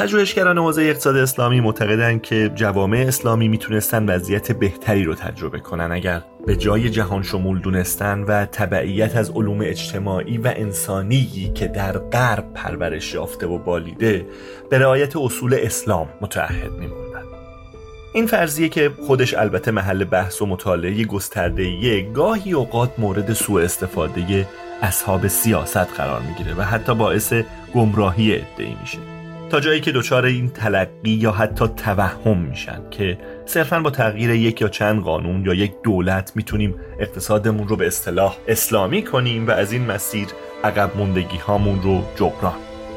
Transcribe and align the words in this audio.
پژوهشگران 0.00 0.58
حوزه 0.58 0.82
اقتصاد 0.82 1.16
اسلامی 1.16 1.60
معتقدند 1.60 2.22
که 2.22 2.50
جوامع 2.54 3.04
اسلامی 3.08 3.48
می‌تونستن 3.48 4.08
وضعیت 4.08 4.52
بهتری 4.52 5.04
رو 5.04 5.14
تجربه 5.14 5.60
کنن. 5.60 5.92
اگر 5.92 6.22
به 6.46 6.56
جای 6.56 6.90
جهان 6.90 7.22
شمول 7.22 7.60
دونستن 7.60 8.22
و 8.22 8.44
تبعیت 8.44 9.16
از 9.16 9.30
علوم 9.30 9.58
اجتماعی 9.60 10.38
و 10.38 10.52
انسانی 10.56 11.52
که 11.54 11.66
در 11.66 11.98
غرب 11.98 12.52
پرورش 12.54 13.14
یافته 13.14 13.46
و 13.46 13.58
بالیده 13.58 14.26
به 14.70 14.78
رعایت 14.78 15.16
اصول 15.16 15.54
اسلام 15.54 16.08
متعهد 16.20 16.72
میموندن 16.72 17.22
این 18.14 18.26
فرضیه 18.26 18.68
که 18.68 18.90
خودش 19.06 19.34
البته 19.34 19.70
محل 19.70 20.04
بحث 20.04 20.42
و 20.42 20.46
مطالعه 20.46 21.04
گسترده 21.04 22.00
گاهی 22.00 22.52
اوقات 22.52 22.90
مورد 22.98 23.32
سوء 23.32 23.62
استفاده 23.62 24.48
اصحاب 24.82 25.26
سیاست 25.26 25.76
قرار 25.76 26.20
می‌گیره 26.20 26.54
و 26.54 26.62
حتی 26.62 26.94
باعث 26.94 27.32
گمراهی 27.74 28.34
ادعی 28.34 28.76
میشه. 28.80 29.19
تا 29.50 29.60
جایی 29.60 29.80
که 29.80 29.92
دچار 29.92 30.24
این 30.24 30.48
تلقی 30.48 31.10
یا 31.10 31.32
حتی 31.32 31.64
توهم 31.68 32.38
میشن 32.38 32.80
که 32.90 33.18
صرفا 33.46 33.80
با 33.80 33.90
تغییر 33.90 34.30
یک 34.30 34.60
یا 34.60 34.68
چند 34.68 35.02
قانون 35.02 35.44
یا 35.44 35.54
یک 35.54 35.72
دولت 35.84 36.32
می‌تونیم 36.34 36.74
اقتصادمون 37.00 37.68
رو 37.68 37.76
به 37.76 37.86
اصطلاح 37.86 38.36
اسلامی 38.48 39.04
کنیم 39.04 39.46
و 39.46 39.50
از 39.50 39.72
این 39.72 39.86
مسیر 39.86 40.28
عقب 40.64 40.96
موندگی 40.96 41.36
هامون 41.36 41.82
رو 41.82 42.02
جبران. 42.16 42.54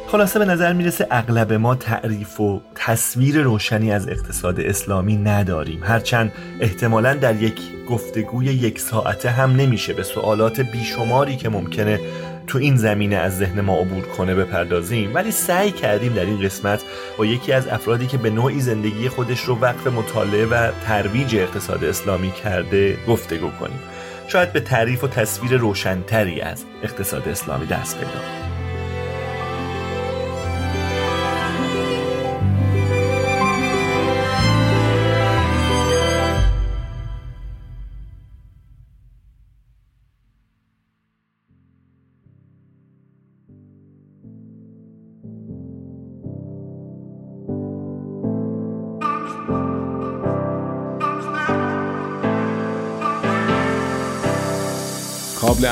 خلاصه 0.08 0.40
به 0.40 0.46
نظر 0.46 0.74
می‌رسه 0.74 1.08
اغلب 1.12 1.54
ما 1.54 1.76
تعریف 1.76 2.40
و 2.40 2.62
تصویر 2.76 3.42
روشنی 3.42 3.92
از 3.92 4.08
اقتصاد 4.08 4.60
اسلامی 4.60 5.18
نداریم. 5.18 5.84
هرچند 5.84 6.32
احتمالا 6.60 7.14
در 7.14 7.42
یک 7.42 7.60
گفتگوی 7.90 8.46
یک 8.46 8.80
ساعته 8.80 9.30
هم 9.30 9.56
نمیشه 9.56 9.94
به 9.94 10.04
سوالات 10.04 10.60
بیشماری 10.60 11.36
که 11.36 11.50
ممکنه 11.50 12.00
تو 12.48 12.58
این 12.58 12.78
زمینه 12.78 13.16
از 13.16 13.38
ذهن 13.38 13.62
ما 13.62 13.78
عبور 13.78 14.04
کنه 14.04 14.36
بپردازیم 14.36 15.16
ولی 15.16 15.32
سعی 15.32 15.72
کردیم 15.72 16.14
در 16.14 16.26
این 16.26 16.42
قسمت 16.42 16.84
با 17.18 17.26
یکی 17.26 17.54
از 17.54 17.68
افرادی 17.68 18.08
که 18.08 18.18
به 18.18 18.30
نوعی 18.30 18.62
زندگی 18.62 19.10
خودش 19.10 19.42
رو 19.42 19.60
وقف 19.60 19.88
مطالعه 19.88 20.46
و 20.46 20.72
ترویج 20.86 21.36
اقتصاد 21.36 21.84
اسلامی 21.84 22.32
کرده 22.32 22.98
گفتگو 23.08 23.50
کنیم. 23.50 23.80
شاید 24.28 24.54
به 24.54 24.60
تعریف 24.60 25.04
و 25.04 25.08
تصویر 25.08 25.58
روشنتری 25.58 26.42
از 26.42 26.66
اقتصاد 26.84 27.28
اسلامی 27.28 27.66
دست 27.66 27.98
پیدا 27.98 28.53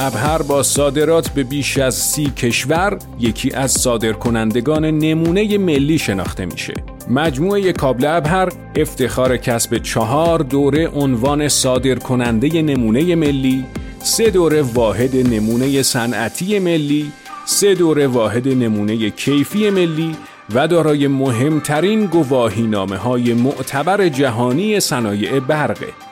ابهر 0.03 0.41
با 0.41 0.63
صادرات 0.63 1.29
به 1.29 1.43
بیش 1.43 1.77
از 1.77 1.95
سی 1.95 2.25
کشور 2.25 2.97
یکی 3.19 3.51
از 3.51 3.71
صادرکنندگان 3.71 4.85
نمونه 4.85 5.57
ملی 5.57 5.97
شناخته 5.97 6.45
میشه. 6.45 6.73
مجموعه 7.09 7.73
کابل 7.73 8.05
ابهر 8.05 8.49
افتخار 8.75 9.37
کسب 9.37 9.77
چهار 9.77 10.39
دوره 10.39 10.87
عنوان 10.87 11.47
صادرکننده 11.47 12.61
نمونه 12.61 13.15
ملی، 13.15 13.65
سه 13.99 14.29
دوره 14.29 14.61
واحد 14.61 15.15
نمونه 15.15 15.81
صنعتی 15.81 16.59
ملی، 16.59 17.11
سه 17.45 17.75
دوره 17.75 18.07
واحد 18.07 18.47
نمونه 18.47 19.09
کیفی 19.09 19.69
ملی 19.69 20.15
و 20.53 20.67
دارای 20.67 21.07
مهمترین 21.07 22.05
گواهی 22.05 22.63
نامه 22.63 22.97
های 22.97 23.33
معتبر 23.33 24.09
جهانی 24.09 24.79
صنایع 24.79 25.39
برقه. 25.39 26.10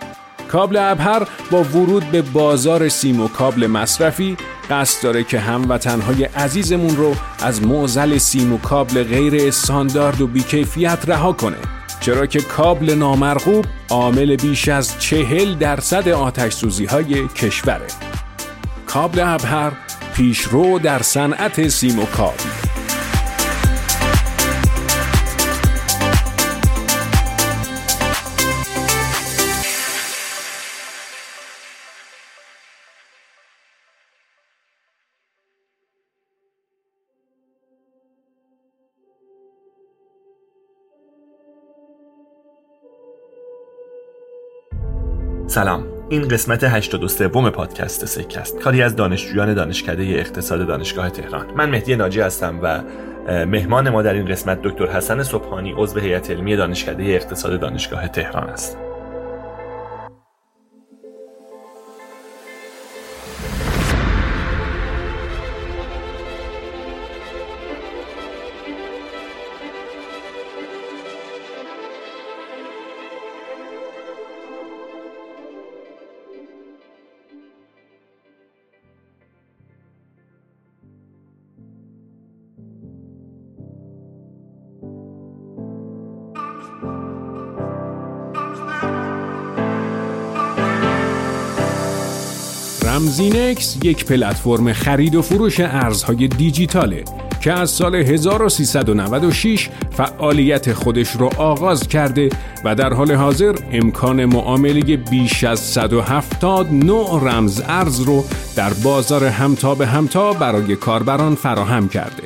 کابل 0.52 0.78
ابهر 0.78 1.28
با 1.52 1.64
ورود 1.64 2.12
به 2.12 2.22
بازار 2.22 2.90
سیم 2.90 3.22
و 3.22 3.28
کابل 3.28 3.68
مصرفی 3.68 4.38
قصد 4.70 5.04
داره 5.04 5.24
که 5.24 5.40
هموطنهای 5.40 6.24
عزیزمون 6.24 6.96
رو 6.96 7.16
از 7.40 7.64
معزل 7.64 8.18
سیم 8.18 8.54
و 8.54 8.58
کابل 8.58 9.04
غیر 9.04 9.48
استاندارد 9.48 10.22
و 10.22 10.28
بیکیفیت 10.28 11.00
رها 11.08 11.34
کنه. 11.34 11.58
چرا 12.00 12.26
که 12.26 12.42
کابل 12.42 12.94
نامرغوب 12.94 13.66
عامل 13.90 14.36
بیش 14.36 14.68
از 14.68 15.00
چهل 15.00 15.56
درصد 15.56 16.10
آتش 16.10 16.54
سوزی 16.54 16.86
های 16.86 17.28
کشوره. 17.28 17.88
کابل 18.86 19.20
ابهر 19.20 19.72
پیشرو 20.14 20.80
در 20.80 21.02
صنعت 21.02 21.68
سیم 21.68 22.00
و 22.00 22.06
کابل. 22.06 22.69
سلام. 45.60 45.86
این 46.10 46.28
قسمت 46.28 46.64
83 46.64 47.28
پادکست 47.28 48.06
سکه 48.06 48.40
است 48.40 48.60
کاری 48.60 48.82
از 48.82 48.96
دانشجویان 48.96 49.54
دانشکده 49.54 50.04
اقتصاد 50.04 50.68
دانشگاه 50.68 51.10
تهران. 51.10 51.46
من 51.56 51.70
مهدی 51.70 51.96
ناجی 51.96 52.20
هستم 52.20 52.60
و 52.64 52.82
مهمان 53.46 53.90
ما 53.90 54.02
در 54.02 54.14
این 54.14 54.26
قسمت 54.26 54.62
دکتر 54.62 54.86
حسن 54.86 55.24
صبحانی 55.24 55.74
عضو 55.78 56.00
هیئت 56.00 56.32
علمی 56.32 56.56
دانشکده 56.56 57.04
اقتصاد 57.04 57.60
دانشگاه 57.60 58.08
تهران 58.08 58.50
است. 58.50 58.78
رمزینکس 93.50 93.78
یک 93.84 94.06
پلتفرم 94.06 94.74
خرید 94.74 95.16
و 95.16 95.22
فروش 95.22 95.60
ارزهای 95.60 96.28
دیجیتاله 96.28 97.04
که 97.42 97.54
از 97.54 97.70
سال 97.70 97.96
1396 97.96 99.70
فعالیت 99.92 100.74
خودش 100.74 101.16
را 101.16 101.30
آغاز 101.38 101.88
کرده 101.88 102.30
و 102.66 102.76
در 102.76 102.94
حال 102.94 103.12
حاضر 103.12 103.56
امکان 103.72 104.26
معامله 104.26 104.98
بیش 104.98 105.44
از 105.44 105.60
170 105.60 106.74
نوع 106.74 107.24
رمز 107.24 107.62
ارز 107.68 108.00
رو 108.00 108.26
در 108.56 108.74
بازار 108.74 109.26
همتا 109.26 109.76
به 109.76 109.88
همتا 109.88 110.34
برای 110.34 110.76
کاربران 110.76 111.36
فراهم 111.36 111.90
کرده. 111.90 112.24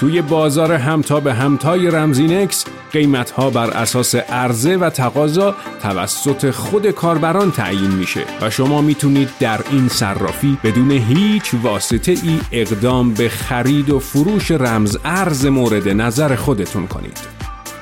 توی 0.00 0.22
بازار 0.22 0.72
همتا 0.72 1.20
به 1.20 1.34
همتای 1.34 1.90
رمزینکس 1.90 2.64
قیمت 2.92 3.30
ها 3.30 3.50
بر 3.50 3.70
اساس 3.70 4.14
عرضه 4.14 4.76
و 4.76 4.90
تقاضا 4.90 5.54
توسط 5.82 6.50
خود 6.50 6.90
کاربران 6.90 7.50
تعیین 7.50 7.90
میشه 7.90 8.24
و 8.40 8.50
شما 8.50 8.80
می‌تونید 8.80 9.28
در 9.40 9.60
این 9.70 9.88
صرافی 9.88 10.58
بدون 10.64 10.90
هیچ 10.90 11.54
واسطه 11.62 12.12
ای 12.12 12.40
اقدام 12.52 13.14
به 13.14 13.28
خرید 13.28 13.90
و 13.90 13.98
فروش 13.98 14.50
رمز 14.50 14.96
ارز 15.04 15.46
مورد 15.46 15.88
نظر 15.88 16.36
خودتون 16.36 16.86
کنید. 16.86 17.18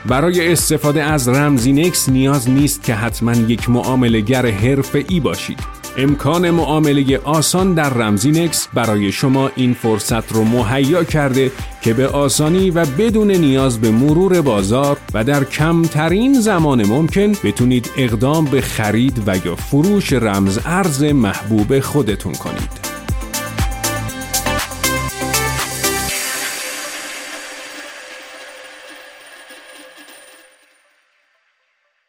برای 0.07 0.53
استفاده 0.53 1.03
از 1.03 1.29
رمزینکس 1.29 2.09
نیاز 2.09 2.51
نیست 2.51 2.83
که 2.83 2.95
حتما 2.95 3.33
یک 3.33 3.71
معاملگر 3.71 4.47
حرفه 4.47 5.05
ای 5.09 5.21
باشید. 5.21 5.86
امکان 5.99 6.51
معامله 6.51 7.19
آسان 7.19 7.75
در 7.75 7.89
رمزینکس 7.91 8.69
برای 8.75 9.13
شما 9.13 9.51
این 9.57 9.75
فرصت 9.75 10.33
رو 10.33 10.45
مهیا 10.45 11.05
کرده 11.05 11.51
که 11.83 11.95
به 11.95 12.09
آسانی 12.09 12.71
و 12.71 12.87
بدون 12.87 13.31
نیاز 13.31 13.81
به 13.81 13.91
مرور 13.91 14.41
بازار 14.41 14.97
و 15.15 15.25
در 15.25 15.45
کمترین 15.45 16.41
زمان 16.41 16.87
ممکن 16.87 17.33
بتونید 17.45 17.91
اقدام 17.97 18.45
به 18.45 18.61
خرید 18.61 19.23
و 19.27 19.37
یا 19.47 19.57
فروش 19.57 20.13
رمز 20.13 20.59
ارز 20.67 21.03
محبوب 21.03 21.81
خودتون 21.81 22.33
کنید. 22.33 22.87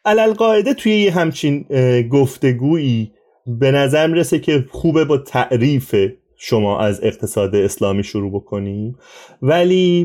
علالقاعده 0.04 0.74
توی 0.74 0.96
یه 0.96 1.12
همچین 1.12 1.64
گفتگویی 2.10 3.12
به 3.48 3.70
نظر 3.70 4.06
می‌رسه 4.06 4.38
که 4.38 4.64
خوبه 4.70 5.04
با 5.04 5.18
تعریف 5.18 5.94
شما 6.36 6.80
از 6.80 7.00
اقتصاد 7.02 7.56
اسلامی 7.56 8.04
شروع 8.04 8.32
بکنیم. 8.32 8.98
ولی 9.42 10.04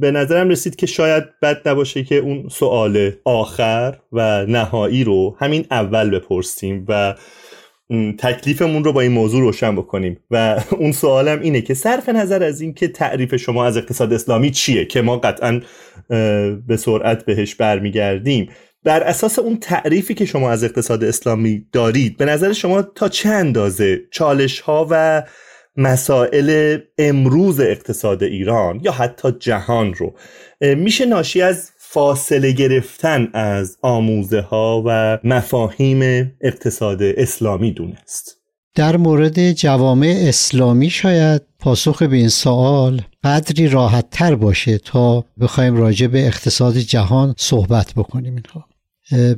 به 0.00 0.10
نظرم 0.10 0.48
رسید 0.48 0.76
که 0.76 0.86
شاید 0.86 1.24
بد 1.42 1.68
نباشه 1.68 2.04
که 2.04 2.16
اون 2.16 2.48
سوال 2.48 3.10
آخر 3.24 3.96
و 4.12 4.46
نهایی 4.46 5.04
رو 5.04 5.36
همین 5.38 5.66
اول 5.70 6.10
بپرسیم 6.10 6.84
و 6.88 7.14
تکلیفمون 8.18 8.84
رو 8.84 8.92
با 8.92 9.00
این 9.00 9.12
موضوع 9.12 9.40
روشن 9.40 9.76
بکنیم. 9.76 10.20
و 10.30 10.60
اون 10.78 10.92
سوالم 10.92 11.40
اینه 11.40 11.60
که 11.60 11.74
صرف 11.74 12.08
نظر 12.08 12.42
از 12.42 12.60
این 12.60 12.74
که 12.74 12.88
تعریف 12.88 13.36
شما 13.36 13.64
از 13.64 13.76
اقتصاد 13.76 14.12
اسلامی 14.12 14.50
چیه 14.50 14.84
که 14.84 15.02
ما 15.02 15.16
قطعا 15.16 15.60
به 16.66 16.76
سرعت 16.78 17.24
بهش 17.24 17.54
برمیگردیم. 17.54 18.48
بر 18.84 19.02
اساس 19.02 19.38
اون 19.38 19.56
تعریفی 19.56 20.14
که 20.14 20.24
شما 20.24 20.50
از 20.50 20.64
اقتصاد 20.64 21.04
اسلامی 21.04 21.66
دارید 21.72 22.16
به 22.16 22.24
نظر 22.24 22.52
شما 22.52 22.82
تا 22.82 23.08
چه 23.08 23.28
اندازه 23.28 24.00
چالش 24.10 24.60
ها 24.60 24.86
و 24.90 25.22
مسائل 25.76 26.78
امروز 26.98 27.60
اقتصاد 27.60 28.22
ایران 28.22 28.80
یا 28.82 28.92
حتی 28.92 29.32
جهان 29.32 29.94
رو 29.94 30.14
میشه 30.60 31.06
ناشی 31.06 31.42
از 31.42 31.70
فاصله 31.78 32.52
گرفتن 32.52 33.28
از 33.32 33.76
آموزه 33.82 34.40
ها 34.40 34.82
و 34.86 35.18
مفاهیم 35.24 36.32
اقتصاد 36.40 37.02
اسلامی 37.02 37.72
دونست؟ 37.72 38.38
در 38.74 38.96
مورد 38.96 39.52
جوامع 39.52 40.24
اسلامی 40.28 40.90
شاید 40.90 41.42
پاسخ 41.58 42.02
به 42.02 42.16
این 42.16 42.28
سوال 42.28 43.02
قدری 43.24 43.68
راحت 43.68 44.10
تر 44.10 44.34
باشه 44.34 44.78
تا 44.78 45.24
بخوایم 45.40 45.76
راجع 45.76 46.06
به 46.06 46.26
اقتصاد 46.26 46.76
جهان 46.76 47.34
صحبت 47.38 47.92
بکنیم 47.96 48.34
اینها. 48.34 48.66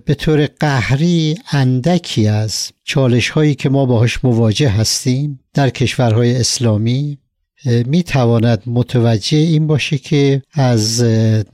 به 0.05 0.15
طور 0.15 0.47
قهری 0.47 1.39
اندکی 1.51 2.27
از 2.29 2.71
چالش 2.85 3.29
هایی 3.29 3.55
که 3.55 3.69
ما 3.69 3.87
باهاش 3.87 4.25
مواجه 4.25 4.69
هستیم 4.69 5.41
در 5.55 5.71
کشورهای 5.71 6.37
اسلامی. 6.37 7.19
می 7.65 8.03
تواند 8.03 8.63
متوجه 8.67 9.39
این 9.39 9.67
باشه 9.67 9.99
که 9.99 10.43
از 10.53 11.03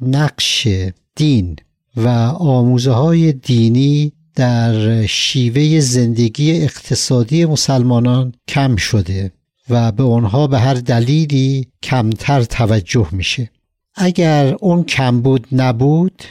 نقش 0.03 0.69
دین 1.17 1.56
و 1.97 2.09
آموزه 2.38 2.91
های 2.91 3.32
دینی 3.32 4.12
در 4.35 5.06
شیوه 5.06 5.81
زندگی 5.81 6.53
اقتصادی 6.53 7.44
مسلمانان 7.44 8.35
کم 8.49 8.76
شده 8.76 9.32
و 9.70 9.93
به 9.93 10.03
آنها 10.03 10.47
به 10.47 10.58
هر 10.58 10.75
دلیلی 10.75 11.67
کمتر 11.82 12.43
توجه 12.44 13.08
میشه. 13.12 13.50
اگر 13.94 14.55
اون 14.61 14.85
کمبود 14.85 15.47
نبود 15.53 16.23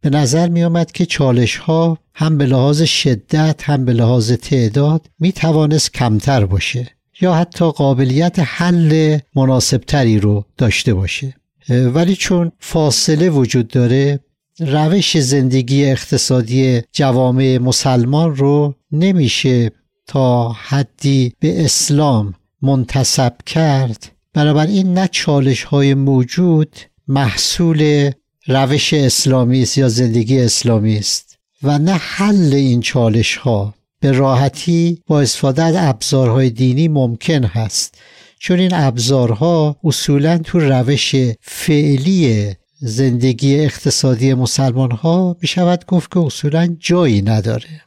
به 0.00 0.10
نظر 0.10 0.48
می 0.48 0.64
آمد 0.64 0.92
که 0.92 1.06
چالش 1.06 1.56
ها 1.56 1.98
هم 2.14 2.38
به 2.38 2.46
لحاظ 2.46 2.82
شدت 2.82 3.62
هم 3.64 3.84
به 3.84 3.92
لحاظ 3.92 4.32
تعداد 4.32 5.06
می 5.18 5.32
توانست 5.32 5.94
کمتر 5.94 6.46
باشه 6.46 6.90
یا 7.20 7.34
حتی 7.34 7.70
قابلیت 7.70 8.38
حل 8.38 9.18
مناسبتری 9.36 10.18
رو 10.18 10.44
داشته 10.56 10.94
باشه. 10.94 11.34
ولی 11.68 12.16
چون 12.16 12.52
فاصله 12.58 13.30
وجود 13.30 13.68
داره 13.68 14.20
روش 14.60 15.18
زندگی 15.18 15.84
اقتصادی 15.84 16.82
جوامع 16.92 17.58
مسلمان 17.58 18.36
رو 18.36 18.74
نمیشه 18.92 19.70
تا 20.06 20.48
حدی 20.48 21.32
به 21.40 21.64
اسلام 21.64 22.34
منتصب 22.62 23.32
کرد. 23.46 24.12
بنابراین 24.34 24.94
نه 24.94 25.08
چالش 25.12 25.64
های 25.64 25.94
موجود 25.94 26.76
محصول 27.08 28.10
روش 28.46 28.94
اسلامی 28.94 29.62
است 29.62 29.78
یا 29.78 29.88
زندگی 29.88 30.40
اسلامی 30.40 30.96
است؟ 30.96 31.38
و 31.62 31.78
نه 31.78 31.92
حل 31.92 32.54
این 32.54 32.80
چالش 32.80 33.36
ها 33.36 33.74
به 34.00 34.12
راحتی 34.12 35.02
با 35.06 35.20
استفاده 35.20 35.62
از 35.62 35.74
ابزارهای 35.78 36.50
دینی 36.50 36.88
ممکن 36.88 37.44
هست. 37.44 37.94
چون 38.38 38.58
این 38.58 38.74
ابزارها 38.74 39.76
اصولا 39.84 40.38
تو 40.38 40.58
روش 40.58 41.14
فعلی 41.40 42.50
زندگی 42.80 43.60
اقتصادی 43.60 44.34
مسلمان 44.34 44.90
ها 44.90 45.36
می 45.42 45.48
شود 45.48 45.86
گفت 45.86 46.12
که 46.12 46.20
اصولا 46.20 46.76
جایی 46.78 47.22
نداره. 47.22 47.82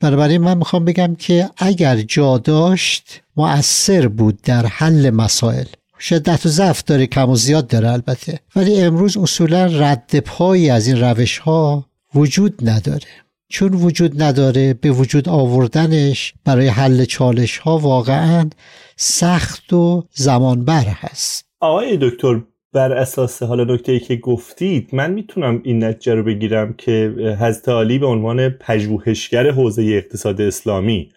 بنابراین 0.00 0.40
من 0.40 0.58
می‌خوام 0.58 0.84
بگم 0.84 1.14
که 1.14 1.50
اگر 1.56 2.02
جا 2.02 2.38
داشت 2.38 3.20
مؤثر 3.36 4.08
بود 4.08 4.42
در 4.42 4.66
حل 4.66 5.10
مسائل. 5.10 5.66
شدت 6.08 6.46
و 6.46 6.48
ضعف 6.48 6.84
داره 6.84 7.06
کم 7.06 7.30
و 7.30 7.36
زیاد 7.36 7.66
داره 7.66 7.90
البته. 7.92 8.38
ولی 8.56 8.80
امروز 8.80 9.16
اصولا 9.16 9.66
رد 9.66 10.18
پایی 10.18 10.70
از 10.70 10.86
این 10.86 11.00
روش 11.00 11.38
ها 11.38 11.86
وجود 12.14 12.68
نداره. 12.68 13.06
چون 13.48 13.74
وجود 13.74 14.22
نداره 14.22 14.74
به 14.74 14.90
وجود 14.90 15.28
آوردنش 15.28 16.34
برای 16.44 16.68
حل 16.68 17.04
چالش 17.04 17.58
ها 17.58 17.78
واقعا 17.78 18.50
سخت 18.96 19.72
و 19.72 20.04
زمانبر 20.12 20.84
هست. 20.86 21.44
آقای 21.60 21.98
دکتر 22.00 22.40
بر 22.72 22.92
اساس 22.92 23.42
حالا 23.42 23.74
نکته 23.74 23.92
ای 23.92 24.00
که 24.00 24.16
گفتید 24.16 24.88
من 24.92 25.10
می‌تونم 25.10 25.60
این 25.64 25.84
نتیجه 25.84 26.14
رو 26.14 26.22
بگیرم 26.22 26.74
که 26.78 27.14
حضرت 27.40 27.68
علی 27.68 27.98
به 27.98 28.06
عنوان 28.06 28.48
پژوهشگر 28.48 29.50
حوزه 29.50 29.82
اقتصاد 29.82 30.40
اسلامی 30.40 31.08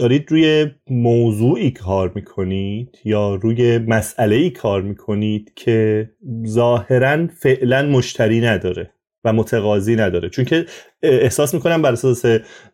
دارید 0.00 0.30
روی 0.30 0.66
موضوعی 0.90 1.70
کار 1.70 2.12
می‌کنید 2.14 2.98
یا 3.04 3.34
روی 3.34 3.78
مسئله 3.78 4.36
ای 4.36 4.50
کار 4.50 4.82
می‌کنید 4.82 5.52
که 5.56 6.10
ظاهرا 6.46 7.26
فعلا 7.26 7.86
مشتری 7.86 8.40
نداره 8.40 8.90
و 9.24 9.32
متقاضی 9.32 9.96
نداره؟ 9.96 10.28
چون 10.28 10.44
که 10.44 10.66
احساس 11.02 11.54
می‌کنم 11.54 11.82
بر 11.82 11.92
اساس 11.92 12.24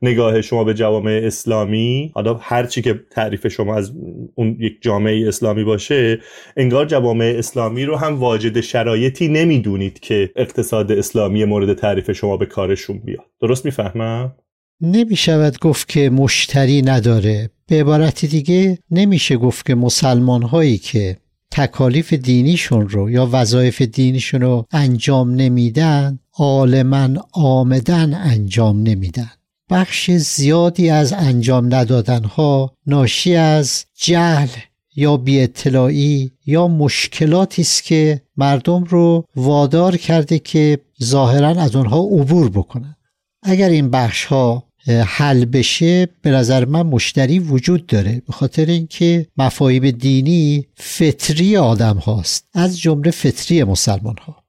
نگاه 0.02 0.40
شما 0.40 0.64
به 0.64 0.74
جوامع 0.74 1.20
اسلامی 1.24 2.10
حالا 2.14 2.34
هر 2.34 2.66
چی 2.66 2.82
که 2.82 3.00
تعریف 3.10 3.48
شما 3.48 3.76
از 3.76 3.92
اون 4.34 4.56
یک 4.60 4.82
جامعه 4.82 5.28
اسلامی 5.28 5.64
باشه 5.64 6.18
انگار 6.56 6.86
جوامع 6.86 7.34
اسلامی 7.38 7.84
رو 7.84 7.96
هم 7.96 8.20
واجد 8.20 8.60
شرایطی 8.60 9.28
نمی‌دونید 9.28 10.00
که 10.00 10.30
اقتصاد 10.36 10.92
اسلامی 10.92 11.44
مورد 11.44 11.72
تعریف 11.74 12.12
شما 12.12 12.36
به 12.36 12.46
کارشون 12.46 12.98
بیاد. 12.98 13.26
درست 13.40 13.64
می‌فهمم؟ 13.64 14.34
نمی 14.80 15.16
شود 15.16 15.58
گفت 15.58 15.88
که 15.88 16.10
مشتری 16.10 16.82
نداره. 16.82 17.50
به 17.66 17.80
عبارت 17.80 18.24
دیگه 18.24 18.78
نمیشه 18.90 19.36
گفت 19.36 19.66
که 19.66 19.74
مسلمان 19.74 20.42
هایی 20.42 20.78
که 20.78 21.16
تکالیف 21.50 22.12
دینیشون 22.12 22.88
رو 22.88 23.10
یا 23.10 23.28
وظایف 23.32 23.82
دینیشون 23.82 24.40
رو 24.40 24.66
انجام 24.72 25.34
نمیدن 25.34 26.18
عالما 26.38 27.08
آمدن 27.32 28.14
انجام 28.14 28.82
نمیدن. 28.82 29.30
بخش 29.70 30.10
زیادی 30.10 30.90
از 30.90 31.12
انجام 31.12 31.74
ندادن 31.74 32.24
ها 32.24 32.74
ناشی 32.86 33.36
از 33.36 33.84
جهل 33.94 34.48
یا 34.96 35.16
بی 35.16 35.40
اطلاعی 35.40 36.30
یا 36.46 36.68
مشکلاتی 36.68 37.62
است 37.62 37.84
که 37.84 38.22
مردم 38.36 38.84
رو 38.84 39.24
وادار 39.36 39.96
کرده 39.96 40.38
که 40.38 40.78
ظاهرا 41.04 41.48
از 41.48 41.76
آنها 41.76 42.00
عبور 42.00 42.50
بکنن. 42.50 42.96
اگر 43.42 43.68
این 43.68 43.90
بخش 43.90 44.24
ها 44.24 44.65
حل 44.88 45.44
بشه 45.44 46.08
به 46.22 46.30
نظر 46.30 46.64
من 46.64 46.82
مشتری 46.82 47.38
وجود 47.38 47.86
داره. 47.86 48.22
به 48.26 48.32
خاطر 48.32 48.66
اینکه 48.66 49.26
مفاهیم 49.36 49.90
دینی 49.90 50.66
فطری 50.76 51.56
آدم 51.56 51.96
هاست. 51.96 52.44
از 52.54 52.80
جمله 52.80 53.10
فطری 53.10 53.64
مسلمان 53.64 54.16
ها 54.16 54.44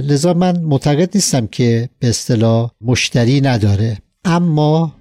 لذا 0.00 0.34
من 0.34 0.60
معتقد 0.60 1.10
نیستم 1.14 1.46
که 1.46 1.88
به 1.98 2.08
اصطلاح 2.08 2.70
مشتری 2.80 3.40
نداره. 3.40 3.98
اما 4.24 4.94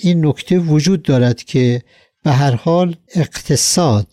این 0.00 0.26
نکته 0.26 0.58
وجود 0.58 1.02
دارد 1.02 1.42
که 1.42 1.82
به 2.24 2.32
هر 2.32 2.54
حال 2.54 2.96
اقتصاد 3.14 4.08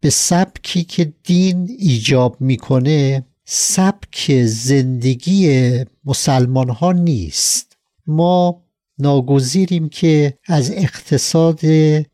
به 0.00 0.10
سبکی 0.10 0.84
که 0.84 1.12
دین 1.24 1.76
ایجاب 1.78 2.36
می‌کنه 2.40 3.24
سبک 3.44 4.44
زندگی 4.44 5.70
مسلمان 6.04 6.68
ها 6.68 6.92
نیست. 6.92 7.76
ما 8.06 8.62
ناگزیریم 9.00 9.88
که 9.88 10.34
از 10.46 10.70
اقتصاد 10.70 11.60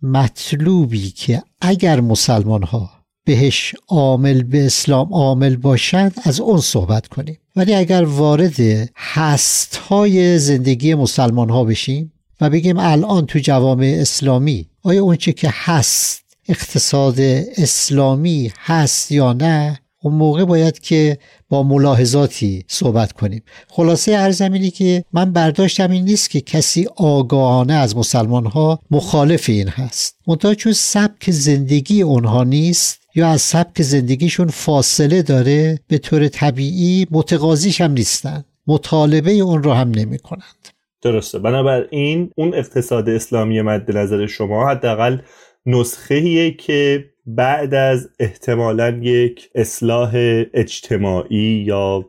مطلوبی 0.02 1.10
که 1.10 1.42
اگر 1.60 2.00
مسلمان 2.00 2.62
ها 2.62 2.90
بهش 3.24 3.74
عامل 3.88 4.42
به 4.42 4.66
اسلام 4.66 5.14
عامل 5.14 5.56
باشند 5.56 6.14
از 6.24 6.40
اون 6.40 6.60
صحبت 6.60 7.06
کنیم. 7.06 7.38
ولی 7.56 7.74
اگر 7.74 8.04
وارد 8.04 8.60
هست 8.96 9.76
های 9.76 10.38
زندگی 10.38 10.94
مسلمان 10.94 11.50
ها 11.50 11.64
بشیم 11.64 12.12
و 12.40 12.50
بگیم 12.50 12.78
الان 12.78 13.26
تو 13.26 13.38
جوامع 13.38 13.96
اسلامی 14.00 14.70
آیا 14.82 15.02
اونچه 15.02 15.32
که 15.32 15.48
هست 15.52 16.22
اقتصاد 16.48 17.20
اسلامی 17.56 18.52
هست 18.58 19.12
یا 19.12 19.32
نه 19.32 19.80
اون 20.06 20.14
موقع 20.14 20.44
باید 20.44 20.78
که 20.78 21.18
با 21.48 21.62
ملاحظاتی 21.62 22.64
صحبت 22.68 23.12
کنیم. 23.12 23.42
خلاصه 23.68 24.12
ارزمینی 24.12 24.70
که 24.70 25.04
من 25.12 25.32
برداشتم 25.32 25.90
این 25.90 26.04
نیست 26.04 26.30
که 26.30 26.40
کسی 26.40 26.86
آگاهانه 26.96 27.72
از 27.72 27.96
مسلمان 27.96 28.46
ها 28.46 28.80
مخالف 28.90 29.48
این 29.48 29.68
هست. 29.68 30.18
منتها 30.26 30.54
چون 30.54 30.72
سبک 30.72 31.30
زندگی 31.30 32.02
اونها 32.02 32.44
نیست 32.44 33.00
یا 33.14 33.28
از 33.28 33.42
سبک 33.42 33.82
زندگیشون 33.82 34.48
فاصله 34.48 35.22
داره 35.22 35.78
به 35.88 35.98
طور 35.98 36.28
طبیعی 36.28 37.06
متقاضیش 37.10 37.80
هم 37.80 37.92
نیستن. 37.92 38.44
مطالبه 38.66 39.32
اون 39.32 39.62
رو 39.62 39.72
هم 39.72 39.90
نمی 39.90 40.18
کنند 40.18 40.68
درسته. 41.02 41.38
بنابراین 41.38 42.30
اون 42.36 42.54
اقتصاد 42.54 43.08
اسلامی 43.08 43.62
مد 43.62 43.96
نظر 43.96 44.26
شما 44.26 44.68
حداقل 44.70 45.18
نسخه 45.66 46.50
که 46.50 47.04
بعد 47.26 47.74
از 47.74 48.08
احتمالا 48.18 48.88
یک 49.02 49.50
اصلاح 49.54 50.12
اجتماعی 50.54 51.64
یا 51.66 52.08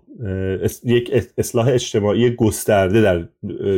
یک 0.83 1.11
اصلاح 1.37 1.67
اجتماعی 1.67 2.29
گسترده 2.29 3.01
در 3.01 3.27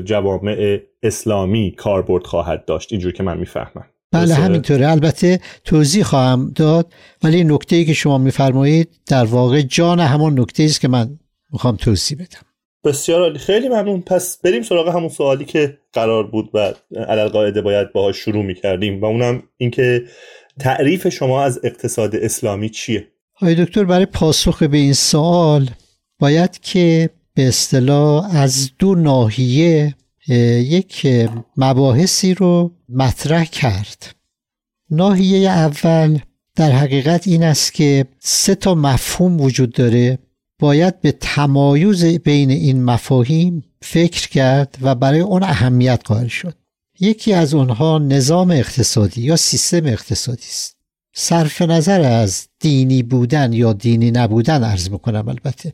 جوامع 0.01 0.79
اسلامی 1.03 1.72
کاربرد 1.77 2.25
خواهد 2.25 2.65
داشت. 2.65 2.91
اینجور 2.91 3.12
که 3.12 3.24
من 3.24 3.38
می‌فهمم. 3.38 3.86
بله 4.12 4.34
همینطوره. 4.34 4.91
البته 4.91 5.39
توضیح 5.63 6.03
خواهم 6.03 6.51
داد 6.55 6.93
ولی 7.24 7.43
نکته 7.43 7.75
ای 7.75 7.86
که 7.86 7.93
شما 7.93 8.17
میفرمایید 8.17 8.89
در 9.08 9.25
واقع 9.25 9.62
جان 9.62 10.00
همون 10.00 10.39
نکته 10.39 10.63
است 10.63 10.81
که 10.81 10.88
من 10.88 11.19
می‌خوام 11.51 11.75
توضیح 11.75 12.17
بدم. 12.17 12.41
بسیار 12.86 13.22
عالی. 13.22 13.39
خیلی 13.39 13.69
ممنون. 13.69 14.01
پس 14.01 14.41
بریم 14.43 14.62
سراغ 14.63 14.96
همون 14.96 15.10
سوالی 15.10 15.46
که 15.46 15.77
قرار 15.93 16.27
بود 16.27 16.50
و 16.53 16.74
علل 16.96 17.27
قاعده 17.27 17.62
باید 17.62 17.93
باهاش 17.93 18.17
شروع 18.17 18.43
می‌کردیم 18.43 19.01
و 19.01 19.05
اونم 19.05 19.43
اینکه 19.58 20.03
تعریف 20.60 21.08
شما 21.10 21.44
از 21.44 21.60
اقتصاد 21.63 22.16
اسلامی 22.16 22.70
چیه؟ 22.70 23.08
های 23.36 23.66
دکتر 23.66 23.84
برای 23.84 24.06
پاسخ 24.06 24.63
به 24.63 24.78
این 24.78 24.94
سوال 24.94 25.70
باید 26.20 26.60
که 26.60 27.10
به 27.34 27.48
اصطلاح 27.48 28.36
از 28.36 28.72
دو 28.80 28.96
ناحیه 28.96 29.96
یک 30.28 31.08
مباحثی 31.58 32.34
رو 32.34 32.72
مطرح 32.89 33.46
کرد. 33.46 34.16
ناحیه 34.89 35.50
اول 35.50 36.20
در 36.56 36.72
حقیقت 36.72 37.28
این 37.28 37.44
است 37.44 37.74
که 37.74 38.06
سه 38.20 38.56
تا 38.56 38.75
مفهوم 38.75 39.42
وجود 39.42 39.74
داره. 39.74 40.20
باید 40.60 41.01
به 41.01 41.12
تمایز 41.12 42.06
بین 42.06 42.50
این 42.51 42.84
مفاهیم 42.84 43.63
فکر 43.82 44.30
کرد 44.30 44.78
و 44.82 44.96
برای 44.96 45.20
اون 45.20 45.44
اهمیت 45.44 46.01
قائل 46.06 46.28
شد. 46.28 46.56
یکی 47.00 47.34
از 47.34 47.53
اونها 47.53 47.98
نظام 47.98 48.51
اقتصادی 48.51 49.22
یا 49.22 49.36
سیستم 49.36 49.86
اقتصادی 49.86 50.48
است. 50.50 50.75
صرف 51.13 51.62
نظر 51.62 52.01
از 52.01 52.48
دینی 52.60 53.03
بودن 53.03 53.53
یا 53.53 53.74
دینی 53.74 54.12
نبودن 54.12 54.63
عرض 54.63 54.89
می‌کنم 54.89 55.27
البته. 55.27 55.74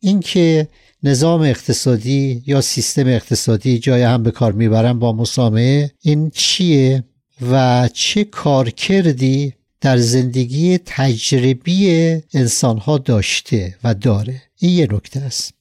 اینکه 0.00 0.68
نظام 1.02 1.40
اقتصادی 1.40 2.42
یا 2.46 2.60
سیستم 2.60 3.06
اقتصادی 3.06 3.78
جای 3.78 4.02
هم 4.02 4.22
به 4.22 4.30
کار 4.30 4.52
می‌برن 4.52 4.98
با 4.98 5.12
مسامعه 5.12 5.90
این 6.00 6.30
چیه 6.30 7.04
و 7.50 7.88
چه 7.92 8.24
کار 8.24 8.70
کردی 8.70 9.54
در 9.80 9.96
زندگی 9.96 10.78
تجربی 10.78 11.88
انسانها 12.34 12.98
داشته 12.98 13.76
و 13.84 13.94
داره؟ 13.94 14.42
این 14.58 14.78
یه 14.78 14.88
نکته 14.90 15.20
است. 15.20 15.54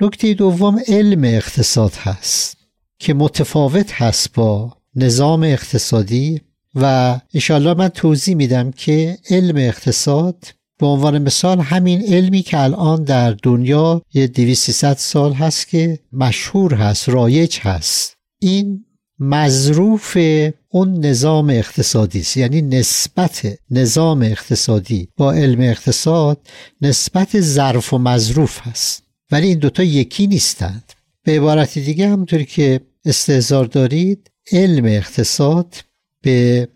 نکته 0.00 0.34
دوم 0.34 0.80
علم 0.88 1.24
اقتصاد 1.24 1.94
هست. 1.94 2.57
که 2.98 3.14
متفاوت 3.14 3.92
هست 3.92 4.32
با 4.32 4.76
نظام 4.96 5.42
اقتصادی 5.42 6.40
و 6.74 7.20
انشاءالله 7.34 7.74
من 7.74 7.88
توضیح 7.88 8.34
میدم 8.34 8.70
که 8.70 9.18
علم 9.30 9.56
اقتصاد 9.56 10.44
به 10.78 10.86
عنوان 10.86 11.22
مثال 11.22 11.60
همین 11.60 12.02
علمی 12.02 12.42
که 12.42 12.60
الان 12.60 13.04
در 13.04 13.30
دنیا 13.30 14.02
یه 14.14 14.26
200 14.26 14.92
سال 14.94 15.32
هست 15.32 15.68
که 15.68 15.98
مشهور 16.12 16.74
هست 16.74 17.08
رایج 17.08 17.58
هست. 17.60 18.16
این 18.40 18.84
مظروف 19.20 20.16
اون 20.68 21.06
نظام 21.06 21.50
اقتصادی 21.50 22.20
است. 22.20 22.36
یعنی 22.36 22.62
نسبت 22.62 23.58
نظام 23.70 24.22
اقتصادی 24.22 25.08
با 25.16 25.32
علم 25.32 25.60
اقتصاد 25.60 26.46
نسبت 26.80 27.40
ظرف 27.40 27.94
و 27.94 27.98
مظروف 27.98 28.60
هست. 28.62 29.02
ولی 29.30 29.46
این 29.46 29.58
دوتا 29.58 29.82
یکی 29.82 30.26
نیستند. 30.26 30.92
به 31.24 31.36
عبارت 31.36 31.78
دیگه 31.78 32.08
همونطوری 32.08 32.44
که 32.44 32.80
استهزار 33.04 33.64
دارید 33.64 34.30
علم 34.52 34.84
اقتصاد 34.84 35.74
به 36.22 36.68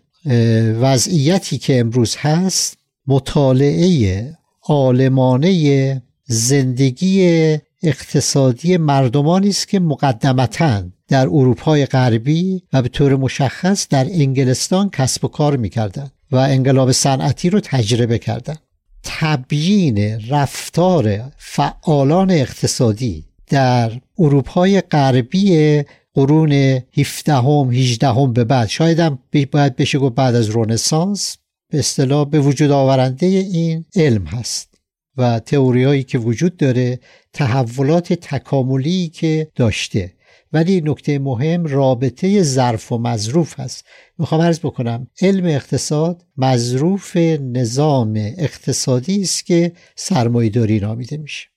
وضعیتی 0.81 1.57
که 1.57 1.79
امروز 1.79 2.15
هست 2.15 2.77
مطالعه 3.07 4.37
عالمانه 4.63 6.01
زندگی 6.25 7.57
اقتصادی 7.83 8.77
مردمانی 8.77 9.49
است 9.49 9.67
که 9.67 9.79
مقدمتا 9.79 10.83
در 11.07 11.27
اروپای 11.27 11.85
غربی 11.85 12.63
و 12.73 12.81
به 12.81 12.89
طور 12.89 13.15
مشخص 13.15 13.87
در 13.89 14.05
انگلستان 14.05 14.89
کسب 14.89 15.25
و 15.25 15.27
کار 15.27 15.57
می‌کردند 15.57 16.11
و 16.31 16.35
انقلاب 16.35 16.91
صنعتی 16.91 17.49
رو 17.49 17.59
تجربه 17.59 18.17
کردند. 18.17 18.59
تبیین 19.03 20.29
رفتار 20.29 21.31
فعالان 21.37 22.31
اقتصادی 22.31 23.25
در 23.47 23.91
اروپای 24.19 24.81
غربی 24.81 25.83
قرون 26.13 26.51
17 26.97 27.33
هم 27.33 27.71
18 27.71 28.07
هم 28.07 28.33
به 28.33 28.43
بعد. 28.43 28.67
شاید 28.67 28.99
هم 28.99 29.19
باید 29.51 29.75
بشه 29.75 29.99
گفت 29.99 30.15
بعد 30.15 30.35
از 30.35 30.49
رونسانس. 30.49 31.37
به 31.71 31.79
اصطلاح 31.79 32.29
به 32.29 32.39
وجود 32.39 32.71
آورنده 32.71 33.25
این 33.25 33.85
علم 33.95 34.25
هست 34.25 34.73
و 35.17 35.39
تئوری 35.39 35.83
هایی 35.83 36.03
که 36.03 36.17
وجود 36.17 36.57
داره 36.57 36.99
تحولات 37.33 38.13
تکاملی 38.13 39.07
که 39.07 39.47
داشته. 39.55 40.13
ولی 40.53 40.81
نکته 40.81 41.19
مهم 41.19 41.65
رابطه 41.65 42.43
ظرف 42.43 42.91
و 42.91 42.97
مظروف 42.97 43.59
هست. 43.59 43.85
می‌خوام 44.17 44.41
عرض 44.41 44.59
بکنم 44.59 45.07
علم 45.21 45.45
اقتصاد 45.45 46.25
مظروف 46.37 47.17
نظام 47.17 48.13
اقتصادی 48.15 49.21
است 49.21 49.45
که 49.45 49.71
سرمایهداری 49.95 50.79
نامیده 50.79 51.17
میشه. 51.17 51.47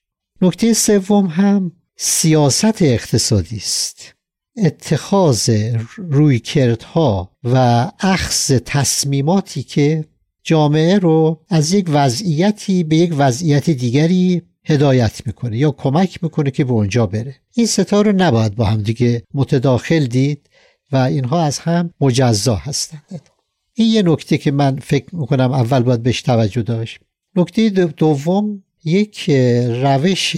نکته 0.41 0.73
سوم 0.73 1.25
هم 1.25 1.71
سیاست 1.95 2.81
اقتصادی 2.81 3.57
است. 3.57 4.16
اتخاذ 4.57 5.49
رویکردها 5.97 7.31
و 7.43 7.87
اخذ 7.99 8.59
تصمیماتی 8.65 9.63
که 9.63 10.05
جامعه 10.43 10.97
رو 10.99 11.41
از 11.49 11.73
یک 11.73 11.85
وضعیتی 11.89 12.83
به 12.83 12.95
یک 12.95 13.13
وضعیت 13.17 13.69
دیگری 13.69 14.41
هدایت 14.65 15.21
می‌کنه 15.25 15.57
یا 15.57 15.71
کمک 15.71 16.23
می‌کنه 16.23 16.51
که 16.51 16.63
به 16.63 16.71
اونجا 16.71 17.05
بره. 17.05 17.35
این 17.53 17.65
ستا 17.65 18.01
رو 18.01 18.11
نباید 18.11 18.55
با 18.55 18.65
هم 18.65 18.81
دیگه 18.81 19.23
متداخل 19.33 20.05
دید 20.05 20.49
و 20.91 20.97
اینها 20.97 21.43
از 21.43 21.59
هم 21.59 21.93
مجزا 22.01 22.55
هستند. 22.55 23.21
این 23.73 23.93
یه 23.93 24.01
نکته 24.01 24.37
که 24.37 24.51
من 24.51 24.79
فکر 24.79 25.15
می‌کنم 25.15 25.51
اول 25.51 25.79
باید 25.79 26.03
بهش 26.03 26.21
توجه 26.21 26.61
داشت. 26.61 26.99
نکته 27.35 27.69
دوم 27.69 28.63
یک 28.83 29.29
روش 29.83 30.35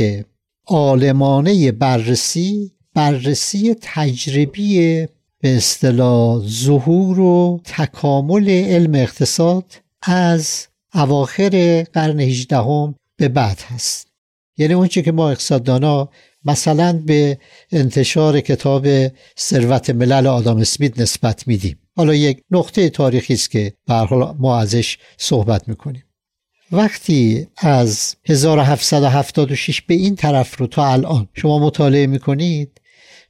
عالمانه 0.67 1.71
بررسی 1.71 2.71
بررسی 2.96 3.75
تجربی 3.81 5.08
به 5.41 5.58
اصطلاح 5.58 6.48
ظهور 6.48 7.19
و 7.19 7.62
تکامل 7.63 8.50
علم 8.50 8.96
اقتصاد 8.96 9.65
از 10.01 10.67
اواخر 10.93 11.84
قرن 11.93 12.19
18 12.19 12.93
به 13.17 13.27
بعد 13.27 13.62
هست. 13.62 14.08
یعنی 14.58 14.74
اونچه 14.74 15.01
که 15.01 15.12
ما 15.12 15.29
اقتصاددانا 15.29 16.10
مثلا 16.46 17.03
به 17.05 17.38
انتشار 17.72 18.41
کتاب 18.41 18.88
ثروت 19.39 19.89
ملل 19.89 20.27
آدام 20.27 20.58
اسمیت 20.58 21.00
نسبت 21.00 21.48
میدیم. 21.48 21.79
حالا 21.96 22.15
یک 22.15 22.43
نقطه 22.51 22.89
تاریخی 22.89 23.34
است 23.34 23.51
که 23.51 23.74
به 23.88 23.93
حال 23.93 24.36
ما 24.39 24.60
ازش 24.60 24.98
صحبت 25.17 25.67
می‌کنیم. 25.67 26.03
وقتی 26.71 27.47
از 27.57 28.15
1776 28.25 29.81
به 29.81 29.93
این 29.93 30.15
طرف 30.15 30.57
رو 30.57 30.67
تا 30.67 30.91
الان 30.91 31.27
شما 31.33 31.59
مطالعه 31.59 32.07
می‌کنید 32.07 32.81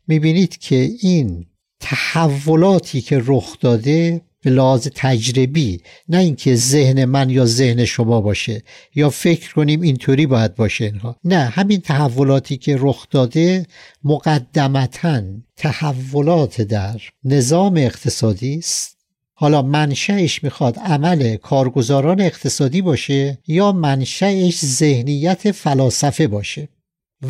می‌بینید 0.08 0.58
که 0.58 0.90
این 1.02 1.46
تحولاتی 1.80 3.02
که 3.02 3.22
رخ 3.26 3.60
داده 3.60 4.22
به 4.44 4.50
لحاظ 4.50 4.88
تجربی 4.96 5.82
نه 6.10 6.18
اینکه 6.18 6.56
ذهن 6.56 7.06
من 7.06 7.30
یا 7.30 7.46
ذهن 7.46 7.86
شما 7.86 8.22
باشه 8.22 8.64
یا 8.96 9.10
فکر 9.10 9.54
کنیم 9.54 9.82
اینطوری 9.82 10.26
باید 10.26 10.56
باشه 10.56 10.86
اینها. 10.86 11.16
نه 11.24 11.38
همین 11.40 11.82
تحولاتی 11.82 12.58
که 12.58 12.78
رخ 12.80 13.08
داده 13.12 13.66
مقدمتا 14.04 15.22
تحولات 15.56 16.62
در 16.62 17.02
نظام 17.24 17.78
اقتصادی 17.78 18.56
است. 18.56 18.99
حالا 19.42 19.62
منشأش 19.62 20.44
می‌خواد 20.44 20.80
عمل 20.80 21.36
کارگزاران 21.36 22.22
اقتصادی 22.22 22.82
باشه 22.82 23.38
یا 23.48 23.72
منشأش 23.72 24.66
ذهنیت 24.66 25.52
فلاسفه 25.52 26.28
باشه. 26.28 26.70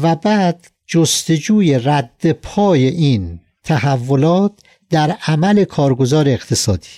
و 0.02 0.16
بعد 0.16 0.68
جستجوی 0.88 1.80
رد 1.80 2.32
پای 2.32 2.88
این 2.88 3.40
تحولات 3.64 4.52
در 4.90 5.18
عمل 5.28 5.64
کارگزار 5.64 6.30
اقتصادی. 6.30 6.90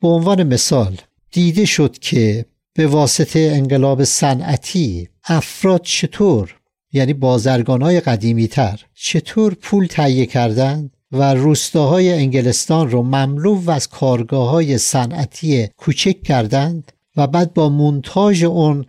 به 0.00 0.08
عنوان 0.08 0.42
مثال 0.42 0.96
دیده 1.30 1.64
شد 1.64 1.98
که 1.98 2.46
به 2.74 2.86
واسطه 2.86 3.52
انقلاب 3.54 4.04
صنعتی 4.04 5.08
افراد 5.24 5.82
چطور 5.82 6.54
یعنی 6.92 7.12
بازرگان 7.12 7.82
های 7.82 8.00
قدیمی 8.00 8.48
تر 8.48 8.80
چطور 8.94 9.54
پول 9.54 9.86
تهیه 9.86 10.26
کردند؟ 10.26 10.93
و 11.14 11.34
روستاهای 11.34 12.12
انگلستان 12.12 12.90
رو 12.90 13.02
مملو 13.02 13.70
از 13.70 13.88
کارگاه 13.88 14.50
های 14.50 14.78
صنعتی 14.78 15.68
کوچک 15.76 16.22
کردند 16.22 16.92
و 17.16 17.26
بعد 17.26 17.54
با 17.54 17.68
مونتاژ 17.68 18.44
اون 18.44 18.86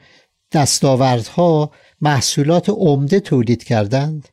دستاوردها 0.51 1.72
محصولات 2.01 2.70
عمده 2.70 3.20
تولید 3.20 3.63
کردند 3.63 4.29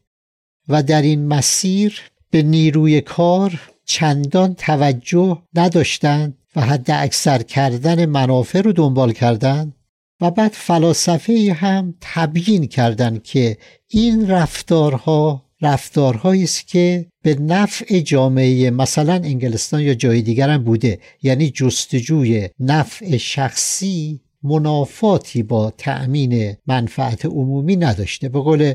و 0.69 0.83
در 0.83 1.03
این 1.03 1.27
مسیر 1.27 2.01
به 2.31 2.43
نیروی 2.43 3.01
کار 3.01 3.61
چندان 3.85 4.55
توجه 4.55 5.43
نداشتند 5.55 6.39
و 6.57 6.61
حد 6.61 6.91
اکثر 6.91 7.43
کردن 7.43 8.07
منافع 8.07 8.61
رو 8.61 8.73
دنبال 8.73 9.13
کردن 9.13 9.73
و 10.21 10.31
بعد 10.31 10.53
فلاسفه 10.53 11.57
هم 11.61 11.95
تبیین 12.01 12.67
کردند 12.67 13.23
که 13.23 13.57
این 13.89 14.31
رفتارها 14.31 15.42
رفتارهایی 15.63 16.45
است 16.45 16.69
که 16.69 17.07
به 17.23 17.35
نفع 17.35 18.01
جامعه 18.01 18.71
مثلا 18.71 19.15
انگلستان 19.15 19.81
یا 19.81 19.95
جای 19.95 20.23
دیگر 20.23 20.51
هم 20.51 20.65
بوده. 20.65 20.99
یعنی 21.23 21.51
جستجوی 21.51 22.49
نفع 22.61 23.17
شخصی 23.17 24.21
منافاتی 24.43 25.43
با 25.43 25.73
تأمین 25.79 26.57
منفعت 26.67 27.27
عمومی 27.27 27.77
نداشته. 27.77 28.29
به 28.29 28.41
قول 28.41 28.75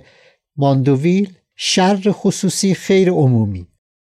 ماندوویل 0.57 1.33
شر 1.55 2.11
خصوصی 2.11 2.73
خیر 2.73 3.09
عمومی. 3.09 3.67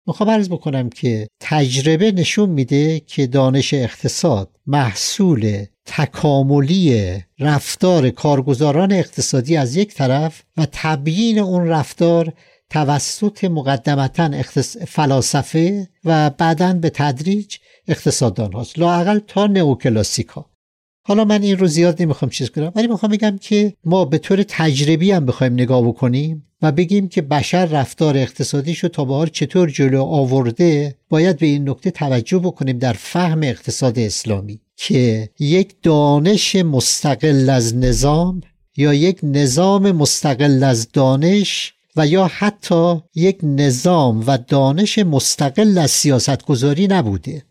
می‌خوام 0.08 0.30
عرض 0.30 0.50
بکنم 0.50 0.90
که 0.90 1.28
تجربه 1.40 2.12
نشون 2.12 2.50
میده 2.50 3.00
که 3.00 3.28
دانش 3.28 3.74
اقتصاد 3.74 4.50
محصول 4.68 5.66
تکاملی 5.86 7.14
رفتار 7.40 8.10
کارگزاران 8.10 8.92
اقتصادی 8.92 9.58
از 9.58 9.76
یک 9.76 9.94
طرف 9.94 10.44
و 10.58 10.68
تبیین 10.72 11.40
اون 11.40 11.68
رفتار 11.68 12.34
توسط 12.70 13.44
مقدمتا 13.44 14.42
فلاسفه 14.88 15.88
و 16.06 16.30
بعدا 16.30 16.74
به 16.74 16.90
تدریج 16.90 17.56
اقتصاددان 17.88 18.54
هاست. 18.54 18.80
لاقل 18.80 19.20
تا 19.28 19.48
نئوکلاسیک 19.48 20.28
ها 20.28 20.50
حالا 21.08 21.26
من 21.26 21.42
این 21.42 21.58
رو 21.58 21.68
زیاد 21.68 22.02
نمی‌خوام 22.02 22.30
چیز 22.32 22.50
کنم 22.50 22.72
ولی 22.76 22.88
می‌خوام 22.88 23.12
بگم 23.12 23.38
که 23.42 23.74
ما 23.84 24.06
به 24.06 24.18
طور 24.18 24.44
تجربی 24.44 25.12
هم 25.12 25.26
بخوایم 25.26 25.54
نگاه 25.54 25.88
بکنیم 25.88 26.46
و 26.62 26.72
بگیم 26.72 27.08
که 27.08 27.22
بشر 27.22 27.66
رفتار 27.66 28.18
اقتصادیش 28.18 28.80
رو 28.80 28.90
تا 28.90 29.06
به 29.06 29.30
چطور 29.30 29.70
جلو 29.70 30.04
آورده 30.04 30.96
باید 31.10 31.38
به 31.38 31.46
این 31.46 31.70
نکته 31.70 31.92
توجه 31.92 32.40
بکنیم 32.40 32.78
در 32.78 32.94
فهم 32.94 33.44
اقتصاد 33.44 34.00
اسلامی 34.00 34.60
که 34.76 35.30
یک 35.40 35.76
دانش 35.84 36.56
مستقل 36.56 37.50
از 37.50 37.76
نظام 37.76 38.42
یا 38.78 38.94
یک 38.94 39.20
نظام 39.24 39.92
مستقل 39.92 40.64
از 40.64 40.92
دانش 40.92 41.74
و 41.96 42.08
یا 42.08 42.28
حتی 42.28 43.02
یک 43.16 43.40
نظام 43.44 44.24
و 44.28 44.38
دانش 44.38 45.00
مستقل 45.00 45.78
از 45.78 45.92
سیاستگذاری 45.92 46.88
نبوده. 46.88 47.44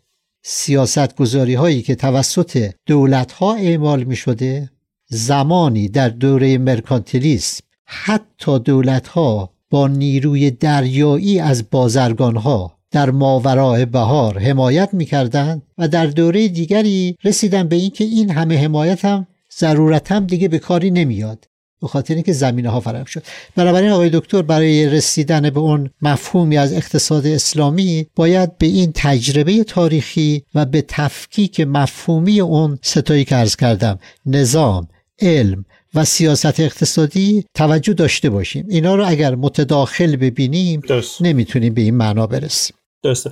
سیاستگذاری 0.43 1.53
هایی 1.53 1.81
که 1.81 1.95
توسط 1.95 2.71
دولت 2.85 3.31
ها 3.31 3.55
اعمال 3.55 4.03
می 4.03 4.15
شده 4.15 4.71
زمانی 5.07 5.87
در 5.87 6.09
دوره 6.09 6.57
مرکانتیلیسم 6.57 7.63
حتی 7.85 8.59
دولت 8.59 9.07
ها 9.07 9.53
با 9.69 9.87
نیروی 9.87 10.51
دریایی 10.51 11.39
از 11.39 11.69
بازرگان 11.71 12.35
ها 12.35 12.77
در 12.91 13.11
ماورای 13.11 13.85
بهار 13.85 14.39
حمایت 14.39 14.89
می‌کردند 14.93 15.61
و 15.77 15.87
در 15.87 16.05
دوره 16.05 16.47
دیگری 16.47 17.17
رسیدن 17.23 17.67
به 17.67 17.75
اینکه 17.75 18.03
این 18.03 18.29
همه 18.29 18.57
حمایت 18.57 19.05
هم 19.05 19.27
ضرورت 19.57 20.11
هم 20.11 20.25
دیگه 20.25 20.47
به 20.47 20.59
کاری 20.59 20.91
نمیاد. 20.91 21.47
به 21.81 21.87
خاطر 21.87 22.13
اینکه 22.13 22.33
زمینه 22.33 22.69
ها 22.69 22.79
فراهم 22.79 23.05
شد. 23.05 23.23
بنابراین 23.55 23.89
آقای 23.89 24.09
دکتر 24.13 24.41
برای 24.41 24.89
رسیدن 24.89 25.49
به 25.49 25.59
اون 25.59 25.89
مفهومی 26.01 26.57
از 26.57 26.73
اقتصاد 26.73 27.27
اسلامی 27.27 28.07
باید 28.15 28.57
به 28.57 28.67
این 28.67 28.91
تجربه 28.95 29.63
تاریخی 29.63 30.43
و 30.55 30.65
به 30.65 30.85
تفکیک 30.87 31.59
مفهومی 31.59 32.39
اون 32.39 32.79
ستایی 32.81 33.25
که 33.25 33.35
ارز 33.35 33.55
کردم 33.55 33.99
نظام 34.25 34.87
علم 35.19 35.65
و 35.93 36.05
سیاست 36.05 36.59
اقتصادی 36.59 37.45
توجه 37.53 37.93
داشته 37.93 38.29
باشیم. 38.29 38.65
اینا 38.69 38.95
رو 38.95 39.07
اگر 39.07 39.35
متداخل 39.35 40.15
ببینیم 40.15 40.81
نمی‌تونیم 41.21 41.73
به 41.73 41.81
این 41.81 41.95
معنا 41.95 42.27
برسیم. 42.27 42.75
درسته. 43.05 43.31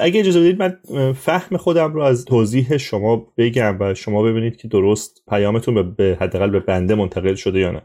اگه 0.00 0.20
اجازه 0.20 0.40
بدید 0.40 0.62
من 0.62 0.78
فهم 1.12 1.56
خودم 1.56 1.94
رو 1.94 2.02
از 2.02 2.24
توضیح 2.24 2.76
شما 2.76 3.32
بگم 3.38 3.76
و 3.80 3.94
شما 3.94 4.22
ببینید 4.22 4.56
که 4.56 4.68
درست 4.68 5.22
پیامتون 5.28 5.94
به 5.94 6.18
حداقل 6.20 6.50
به 6.50 6.60
بنده 6.60 6.94
منتقل 6.94 7.34
شده 7.34 7.58
یا 7.58 7.70
نه. 7.70 7.82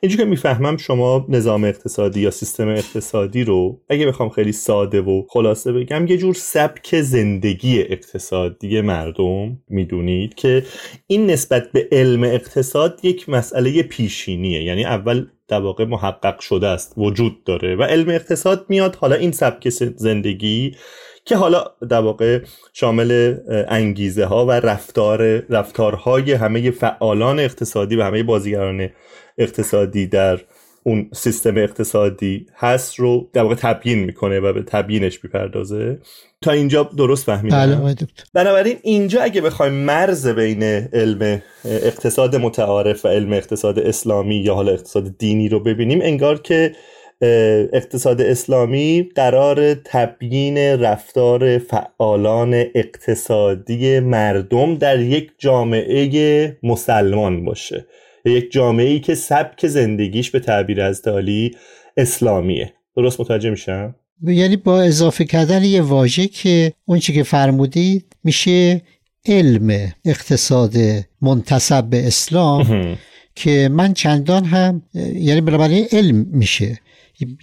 اینجوری 0.00 0.22
که 0.24 0.30
می‌فهمم 0.30 0.76
شما 0.76 1.26
نظام 1.28 1.64
اقتصادی 1.64 2.20
یا 2.20 2.30
سیستم 2.30 2.68
اقتصادی 2.68 3.44
رو 3.44 3.80
اگه 3.88 4.06
بخوام 4.06 4.28
خیلی 4.28 4.52
ساده 4.52 5.00
و 5.00 5.22
خلاصه 5.28 5.72
بگم 5.72 6.06
یه 6.06 6.16
جور 6.16 6.34
سبک 6.34 7.00
زندگی 7.00 7.82
اقتصادی 7.82 8.80
مردم 8.80 9.58
می‌دونید 9.68 10.34
که 10.34 10.64
این 11.06 11.30
نسبت 11.30 11.72
به 11.72 11.88
علم 11.92 12.24
اقتصاد 12.24 13.00
یک 13.02 13.28
مسئله 13.28 13.82
پیشینیه. 13.82 14.62
یعنی 14.62 14.84
اول 14.84 15.26
در 15.48 15.60
واقع 15.60 15.84
محقق 15.84 16.40
شده 16.40 16.66
است 16.66 16.94
وجود 16.96 17.44
داره 17.44 17.76
و 17.76 17.82
علم 17.82 18.08
اقتصاد 18.08 18.66
میاد. 18.68 18.96
حالا 18.96 19.14
این 19.14 19.32
سبک 19.32 19.68
زندگی 19.96 20.74
که 21.24 21.36
حالا 21.36 21.64
در 21.88 22.00
واقع 22.00 22.40
شامل 22.72 23.36
انگیزه 23.68 24.24
ها 24.24 24.46
و 24.46 24.50
رفتار 24.50 25.42
رفتارهای 25.50 26.32
همه 26.32 26.70
فعالان 26.70 27.40
اقتصادی 27.40 27.96
و 27.96 28.02
همه 28.02 28.22
بازیگران 28.22 28.88
اقتصادی 29.38 30.06
در 30.06 30.40
اون 30.82 31.10
سیستم 31.12 31.56
اقتصادی 31.56 32.46
هست 32.56 32.98
رو 32.98 33.30
در 33.32 33.42
واقع 33.42 33.54
تبیین 33.54 33.98
می‌کنه 33.98 34.40
و 34.40 34.52
به 34.52 34.62
تبیینش 34.62 35.24
می‌پردازه. 35.24 35.98
تا 36.40 36.50
اینجا 36.50 36.82
درست 36.82 37.24
فهمیدم. 37.24 37.56
بله 37.56 37.94
بنابراین 38.34 38.76
اینجا 38.82 39.22
اگه 39.22 39.40
بخوایم 39.40 39.72
مرز 39.72 40.28
بین 40.28 40.62
علم 40.92 41.42
اقتصاد 41.64 42.36
متعارف 42.36 43.04
و 43.04 43.08
علم 43.08 43.32
اقتصاد 43.32 43.78
اسلامی 43.78 44.36
یا 44.36 44.54
حالا 44.54 44.72
اقتصاد 44.72 45.18
دینی 45.18 45.48
رو 45.48 45.60
ببینیم 45.60 46.00
انگار 46.02 46.40
که 46.40 46.72
اقتصاد 47.72 48.20
اسلامی 48.20 49.08
قرار 49.14 49.74
تبیین 49.74 50.58
رفتار 50.58 51.58
فعالان 51.58 52.64
اقتصادی 52.74 54.00
مردم 54.00 54.74
در 54.74 55.00
یک 55.00 55.30
جامعه 55.38 56.58
مسلمان 56.62 57.44
باشه. 57.44 57.86
یک 58.24 58.52
جامعه 58.52 58.86
ای 58.86 59.00
که 59.00 59.14
سبک 59.14 59.66
زندگیش 59.66 60.30
به 60.30 60.40
تعبیر 60.40 60.80
از 60.80 61.02
تالی 61.02 61.56
اسلامیه. 61.96 62.72
درست 62.96 63.20
متوجه 63.20 63.50
میشم؟ 63.50 63.94
یعنی 64.22 64.56
با 64.56 64.82
اضافه 64.82 65.24
کردن 65.24 65.64
یه 65.64 65.82
واژه 65.82 66.26
که 66.26 66.72
اون 66.84 66.98
چی 66.98 67.12
که 67.12 67.22
فرمودید 67.22 68.04
میشه 68.24 68.82
علم 69.26 69.92
اقتصاد 70.04 70.76
منتصب 71.22 71.84
به 71.84 72.06
اسلام 72.06 72.96
که 73.34 73.68
من 73.72 73.94
چندان 73.94 74.44
هم 74.44 74.82
یعنی 75.14 75.40
بنابراین 75.40 75.86
علم 75.92 76.16
میشه. 76.16 76.80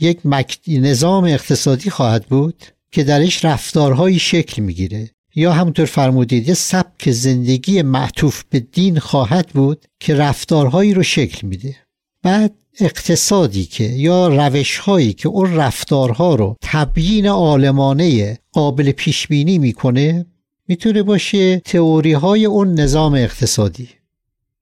یک 0.02 0.20
نظام 0.68 1.24
اقتصادی 1.24 1.90
خواهد 1.90 2.26
بود 2.26 2.64
که 2.92 3.04
درش 3.04 3.46
رفتارهایی 3.46 4.20
شکل 4.20 4.62
می‌گیره. 4.62 5.10
یا 5.36 5.54
همونطور 5.54 5.86
فرمودید 5.86 6.48
یه 6.48 6.54
سبک 6.54 7.12
زندگی 7.12 7.82
معطوف 7.82 8.44
به 8.50 8.60
دین 8.60 9.00
خواهد 9.00 9.48
بود 9.48 9.86
که 10.00 10.16
رفتارهایی 10.16 10.94
رو 10.94 11.04
شکل 11.04 11.48
میده. 11.48 11.76
بعد 12.24 12.54
اقتصادی 12.80 13.66
که 13.66 13.84
یا 13.84 14.28
روشهایی 14.28 15.14
که 15.14 15.30
اون 15.30 15.56
رفتارها 15.56 16.36
رو 16.36 16.56
تبیین 16.62 17.28
عالمانه 17.28 18.40
قابل 18.52 18.92
پیش 18.92 19.28
بینی 19.28 19.58
می‌کنه 19.58 20.26
می‌تونه 20.68 21.04
باشه 21.04 21.60
تئوری 21.60 22.14
های 22.14 22.46
اون 22.46 22.80
نظام 22.80 23.14
اقتصادی. 23.14 23.90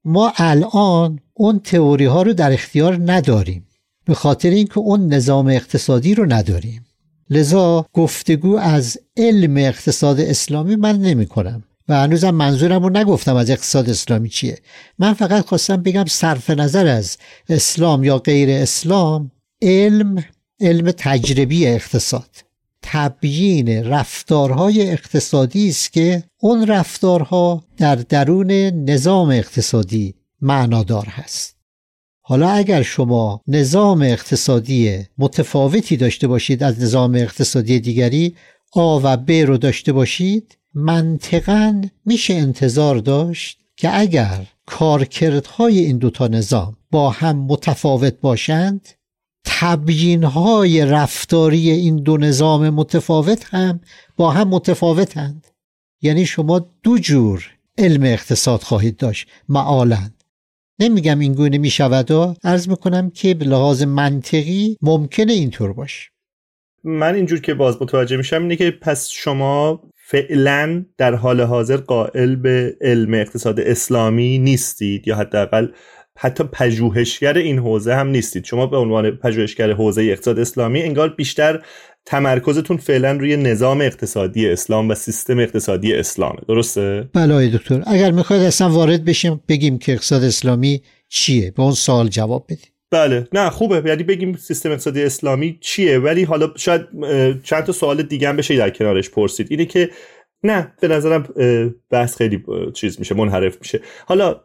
ما 0.04 0.32
الان 0.36 1.20
اون 1.34 1.58
تئوری 1.58 2.04
ها 2.04 2.22
رو 2.22 2.32
در 2.32 2.52
اختیار 2.52 3.12
نداریم 3.12 3.66
به 4.04 4.14
خاطر 4.14 4.50
اینکه 4.50 4.78
اون 4.78 5.14
نظام 5.14 5.46
اقتصادی 5.46 6.14
رو 6.14 6.32
نداریم. 6.32 6.86
لذا 7.30 7.86
گفتگو 7.92 8.56
از 8.56 8.98
علم 9.16 9.56
اقتصاد 9.56 10.20
اسلامی 10.20 10.76
من 10.76 10.98
نمی 10.98 11.26
کنم 11.26 11.64
و 11.88 11.94
هنوزم 11.94 12.30
منظورم 12.30 12.82
رو 12.82 12.90
نگفتم 12.90 13.36
از 13.36 13.50
اقتصاد 13.50 13.90
اسلامی 13.90 14.28
چیه. 14.28 14.58
من 14.98 15.14
فقط 15.14 15.44
خواستم 15.46 15.76
بگم 15.76 16.04
صرف 16.04 16.50
نظر 16.50 16.86
از 16.86 17.18
اسلام 17.48 18.04
یا 18.04 18.18
غیر 18.18 18.50
اسلام 18.50 19.30
علم 19.62 20.24
علم 20.60 20.90
تجربی 20.90 21.66
اقتصاد. 21.66 22.30
تبیین 22.82 23.68
رفتارهای 23.68 24.90
اقتصادی 24.90 25.68
است 25.68 25.92
که 25.92 26.24
اون 26.40 26.66
رفتارها 26.66 27.64
در 27.76 27.94
درون 27.94 28.50
نظام 28.90 29.28
اقتصادی 29.28 30.14
معنادار 30.40 31.06
هست. 31.06 31.56
حالا 32.20 32.48
اگر 32.48 32.82
شما 32.82 33.40
نظام 33.48 34.02
اقتصادی 34.02 35.06
متفاوتی 35.18 35.96
داشته 35.96 36.26
باشید 36.26 36.62
از 36.62 36.80
نظام 36.80 37.14
اقتصادی 37.14 37.80
دیگری 37.80 38.36
آ 38.72 39.00
و 39.02 39.16
ب 39.16 39.30
رو 39.30 39.56
داشته 39.56 39.92
باشید 39.92 40.58
منطقا 40.74 41.82
میشه 42.04 42.34
انتظار 42.34 42.98
داشت 42.98 43.58
که 43.76 43.98
اگر 43.98 44.46
کارکردهای 44.66 45.78
این 45.78 45.98
دوتا 45.98 46.28
نظام 46.28 46.76
با 46.90 47.10
هم 47.10 47.36
متفاوت 47.36 48.20
باشند 48.20 48.88
تبیین 49.44 50.24
های 50.24 50.86
رفتاری 50.86 51.70
این 51.70 51.96
دو 51.96 52.16
نظام 52.16 52.70
متفاوت 52.70 53.44
هم 53.54 53.80
با 54.16 54.30
هم 54.30 54.48
متفاوتند. 54.48 55.46
یعنی 56.02 56.26
شما 56.26 56.70
دو 56.82 56.98
جور 56.98 57.50
علم 57.78 58.02
اقتصاد 58.02 58.62
خواهید 58.62 58.96
داشت 58.96 59.28
معالا. 59.48 60.10
نمیگم 60.78 61.18
این 61.18 61.32
گونه 61.32 61.58
می 61.58 61.70
شود 61.70 62.10
و 62.10 62.34
عرض 62.44 62.68
می‌کنم 62.68 63.10
که 63.10 63.34
به 63.34 63.44
لحاظ 63.44 63.82
منطقی 63.82 64.76
ممکنه 64.82 65.32
اینطور 65.32 65.72
باشه. 65.72 66.10
من 66.84 67.14
اینجور 67.14 67.40
که 67.40 67.54
باز 67.54 67.82
متوجه 67.82 68.16
میشم 68.16 68.42
اینه 68.42 68.56
که 68.56 68.70
پس 68.70 69.08
شما 69.08 69.82
فعلا 70.06 70.84
در 70.98 71.14
حال 71.14 71.40
حاضر 71.40 71.76
قائل 71.76 72.36
به 72.36 72.76
علم 72.80 73.14
اقتصاد 73.14 73.60
اسلامی 73.60 74.38
نیستید 74.38 75.08
یا 75.08 75.16
حداقل 75.16 75.68
حتی 76.18 76.44
پژوهشگر 76.52 77.38
این 77.38 77.58
حوزه 77.58 77.94
هم 77.94 78.08
نیستید. 78.08 78.44
شما 78.44 78.66
به 78.66 78.76
عنوان 78.76 79.10
پژوهشگر 79.10 79.72
حوزه 79.72 80.02
اقتصاد 80.02 80.38
اسلامی 80.38 80.82
انگار 80.82 81.08
بیشتر 81.08 81.62
تمرکزتون 82.06 82.76
فعلا 82.76 83.12
روی 83.12 83.36
نظام 83.36 83.80
اقتصادی 83.80 84.48
اسلام 84.48 84.88
و 84.90 84.94
سیستم 84.94 85.38
اقتصادی 85.38 85.94
اسلامه. 85.94 86.38
درسته؟ 86.48 87.08
بله 87.12 87.50
دکتر. 87.50 87.82
اگر 87.86 88.10
می‌خواید 88.10 88.42
اصلا 88.42 88.70
وارد 88.70 89.04
بشیم 89.04 89.40
بگیم 89.48 89.78
که 89.78 89.92
اقتصاد 89.92 90.24
اسلامی 90.24 90.82
چیه؟ 91.08 91.50
به 91.50 91.62
اون 91.62 91.72
سوال 91.72 92.08
جواب 92.08 92.46
بدیم. 92.48 92.73
بله. 92.94 93.28
نه 93.32 93.50
خوبه. 93.50 93.82
یعنی 93.86 94.02
بگیم 94.02 94.36
سیستم 94.36 94.70
اقتصادی 94.70 95.02
اسلامی 95.02 95.58
چیه؟ 95.60 95.98
ولی 95.98 96.22
حالا 96.24 96.52
شاید 96.56 96.82
چند 97.42 97.64
تا 97.64 97.72
سوال 97.72 98.02
دیگه 98.02 98.28
هم 98.28 98.36
بشه 98.36 98.56
در 98.56 98.70
کنارش 98.70 99.10
پرسید. 99.10 99.46
اینه 99.50 99.64
که 99.64 99.90
نه 100.42 100.72
به 100.80 100.88
نظرم 100.88 101.28
بحث 101.90 102.16
خیلی 102.16 102.44
چیز 102.74 102.98
میشه 102.98 103.14
منحرف 103.14 103.56
میشه. 103.60 103.80
حالا 104.06 104.40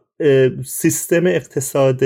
سیستم 0.65 1.25
اقتصاد 1.27 1.99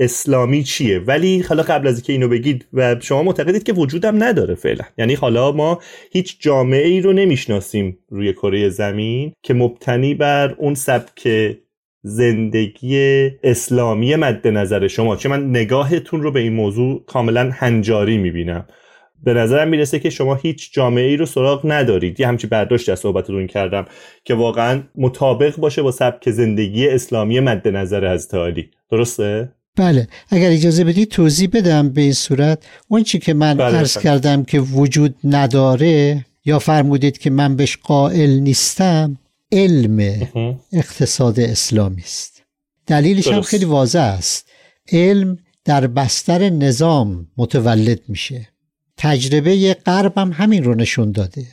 اسلامی 0.00 0.62
چیه؟ 0.62 0.98
ولی 0.98 1.40
حالا 1.40 1.62
قبل 1.62 1.88
از 1.88 1.94
اینکه 1.94 2.12
اینو 2.12 2.28
بگید 2.28 2.66
و 2.72 2.96
شما 3.00 3.22
معتقدید 3.22 3.62
که 3.62 3.72
وجودم 3.72 4.22
نداره 4.24 4.54
فعلا. 4.54 4.84
یعنی 4.98 5.14
حالا 5.14 5.52
ما 5.52 5.80
هیچ 6.12 6.36
جامعه 6.40 6.88
ای 6.88 7.00
رو 7.00 7.12
نمی‌شناسیم 7.12 7.98
روی 8.08 8.32
کره 8.32 8.68
زمین 8.68 9.32
که 9.42 9.54
مبتنی 9.54 10.14
بر 10.14 10.54
اون 10.58 10.74
سبک 10.74 11.28
زندگی 12.08 13.30
اسلامی 13.42 14.16
مد 14.16 14.48
نظر 14.48 14.88
شما 14.88 15.16
چه؟ 15.16 15.28
من 15.28 15.50
نگاهتون 15.50 16.22
رو 16.22 16.32
به 16.32 16.40
این 16.40 16.52
موضوع 16.52 17.04
کاملا 17.06 17.50
هنجاری 17.52 18.18
می‌بینم. 18.18 18.66
به 19.24 19.34
نظرم 19.34 19.68
می‌رسه 19.68 19.98
که 19.98 20.10
شما 20.10 20.34
هیچ 20.34 20.72
جامعه 20.72 21.04
ای 21.04 21.16
رو 21.16 21.26
سراغ 21.26 21.60
ندارید. 21.64 22.20
یه 22.20 22.28
همچی 22.28 22.46
برداشت 22.46 22.88
از 22.88 23.00
صحبتتون 23.00 23.46
کردم 23.46 23.84
که 24.24 24.34
واقعا 24.34 24.82
مطابق 24.96 25.56
باشه 25.56 25.82
با 25.82 25.90
سبک 25.90 26.30
زندگی 26.30 26.88
اسلامی 26.88 27.40
مد 27.40 27.68
نظر 27.68 28.04
از 28.04 28.34
علی 28.34 28.70
درسته؟ 28.90 29.52
بله. 29.76 30.06
اگر 30.30 30.50
اجازه 30.50 30.84
بدید 30.84 31.08
توضیح 31.08 31.48
بدم 31.52 31.88
به 31.88 32.00
این 32.00 32.12
صورت. 32.12 32.66
اون 32.88 33.02
چی 33.02 33.18
که 33.18 33.34
من 33.34 33.54
بله 33.54 33.76
عرض 33.76 33.98
کردم 33.98 34.44
که 34.44 34.60
وجود 34.60 35.14
نداره 35.24 36.24
یا 36.44 36.58
فرمودید 36.58 37.18
که 37.18 37.30
من 37.30 37.56
بهش 37.56 37.76
قائل 37.76 38.30
نیستم 38.30 39.18
علم 39.52 40.28
اقتصاد 40.72 41.40
اسلامی 41.40 42.02
است. 42.02 42.42
دلیلش 42.86 43.28
هم 43.28 43.40
خیلی 43.40 43.64
واضح 43.64 44.00
است. 44.00 44.48
علم 44.92 45.38
در 45.64 45.86
بستر 45.86 46.50
نظام 46.50 47.26
متولد 47.36 48.00
میشه. 48.08 48.48
تجربه 48.96 49.74
غرب 49.86 50.18
هم 50.18 50.32
همین 50.32 50.64
رو 50.64 50.74
نشون 50.74 51.12
داده. 51.12 51.46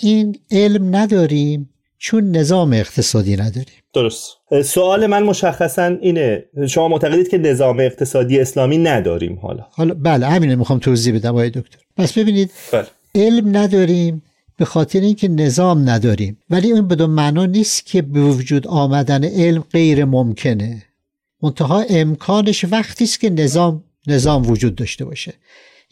این 0.00 0.38
علم 0.50 0.96
نداریم 0.96 1.70
چون 1.98 2.36
نظام 2.36 2.72
اقتصادی 2.72 3.36
نداریم. 3.36 3.82
درست. 3.94 4.32
سوال 4.64 5.06
من 5.06 5.22
مشخصا 5.22 5.86
اینه. 5.86 6.44
شما 6.68 6.88
معتقدید 6.88 7.28
که 7.28 7.38
نظام 7.38 7.80
اقتصادی 7.80 8.40
اسلامی 8.40 8.78
نداریم 8.78 9.38
حالا؟ 9.42 9.66
حالا 9.70 9.94
بله 9.94 10.26
همینه 10.26 10.56
می‌خوام 10.56 10.78
توضیح 10.78 11.14
بدم 11.14 11.30
آقای 11.30 11.50
دکتر. 11.50 11.78
پس 11.96 12.18
ببینید 12.18 12.50
بله. 12.72 12.86
علم 13.14 13.56
نداریم 13.56 14.22
به 14.56 14.64
خاطر 14.64 15.00
اینکه 15.00 15.28
نظام 15.28 15.90
نداریم. 15.90 16.38
ولی 16.50 16.72
این 16.72 16.88
بدون 16.88 17.10
معنا 17.10 17.46
نیست 17.46 17.86
که 17.86 18.02
به 18.02 18.20
وجود 18.20 18.66
آمدن 18.66 19.24
علم 19.24 19.64
غیر 19.72 20.04
ممکنه. 20.04 20.84
منتها 21.42 21.80
امکانش 21.90 22.64
وقتی 22.64 23.04
است 23.04 23.20
که 23.20 23.30
نظام 23.30 23.84
نظام 24.06 24.50
وجود 24.50 24.74
داشته 24.74 25.04
باشه. 25.04 25.34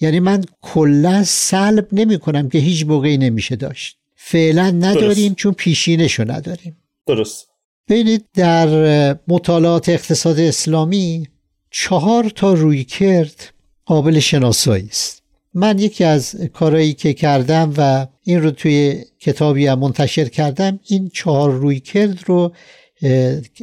یعنی 0.00 0.20
من 0.20 0.44
کلا 0.62 1.24
سلب 1.24 1.88
نمی 1.92 2.18
کنم 2.18 2.48
که 2.48 2.58
هیچ 2.58 2.86
موقعی 2.86 3.18
نمیشه 3.18 3.56
داشت. 3.56 3.96
فعلا 4.16 4.70
نداریم 4.70 5.28
درست. 5.28 5.36
چون 5.36 5.52
پیشینشو 5.52 6.30
نداریم. 6.30 6.76
درست. 7.06 7.46
ببینید 7.88 8.24
در 8.34 9.16
مطالعات 9.28 9.88
اقتصاد 9.88 10.40
اسلامی 10.40 11.28
چهار 11.70 12.32
تا 12.34 12.54
روی 12.54 12.84
کرد 12.84 13.52
قابل 13.84 14.18
شناسایی 14.18 14.86
است. 14.86 15.21
من 15.54 15.78
یکی 15.78 16.04
از 16.04 16.36
کارهایی 16.52 16.92
که 16.92 17.12
کردم 17.12 17.74
و 17.76 18.06
این 18.22 18.42
رو 18.42 18.50
توی 18.50 19.04
کتابی 19.20 19.66
هم 19.66 19.78
منتشر 19.78 20.24
کردم 20.24 20.80
این 20.88 21.08
چهار 21.08 21.50
روی 21.50 21.80
کرد 21.80 22.18
رو 22.26 22.52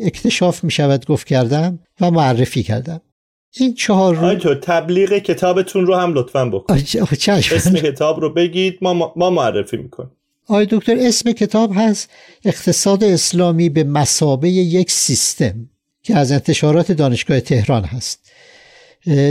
اکتشاف 0.04 0.64
می 0.64 0.72
شود 0.72 1.06
گفت 1.06 1.28
کردم 1.28 1.80
و 2.02 2.12
معرفی 2.12 2.64
کردم. 2.64 3.02
این 3.58 3.74
چهار 3.74 4.16
رو 4.16 4.36
تو 4.36 4.56
تبلیغ 4.56 5.18
کتابتون 5.18 5.86
رو 5.86 5.96
هم 5.96 6.14
لطفا 6.14 6.46
بکن. 6.46 6.74
اسم 6.74 7.74
کتاب 7.74 8.20
رو 8.20 8.34
بگید 8.34 8.78
ما, 8.82 9.14
ما 9.16 9.30
معرفی 9.30 9.78
می‌کنیم. 9.78 10.12
آقای 10.48 10.68
دکتر 10.70 10.96
اسم 11.00 11.32
کتاب 11.32 11.72
هست 11.76 12.10
اقتصاد 12.46 13.04
اسلامی 13.04 13.70
به 13.70 13.84
مسابه 13.84 14.50
یک 14.50 14.92
سیستم 14.92 15.70
که 16.04 16.16
از 16.16 16.32
انتشارات 16.32 16.92
دانشگاه 16.92 17.40
تهران 17.40 17.84
هست. 17.84 18.29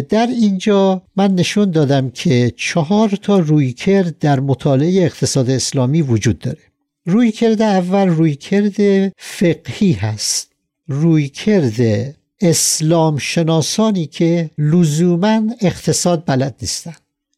در 0.08 0.26
اینجا 0.26 1.02
من 1.16 1.34
نشون 1.34 1.70
دادم 1.70 2.10
که 2.10 2.52
چهار 2.56 3.08
تا 3.08 3.38
رویکرد 3.38 4.18
در 4.18 4.40
مطالعه 4.40 5.04
اقتصاد 5.04 5.50
اسلامی 5.50 6.02
وجود 6.02 6.38
داره. 6.38 6.62
رویکرد 7.06 7.62
اول 7.62 8.08
رویکرد 8.08 9.12
فقهی 9.16 9.92
هست. 9.92 10.52
رویکرد 10.88 12.14
اسلام 12.40 13.18
شناسانی 13.18 14.06
که 14.06 14.50
لزوما 14.58 15.42
اقتصاد 15.60 16.22
بلد 16.26 16.54
نیستن 16.62 16.94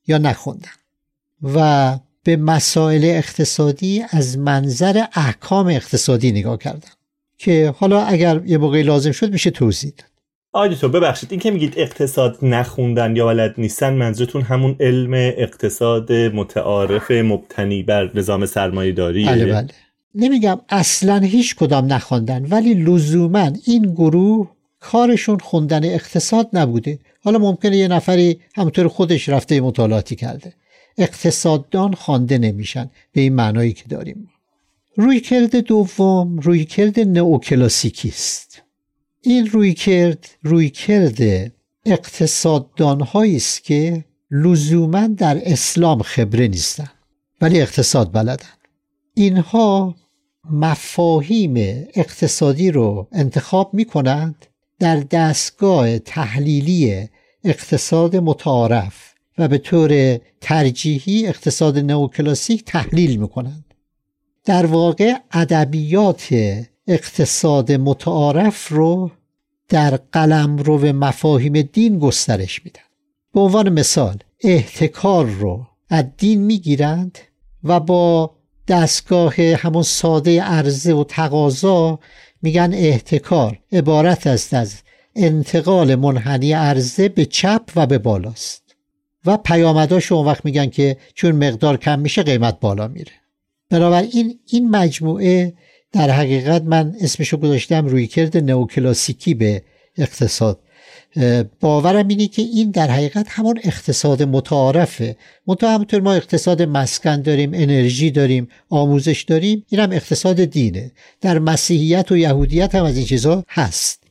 یا 0.07 0.19
نخوندن 0.19 0.69
و 1.43 1.99
به 2.23 2.37
مسائل 2.37 3.05
اقتصادی 3.05 4.05
از 4.11 4.38
منظر 4.38 5.05
احکام 5.14 5.66
اقتصادی 5.66 6.33
نگاه 6.33 6.59
کردن 6.59 6.90
که 7.38 7.75
حالا 7.79 8.03
اگر 8.03 8.43
یه 8.47 8.59
موقعی 8.59 8.83
لازم 8.83 9.12
شد 9.12 9.33
میشه 9.33 9.51
توضیح 9.51 9.93
داد. 9.99 10.10
آقای 10.52 10.76
تو 10.76 10.88
ببخشید 10.88 11.28
این 11.30 11.40
که 11.40 11.50
میگید 11.50 11.74
اقتصاد 11.76 12.38
نخوندن 12.42 13.16
یا 13.16 13.26
بلد 13.26 13.54
نیستن 13.58 13.94
منظورتون 13.94 14.42
همون 14.42 14.76
علم 14.80 15.14
اقتصاد 15.14 16.12
متعارف 16.12 17.10
مبتنی 17.10 17.82
بر 17.82 18.10
نظام 18.14 18.46
سرمایه 18.46 18.92
داری 18.92 19.24
بله 19.24 19.46
بله. 19.46 19.68
نمیگم 20.14 20.60
اصلا 20.68 21.18
هیچ 21.18 21.56
کدام 21.56 21.92
نخوندن 21.92 22.44
ولی 22.44 22.74
لزوما 22.74 23.52
این 23.66 23.94
گروه 23.94 24.50
کارشون 24.80 25.38
خوندن 25.38 25.84
اقتصاد 25.84 26.48
نبوده. 26.52 26.98
حالا 27.24 27.38
ممکنه 27.38 27.76
یه 27.76 27.88
نفری 27.88 28.40
همطور 28.54 28.88
خودش 28.88 29.28
رفته 29.28 29.60
مطالعاتی 29.60 30.16
کرده. 30.16 30.52
اقتصاددان 30.98 31.92
خوانده 31.92 32.38
نمیشن 32.38 32.90
به 33.12 33.20
این 33.20 33.34
معنایی 33.34 33.72
که 33.72 33.84
داریم. 33.88 34.28
رویکرد 34.96 35.56
دوم 35.56 36.38
رویکرد 36.38 37.00
نئوکلاسیکی 37.00 38.08
است 38.08 38.62
این 39.22 39.46
رویکرد 39.46 40.28
رویکرد 40.42 41.52
اقتصاددان 41.87 43.02
است 43.14 43.64
که 43.64 44.04
لزوما 44.30 45.06
در 45.06 45.40
اسلام 45.52 46.02
خبره 46.02 46.48
نیستن 46.48 46.90
ولی 47.40 47.61
اقتصاد 47.61 48.12
بلدن 48.12 48.46
اینها 49.14 49.94
مفاهیم 50.50 51.54
اقتصادی 51.94 52.70
رو 52.70 53.09
انتخاب 53.12 53.74
می 53.74 53.85
کنند 53.85 54.46
در 54.78 54.96
دستگاه 54.96 55.98
تحلیلی 55.98 57.09
اقتصاد 57.44 58.16
متعارف 58.16 59.14
و 59.38 59.48
به 59.48 59.59
طور 59.59 60.20
ترجیحی 60.40 61.26
اقتصاد 61.26 61.78
نوکلاسیک 61.78 62.64
تحلیل 62.64 63.16
می‌کنند. 63.16 63.74
در 64.44 64.66
واقع 64.66 65.14
ادبیات 65.33 66.28
اقتصاد 66.90 67.72
متعارف 67.72 68.68
رو 68.68 69.11
در 69.68 69.96
قلم 70.12 70.57
رو 70.57 70.79
به 70.79 70.92
مفاهیم 70.92 71.62
دین 71.62 71.98
گسترش 71.98 72.64
میدن. 72.64 72.81
به 73.35 73.40
عنوان 73.40 73.68
مثال 73.68 74.16
احتکار 74.40 75.26
رو 75.26 75.66
از 75.88 76.05
دین 76.18 76.40
می‌گیرند 76.40 77.18
و 77.64 77.81
با 77.81 78.35
دستگاه 78.68 79.35
همون 79.35 79.83
ساده 79.83 80.42
عرضه 80.42 80.94
و 80.94 81.05
تقاضا 81.05 81.98
میگن 82.42 82.70
احتکار 82.74 83.59
عبارت 83.72 84.26
است 84.26 84.55
از 84.55 84.74
انتقال 85.16 85.94
منحنی 85.94 86.53
عرضه 86.53 87.09
به 87.09 87.24
چپ 87.24 87.62
و 87.76 87.87
به 87.87 87.98
بالاست. 87.98 88.62
و 89.26 89.37
پیامداش 89.37 90.12
اون 90.12 90.26
وقت 90.26 90.44
میگن 90.44 90.66
که 90.66 90.96
چون 91.14 91.33
مقدار 91.33 91.76
کم 91.76 91.98
میشه 91.98 92.22
قیمت 92.22 92.61
بالا 92.61 92.88
میره. 92.88 93.12
بنابراین 93.70 94.38
این 94.46 94.70
مجموعه 94.70 95.55
در 95.92 96.11
حقیقت 96.11 96.62
من 96.62 96.94
اسمشو 97.00 97.37
گذاشتم 97.37 97.87
رویکرد 97.87 98.37
نوکلاسیکی 98.37 99.35
به 99.35 99.62
اقتصاد. 99.96 100.61
باورم 101.61 102.09
اینه 102.09 102.26
که 102.26 102.42
این 102.42 102.70
در 102.70 102.90
حقیقت 102.90 103.26
همون 103.29 103.61
اقتصاد 103.64 104.22
متعارفه. 104.22 105.16
منتها 105.46 105.74
همونطور 105.74 106.00
ما 106.00 106.14
اقتصاد 106.14 106.62
مسکن 106.62 107.22
داریم 107.22 107.50
انرژی 107.55 108.11
داریم 108.11 108.48
آموزش 108.68 109.22
داریم 109.22 109.64
این 109.68 109.81
هم 109.81 109.92
اقتصاد 109.92 110.44
دینه. 110.44 110.92
در 111.20 111.38
مسیحیت 111.38 112.12
و 112.12 112.16
یهودیت 112.16 112.74
هم 112.74 112.85
از 112.85 112.96
این 112.96 113.07
چیزها 113.07 113.44
هست. 113.48 114.03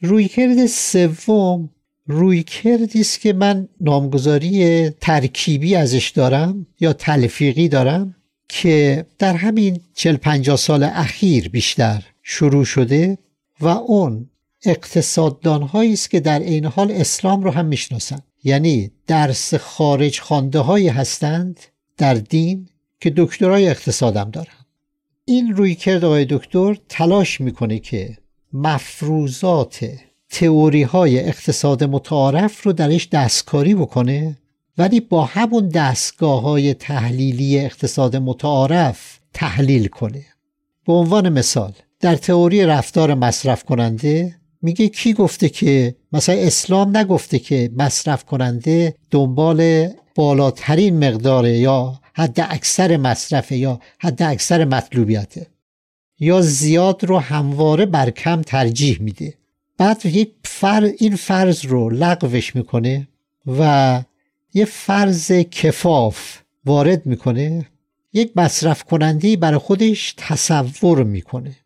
رویکرد 0.00 0.66
سوم 0.66 1.70
رویکردی 2.06 3.00
است 3.00 3.20
که 3.20 3.32
من 3.32 3.68
نامگذاری 3.80 4.90
ترکیبی 4.90 5.74
ازش 5.74 6.10
دارم 6.10 6.66
یا 6.80 6.92
تلفیقی 6.92 7.68
دارم. 7.68 8.16
که 8.48 9.06
در 9.18 9.34
همین 9.34 9.80
40 9.94 10.16
50 10.16 10.56
سال 10.56 10.82
اخیر 10.82 11.48
بیشتر 11.48 12.02
شروع 12.22 12.64
شده 12.64 13.18
و 13.60 13.68
اون 13.68 14.30
اقتصاددان 14.64 15.70
است 15.74 16.10
که 16.10 16.20
در 16.20 16.40
این 16.40 16.64
حال 16.64 16.90
اسلام 16.90 17.42
رو 17.42 17.50
هم 17.50 17.66
می‌شناسند 17.66 18.22
یعنی 18.44 18.90
درس 19.06 19.54
خارج 19.54 20.20
خانده 20.20 20.58
هایی 20.58 20.88
هستند 20.88 21.60
در 21.96 22.14
دین 22.14 22.68
که 23.00 23.12
دکترای 23.16 23.68
اقتصادم 23.68 24.30
دارن. 24.30 24.64
این 25.24 25.56
روی 25.56 25.74
کرد 25.74 26.04
آقای 26.04 26.26
دکتر 26.30 26.78
تلاش 26.88 27.40
می‌کنه 27.40 27.78
که 27.78 28.18
مفروضات 28.52 29.90
تئوری 30.30 30.82
های 30.82 31.20
اقتصاد 31.20 31.84
متعارف 31.84 32.62
رو 32.62 32.72
درش 32.72 33.08
دستکاری 33.08 33.74
بکنه 33.74 34.36
ولی 34.78 35.00
با 35.00 35.24
همون 35.24 35.68
دستگاه 35.68 36.42
های 36.42 36.74
تحلیلی 36.74 37.58
اقتصاد 37.58 38.16
متعارف 38.16 39.18
تحلیل 39.32 39.86
کنه. 39.86 40.24
به 40.86 40.92
عنوان 40.92 41.28
مثال 41.28 41.72
در 42.00 42.16
تئوری 42.16 42.64
رفتار 42.64 43.14
مصرف 43.14 43.64
کننده 43.64 44.36
میگه 44.62 44.88
کی 44.88 45.12
گفته 45.12 45.48
که 45.48 45.94
مثلا 46.12 46.34
اسلام 46.34 46.96
نگفته 46.96 47.38
که 47.38 47.70
مصرف 47.76 48.24
کننده 48.24 48.94
دنبال 49.10 49.88
بالاترین 50.14 51.08
مقداره 51.08 51.58
یا 51.58 52.00
حد 52.14 52.40
اکثر 52.40 52.96
مصرفه 52.96 53.56
یا 53.56 53.80
حد 53.98 54.22
اکثر 54.22 54.64
مطلوبیته. 54.64 55.46
یا 56.20 56.40
زیاد 56.40 57.04
رو 57.04 57.18
همواره 57.18 57.86
بر 57.86 58.10
کم 58.10 58.42
ترجیح 58.42 59.02
میده. 59.02 59.34
بعد 59.78 60.06
یک 60.06 60.32
فر 60.44 60.90
این 60.98 61.16
فرض 61.16 61.66
رو 61.66 61.90
لغوش 61.90 62.56
می‌کنه 62.56 63.08
و 63.58 64.02
یه 64.54 64.64
فرض 64.64 65.32
کفاف 65.32 66.38
وارد 66.64 67.06
می‌کنه. 67.06 67.68
یک 68.12 68.32
مصرف 68.36 68.84
کننده 68.84 69.36
برای 69.36 69.58
خودش 69.58 70.14
تصور 70.16 71.04
می‌کنه. 71.04 71.56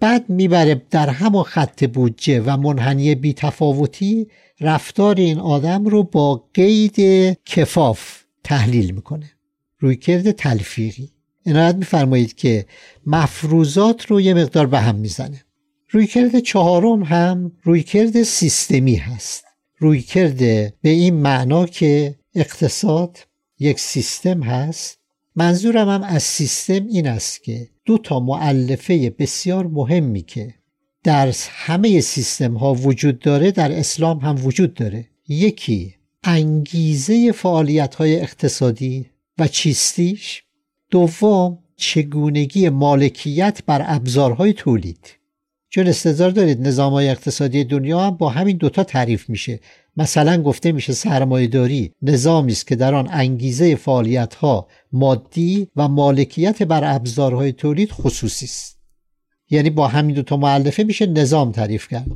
بعد 0.00 0.30
می‌بره 0.30 0.82
در 0.90 1.08
همون 1.08 1.42
خط 1.42 1.84
بودجه 1.84 2.40
و 2.40 2.56
منحنی 2.56 3.14
بیتفاوتی 3.14 4.26
رفتار 4.60 5.16
این 5.16 5.38
آدم 5.38 5.84
رو 5.84 6.02
با 6.02 6.44
قید 6.54 6.96
کفاف 7.44 8.22
تحلیل 8.44 8.90
می‌کنه. 8.90 9.30
رویکرد 9.78 10.30
تلفیقی. 10.30 11.10
عنایت 11.46 11.74
میفرمایید 11.74 12.34
که 12.34 12.66
مفروضات 13.06 14.06
رو 14.06 14.20
یه 14.20 14.34
مقدار 14.34 14.66
به 14.66 14.80
هم 14.80 14.94
می‌زنه. 14.94 15.44
رویکرد 15.90 16.38
چهارم 16.38 17.02
هم 17.02 17.52
رویکرد 17.62 18.22
سیستمی 18.22 18.96
هست. 18.96 19.44
رویکرد 19.84 20.38
به 20.80 20.88
این 20.90 21.14
معنا 21.14 21.66
که 21.66 22.14
اقتصاد 22.34 23.18
یک 23.58 23.80
سیستم 23.80 24.42
هست. 24.42 24.98
منظورم 25.36 25.88
هم 25.88 26.02
از 26.02 26.22
سیستم 26.22 26.86
این 26.86 27.08
است 27.08 27.44
که 27.44 27.68
دو 27.84 27.98
تا 27.98 28.20
معلفه 28.20 29.10
بسیار 29.18 29.66
مهمی 29.66 30.22
که 30.22 30.54
در 31.02 31.34
همه 31.50 32.00
سیستم 32.00 32.54
ها 32.54 32.74
وجود 32.74 33.18
داره 33.18 33.50
در 33.50 33.72
اسلام 33.72 34.18
هم 34.18 34.46
وجود 34.46 34.74
داره. 34.74 35.08
یکی 35.28 35.94
انگیزه 36.24 37.32
فعالیت 37.32 37.94
های 37.94 38.20
اقتصادی 38.20 39.06
و 39.38 39.48
چیستیش. 39.48 40.42
دوم 40.90 41.58
چگونگی 41.76 42.68
مالکیت 42.68 43.62
بر 43.66 43.84
ابزارهای 43.86 44.52
تولید. 44.52 45.23
چون 45.74 45.86
استظهار 45.86 46.30
دارید 46.30 46.66
نظام 46.66 46.92
اقتصادی 46.92 47.64
دنیا 47.64 48.00
هم 48.00 48.10
با 48.10 48.28
همین 48.28 48.56
دوتا 48.56 48.84
تعریف 48.84 49.30
میشه. 49.30 49.60
مثلا 49.96 50.42
گفته 50.42 50.72
میشه 50.72 50.92
سرمایهداری 50.92 51.92
نظامی 52.02 52.52
است 52.52 52.66
که 52.66 52.76
در 52.76 52.94
آن 52.94 53.08
انگیزه 53.10 53.76
فعالیت 53.76 54.34
ها 54.34 54.68
مادی 54.92 55.68
و 55.76 55.88
مالکیت 55.88 56.62
بر 56.62 56.94
ابزارهای 56.94 57.52
تولید 57.52 57.92
خصوصی 57.92 58.44
است. 58.44 58.78
یعنی 59.50 59.70
با 59.70 59.88
همین 59.88 60.14
دوتا 60.14 60.36
معلفه 60.36 60.82
میشه 60.84 61.06
نظام 61.06 61.52
تعریف 61.52 61.88
کرد. 61.88 62.06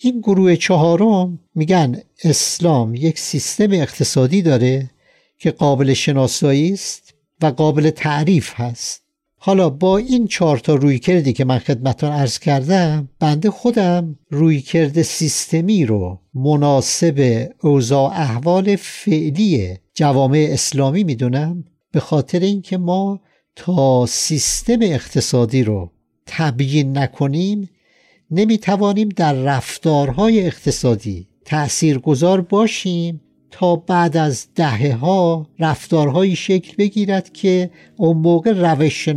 این 0.00 0.20
گروه 0.20 0.56
چهارم 0.56 1.38
میگن 1.54 2.00
اسلام 2.24 2.94
یک 2.94 3.18
سیستم 3.18 3.72
اقتصادی 3.72 4.42
داره 4.42 4.90
که 5.38 5.50
قابل 5.50 5.94
شناسایی 5.94 6.72
است 6.72 7.14
و 7.42 7.46
قابل 7.46 7.90
تعریف 7.90 8.52
هست. 8.54 9.07
حالا 9.40 9.70
با 9.70 9.98
این 9.98 10.26
چهار 10.26 10.58
تا 10.58 10.74
روی 10.74 10.98
کردی 10.98 11.32
که 11.32 11.44
من 11.44 11.58
خدمتان 11.58 12.12
ارز 12.12 12.38
کردم 12.38 13.08
بنده 13.20 13.50
خودم 13.50 14.18
روی 14.30 14.60
کرد 14.60 15.02
سیستمی 15.02 15.86
رو 15.86 16.20
مناسب 16.34 17.48
اوضاع 17.62 18.10
احوال 18.12 18.76
فعلی 18.76 19.76
جوامع 19.94 20.48
اسلامی 20.50 21.04
می‌دونم 21.04 21.64
به 21.92 22.00
خاطر 22.00 22.40
اینکه 22.40 22.78
ما 22.78 23.20
تا 23.56 24.06
سیستم 24.06 24.78
اقتصادی 24.82 25.62
رو 25.62 25.92
تبیین 26.26 26.98
نکنیم 26.98 27.70
نمی‌توانیم 28.30 29.08
در 29.08 29.32
رفتارهای 29.32 30.46
اقتصادی 30.46 31.28
تأثیر 31.44 31.98
گذار 31.98 32.40
باشیم 32.40 33.20
تا 33.50 33.76
بعد 33.76 34.16
از 34.16 34.46
دهه 34.54 34.94
ها 34.94 35.46
رفتارهایی 35.58 36.36
شکل 36.36 36.74
بگیرد 36.78 37.32
که 37.32 37.70
اون 37.96 38.16
موقع 38.16 38.52
روش 38.52 39.08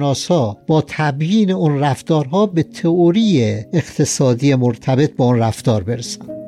با 0.67 0.83
تبیین 0.87 1.51
اون 1.51 1.79
رفتارها 1.79 2.45
به 2.45 2.63
تئوری 2.63 3.43
اقتصادی 3.73 4.55
مرتبط 4.55 5.15
با 5.15 5.25
اون 5.25 5.39
رفتار 5.39 5.83
برسند. 5.83 6.40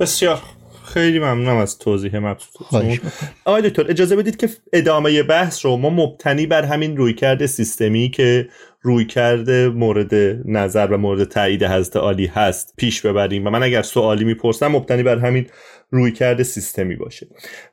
بسیار. 0.00 0.38
خیلی 0.84 1.18
ممنونم 1.18 1.56
از 1.56 1.78
توضیح 1.78 2.18
مبسوطتون. 2.18 2.98
آقای 3.44 3.70
دکتر 3.70 3.90
اجازه 3.90 4.16
بدید 4.16 4.36
که 4.36 4.48
ادامه 4.72 5.22
بحث 5.22 5.64
رو 5.64 5.76
ما 5.76 5.90
مبتنی 5.90 6.46
بر 6.46 6.64
همین 6.64 6.96
رویکرد 6.96 7.46
سیستمی 7.46 8.10
که 8.10 8.48
رویکرد 8.82 9.50
مورد 9.50 10.14
نظر 10.44 10.86
و 10.86 10.96
مورد 10.96 11.24
تایید 11.24 11.64
حضرت 11.64 11.96
عالی 11.96 12.26
هست 12.26 12.74
پیش 12.76 13.00
ببریم 13.06 13.46
و 13.46 13.50
من 13.50 13.62
اگر 13.62 13.82
سوالی 13.82 14.24
می‌پرسم 14.24 14.66
مبتنی 14.68 15.02
بر 15.02 15.18
همین 15.18 15.46
رویکرد 15.90 16.42
سیستمی 16.42 16.96
باشه. 16.96 17.26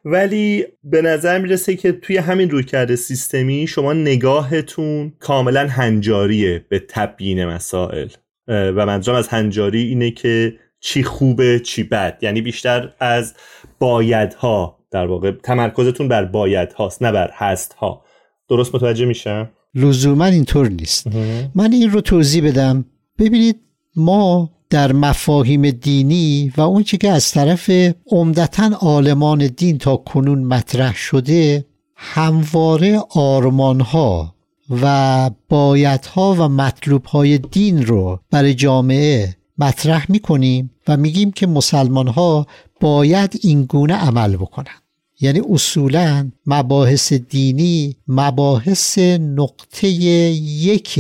ولی 0.06 0.66
به 0.84 1.02
نظر 1.02 1.40
می‌رسه 1.40 1.76
که 1.76 1.92
توی 1.92 2.18
همین 2.18 2.50
رویکرد 2.50 2.96
سیستمی 2.96 3.68
شما 3.68 3.94
نگاهتون 3.94 5.14
کاملا 5.20 5.68
هنجاریه 5.68 6.66
به 6.70 6.80
تبیین 6.90 7.46
مسائل. 7.46 8.08
و 8.48 8.86
منظورم 8.86 9.18
از 9.18 9.28
هنجاری 9.28 9.82
اینه 9.82 10.12
که 10.12 10.54
چی 10.80 11.04
خوبه 11.04 11.60
چی 11.60 11.84
بد. 11.84 12.18
یعنی 12.22 12.42
بیشتر 12.42 12.94
از 13.00 13.34
بایدها 13.80 14.78
در 14.92 15.06
واقع 15.06 15.32
تمرکزتون 15.32 16.08
بر 16.08 16.26
باید 16.26 16.74
هاست 16.74 17.04
نه 17.04 17.12
بر 17.12 17.30
هست 17.34 17.74
ها 17.74 18.04
درست 18.50 18.76
متوجه 18.76 19.06
میشم 19.06 19.50
لزوما 19.76 20.26
اینطور 20.26 20.70
نیست. 20.70 21.08
من 21.56 21.72
این 21.72 21.92
رو 21.92 22.02
توضیح 22.02 22.48
بدم. 22.48 22.86
ببینید 23.20 23.60
ما 23.96 24.50
در 24.70 24.94
مفاهیم 24.94 25.70
دینی 25.72 26.54
و 26.58 26.62
اون 26.62 26.84
که 26.84 27.10
از 27.10 27.32
طرف 27.32 27.72
عمدتا 28.12 28.72
عالمان 28.82 29.48
دین 29.48 29.78
تا 29.78 29.98
کنون 29.98 30.44
مطرح 30.44 30.96
شده 30.96 31.66
همواره 31.96 33.00
آرمانها 33.16 34.36
و 34.82 35.30
بایدها 35.50 36.36
و 36.40 36.50
مطلوبهای 36.50 37.38
دین 37.38 37.86
رو 37.86 38.20
برای 38.32 38.54
جامعه 38.54 39.37
مطرح 39.60 40.12
می‌کنیم 40.12 40.72
و 40.88 40.98
میگیم 40.98 41.32
که 41.32 41.48
مسلمان 41.48 42.08
ها 42.08 42.48
باید 42.80 43.40
این 43.42 43.64
گونه 43.64 43.94
عمل 43.94 44.36
بکنن. 44.36 44.82
یعنی 45.20 45.42
اصولا 45.50 46.32
مباحث 46.46 47.14
دینی 47.14 47.96
مباحث 48.08 48.98
نقطه 49.20 49.88
یک 49.88 51.00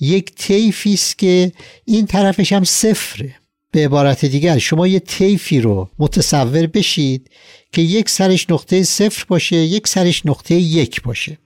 یک 0.00 0.34
طیفی 0.34 0.94
است 0.94 1.18
که 1.18 1.52
این 1.84 2.06
طرفش 2.06 2.52
هم 2.52 2.64
صفره. 2.64 3.34
به 3.72 3.84
عبارت 3.84 4.24
دیگر 4.24 4.58
شما 4.58 4.86
یه 4.86 4.98
طیفی 4.98 5.60
رو 5.60 5.88
متصور 5.98 6.66
بشید 6.66 7.30
که 7.72 7.82
یک 7.82 8.08
سرش 8.08 8.50
نقطه 8.50 8.82
صفر 8.82 9.24
باشه 9.28 9.56
یک 9.56 9.88
سرش 9.88 10.26
نقطه 10.26 10.54
یک 10.54 11.02
باشه. 11.02 11.38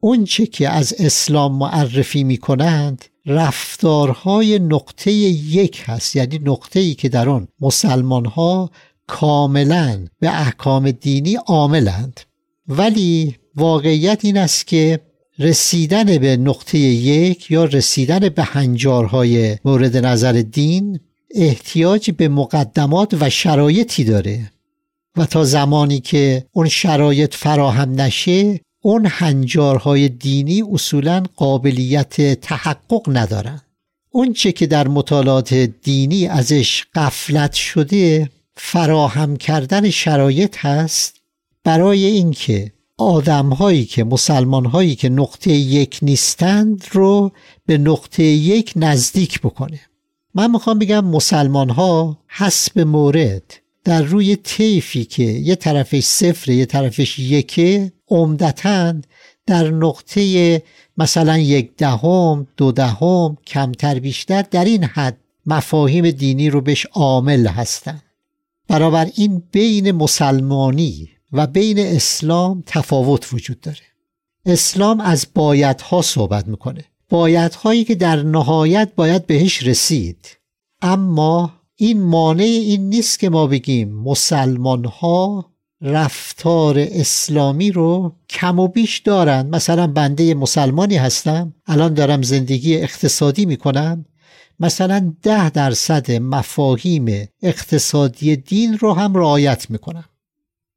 اون 0.00 0.24
چه 0.24 0.46
که 0.46 0.68
از 0.68 0.94
اسلام 0.98 1.58
معرفی 1.58 2.24
می 2.24 2.36
کنند 2.36 3.04
رفتارهای 3.28 4.58
نقطه 4.58 5.10
یک 5.12 5.82
هست 5.86 6.16
یعنی 6.16 6.38
نقطه 6.38 6.80
ای 6.80 6.94
که 6.94 7.08
در 7.08 7.28
آن 7.28 7.48
مسلمان 7.60 8.24
ها 8.24 8.70
کاملا 9.06 10.06
به 10.20 10.40
احکام 10.40 10.90
دینی 10.90 11.34
عاملند. 11.34 12.20
ولی 12.68 13.36
واقعیت 13.56 14.24
این 14.24 14.36
است 14.36 14.66
که 14.66 15.00
رسیدن 15.38 16.18
به 16.18 16.36
نقطه 16.36 16.78
یک 16.78 17.50
یا 17.50 17.64
رسیدن 17.64 18.28
به 18.28 18.42
هنجارهای 18.42 19.56
مورد 19.64 19.96
نظر 19.96 20.32
دین 20.32 21.00
احتیاج 21.34 22.10
به 22.10 22.28
مقدمات 22.28 23.16
و 23.20 23.30
شرایطی 23.30 24.04
داره. 24.04 24.50
و 25.16 25.26
تا 25.26 25.44
زمانی 25.44 26.00
که 26.00 26.46
اون 26.52 26.68
شرایط 26.68 27.34
فراهم 27.34 28.00
نشه 28.00 28.60
اون 28.82 29.06
هنجارهای 29.06 30.08
دینی 30.08 30.62
اصولا 30.72 31.22
قابلیت 31.36 32.40
تحقق 32.40 33.02
ندارن. 33.08 33.62
اون 34.10 34.32
چه 34.32 34.52
که 34.52 34.66
در 34.66 34.88
مطالعات 34.88 35.54
دینی 35.54 36.26
ازش 36.26 36.84
قفلت 36.94 37.52
شده 37.52 38.30
فراهم 38.56 39.36
کردن 39.36 39.90
شرایط 39.90 40.56
هست 40.58 41.20
برای 41.64 42.04
اینکه 42.04 42.72
آدم 42.98 43.48
هایی 43.48 43.84
که 43.84 44.04
مسلمان 44.04 44.64
هایی 44.64 44.94
که 44.94 45.08
نقطه 45.08 45.50
یک 45.50 45.98
نیستند 46.02 46.84
رو 46.92 47.32
به 47.66 47.78
نقطه 47.78 48.22
یک 48.22 48.72
نزدیک 48.76 49.40
بکنه. 49.40 49.80
من 50.34 50.50
می‌خوام 50.50 50.78
بگم 50.78 51.04
مسلمان 51.04 51.70
ها 51.70 52.18
حسب 52.28 52.80
مورد 52.80 53.60
در 53.88 54.02
روی 54.02 54.36
طیفی 54.36 55.04
که 55.04 55.22
یه 55.22 55.54
طرفش 55.54 56.04
صفر 56.04 56.50
یه 56.50 56.66
طرفش 56.66 57.18
یکه 57.18 57.92
عمدتا 58.08 58.94
در 59.46 59.70
نقطه 59.70 60.62
مثلا 60.98 61.38
یک 61.38 61.76
دهم 61.76 62.46
دو 62.56 62.72
دهم 62.72 63.36
کمتر 63.46 63.98
بیشتر 63.98 64.42
در 64.42 64.64
این 64.64 64.84
حد 64.84 65.16
مفاهیم 65.46 66.10
دینی 66.10 66.50
رو 66.50 66.60
بهش 66.60 66.86
عامل 66.86 67.46
هستند 67.46 68.02
این 69.14 69.42
بین 69.52 69.92
مسلمانی 69.92 71.08
و 71.32 71.46
بین 71.46 71.78
اسلام 71.78 72.62
تفاوت 72.66 73.32
وجود 73.32 73.60
داره. 73.60 73.86
اسلام 74.46 75.00
از 75.00 75.26
بایدها 75.34 76.02
صحبت 76.02 76.48
می‌کنه. 76.48 76.84
بایدهایی 77.08 77.84
که 77.84 77.94
در 77.94 78.22
نهایت 78.22 78.92
باید 78.96 79.26
بهش 79.26 79.62
رسید. 79.62 80.38
اما 80.82 81.57
این 81.80 82.02
مانع 82.02 82.42
این 82.42 82.88
نیست 82.88 83.18
که 83.18 83.28
ما 83.28 83.46
بگیم 83.46 83.94
مسلمان 83.94 84.84
ها 84.84 85.52
رفتار 85.80 86.78
اسلامی 86.78 87.70
رو 87.70 88.16
کم 88.30 88.58
و 88.58 88.68
بیش 88.68 88.98
دارن. 88.98 89.46
مثلا 89.46 89.86
بنده 89.86 90.34
مسلمانی 90.34 90.96
هستم 90.96 91.54
الان 91.66 91.94
دارم 91.94 92.22
زندگی 92.22 92.76
اقتصادی 92.76 93.46
می‌کنم. 93.46 94.04
مثلا 94.60 95.14
ده 95.22 95.50
درصد 95.50 96.12
مفاهیم 96.12 97.28
اقتصادی 97.42 98.36
دین 98.36 98.78
رو 98.78 98.92
هم 98.92 99.14
رعایت 99.14 99.70
می‌کنم. 99.70 100.04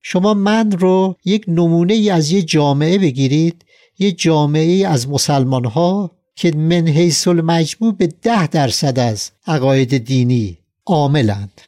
شما 0.02 0.34
من 0.34 0.72
رو 0.72 1.16
یک 1.26 1.46
نمونه 1.48 1.94
ای 1.94 2.10
از 2.10 2.32
یه 2.32 2.42
جامعه 2.42 2.98
بگیرید 2.98 3.66
یه 4.00 4.12
جامعه 4.12 4.88
از 4.88 5.10
مسلمان 5.10 5.66
ها 5.66 6.12
که 6.36 6.52
من 6.56 6.88
حیث 6.88 7.28
المجموع 7.28 7.94
به 7.94 8.08
ده 8.08 8.48
درصد 8.48 9.00
از 9.00 9.32
عقاید 9.48 9.98
دینی 9.98 10.61
عاملند 10.92 11.62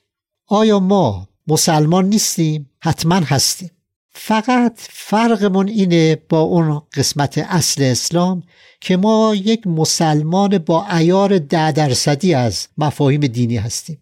آیا 0.47 0.79
ما 0.79 1.27
مسلمان 1.47 2.05
نیستیم؟ 2.05 2.69
حتما 2.79 3.15
هستیم. 3.15 3.71
فقط 4.09 4.73
فرقمون 4.77 5.67
اینه 5.67 6.15
با 6.29 6.39
اون 6.39 6.81
قسمت 6.93 7.37
اصل 7.37 7.83
اسلام 7.83 8.43
که 8.81 8.97
ما 8.97 9.35
یک 9.35 9.67
مسلمان 9.67 10.57
با 10.57 10.87
ایار 10.87 11.37
ده 11.37 11.71
درصدی 11.71 12.33
از 12.33 12.67
مفاهیم 12.77 13.21
دینی 13.21 13.57
هستیم. 13.57 13.97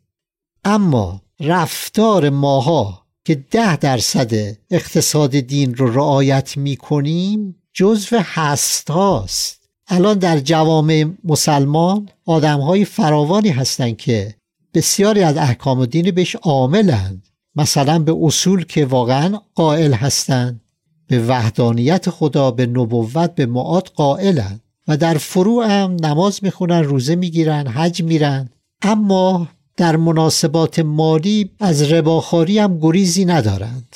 اما 0.66 1.22
رفتار 1.40 2.30
ماها 2.30 3.06
که 3.26 3.36
ده 3.36 3.78
درصد 3.78 4.58
اقتصاد 4.72 5.40
دین 5.40 5.76
رو 5.76 5.94
رعایت 5.94 6.58
می 6.58 6.76
کنیم 6.76 7.56
جزو 7.74 8.18
هست 8.24 8.90
هاست. 8.90 9.62
الان 9.88 10.18
در 10.20 10.40
جوامع 10.40 11.06
مسلمان 11.24 12.10
آدم 12.26 12.60
های 12.60 12.86
فراوانی 12.86 13.50
هستند 13.50 13.98
که 13.98 14.36
بسیاری 14.74 15.24
از 15.24 15.38
احکام 15.38 15.86
دین 15.86 16.12
بهش 16.12 16.36
عاملند. 16.36 17.28
مثلا 17.56 18.00
به 18.00 18.16
اصول 18.22 18.66
که 18.66 18.86
واقعا 18.86 19.40
قائل 19.56 19.94
هستند. 19.94 20.62
به 21.08 21.26
وحدانیت 21.26 22.10
خدا 22.10 22.52
به 22.52 22.66
نبوت 22.66 23.36
به 23.36 23.46
معاد 23.46 23.88
قائلند. 23.96 24.62
و 24.88 24.98
در 24.98 25.14
فروع 25.14 25.66
هم 25.66 25.98
نماز 26.06 26.40
می‌خونن 26.44 26.84
روزه 26.84 27.16
می‌گیرن 27.16 27.68
حج 27.68 28.04
میرن. 28.04 28.50
اما 28.82 29.48
در 29.78 29.96
مناسبات 29.96 30.80
مالی 30.80 31.50
از 31.60 31.82
رباخاری 31.82 32.60
هم 32.60 32.80
گریزی 32.80 33.26
ندارند. 33.26 33.96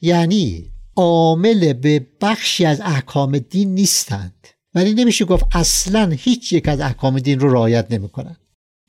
یعنی 0.00 0.70
عامل 0.96 1.72
به 1.72 2.06
بخشی 2.20 2.64
از 2.64 2.80
احکام 2.80 3.38
دین 3.38 3.74
نیستند. 3.74 4.48
ولی 4.74 4.94
نمیشه 4.94 5.24
گفت 5.24 5.44
اصلا 5.52 6.12
هیچ 6.18 6.52
یک 6.52 6.68
از 6.68 6.80
احکام 6.80 7.18
دین 7.18 7.40
رو 7.40 7.52
رعایت 7.52 7.86
نمی‌کنن. 7.90 8.36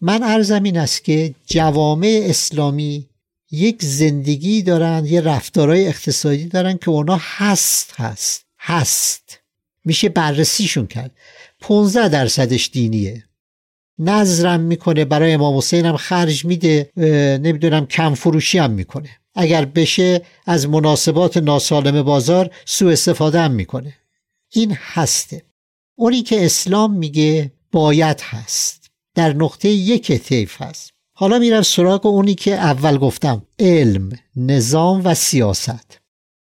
من 0.06 0.24
ارزم 0.24 0.64
این 0.64 0.78
است 0.78 1.04
که 1.04 1.36
جوامع 1.46 2.22
اسلامی 2.24 3.10
یک 3.52 3.84
زندگی 3.84 4.62
دارن 4.62 5.06
یه 5.06 5.22
رفتارهای 5.22 5.88
اقتصادی 5.88 6.46
دارن 6.46 6.78
که 6.78 6.90
اونا 6.90 7.20
هست 7.22 7.94
هست 7.96 8.46
هست. 8.60 9.40
میشه 9.86 10.10
بررسیشون 10.10 10.88
کرد. 10.88 11.12
15 11.60 12.10
درصدش 12.10 12.70
دینیه. 12.74 13.24
نظرم 14.00 14.60
می‌کنه 14.60 15.06
برای 15.06 15.34
امام 15.34 15.58
حسین 15.58 15.86
هم 15.86 15.98
خرج 15.98 16.46
میده 16.46 16.92
نمی‌دونم 17.44 17.86
کم 17.86 18.14
فروشی 18.14 18.58
هم 18.58 18.72
می‌کنه. 18.72 19.10
اگر 19.36 19.66
بشه 19.66 20.22
از 20.46 20.68
مناسبات 20.68 21.38
ناسالم 21.38 22.02
بازار 22.04 22.50
سوء 22.66 22.92
استفاده 22.92 23.40
هم 23.40 23.52
می‌کنه. 23.52 23.94
این 24.54 24.78
هسته. 24.80 25.42
اونی 25.96 26.22
که 26.22 26.46
اسلام 26.46 26.94
میگه 26.94 27.52
باید 27.72 28.22
هست. 28.22 28.83
در 29.16 29.34
نقطه 29.34 29.70
یک 29.70 30.12
طیف 30.12 30.62
هست 30.62 30.94
حالا 31.16 31.40
میرم 31.40 31.62
سراغ 31.62 32.06
اونی 32.06 32.36
که 32.36 32.54
اول 32.54 32.98
گفتم 32.98 33.46
علم 33.60 34.12
نظام 34.36 35.02
و 35.06 35.14
سیاست. 35.14 36.00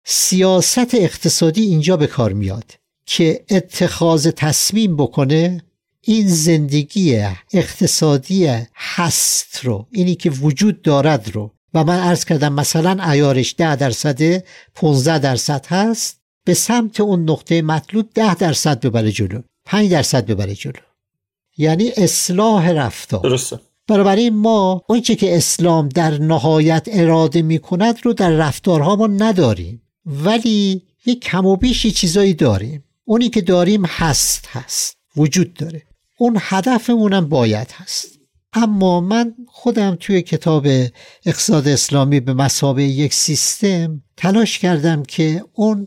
سیاست 0.04 0.94
اقتصادی 0.94 1.62
اینجا 1.62 1.96
به 1.96 2.06
کار 2.06 2.32
میاد 2.32 2.72
که 3.06 3.44
اتخاذ 3.50 4.28
تصمیم 4.36 4.96
بکنه 4.96 5.62
این 6.02 6.28
زندگی 6.28 7.24
اقتصادی 7.52 8.48
هست 8.74 9.60
رو 9.64 9.86
اینی 9.92 10.14
که 10.14 10.30
وجود 10.30 10.82
دارد 10.82 11.30
رو. 11.34 11.52
و 11.74 11.84
من 11.84 11.98
عرض 11.98 12.24
کردم 12.24 12.52
مثلا 12.52 13.10
ایارش 13.10 13.54
ده 13.58 13.76
درصده 13.76 14.44
15 14.74 15.18
درصد 15.18 15.66
هست 15.66 16.20
به 16.44 16.54
سمت 16.54 17.00
اون 17.00 17.30
نقطه 17.30 17.62
مطلوب 17.62 18.10
ده 18.14 18.34
درصد 18.34 18.80
ببره 18.80 19.12
جلو 19.12 19.42
5 19.64 19.90
درصد 19.90 20.26
ببره 20.26 20.54
جلو. 20.54 20.87
یعنی 21.58 21.90
اصلاح 21.96 22.70
رفتار. 22.70 23.20
درسته. 23.20 23.60
بنابراین 23.88 24.36
ما 24.36 24.82
اونچه 24.88 25.14
که 25.14 25.36
اسلام 25.36 25.88
در 25.88 26.18
نهایت 26.18 26.88
اراده 26.92 27.42
می 27.42 27.58
کند 27.58 27.98
رو 28.02 28.12
در 28.12 28.30
رفتارها 28.30 28.96
ما 28.96 29.06
نداریم. 29.06 29.82
ولی 30.06 30.82
یک 31.06 31.20
کم 31.20 31.46
و 31.46 31.56
بیشی 31.56 31.90
چیزایی 31.90 32.34
داریم. 32.34 32.84
اونی 33.04 33.28
که 33.28 33.40
داریم 33.40 33.84
هست 33.86 34.46
هست. 34.46 34.96
وجود 35.16 35.54
داره. 35.54 35.82
اون 36.18 36.36
هدفمونم 36.40 37.28
باید 37.28 37.68
هست. 37.72 38.18
اما 38.52 39.00
من 39.00 39.34
خودم 39.46 39.96
توی 40.00 40.22
کتاب 40.22 40.66
اقتصاد 41.26 41.68
اسلامی 41.68 42.20
به 42.20 42.34
مسابه 42.34 42.84
یک 42.84 43.14
سیستم 43.14 44.02
تلاش 44.16 44.58
کردم 44.58 45.02
که 45.02 45.44
اون 45.52 45.86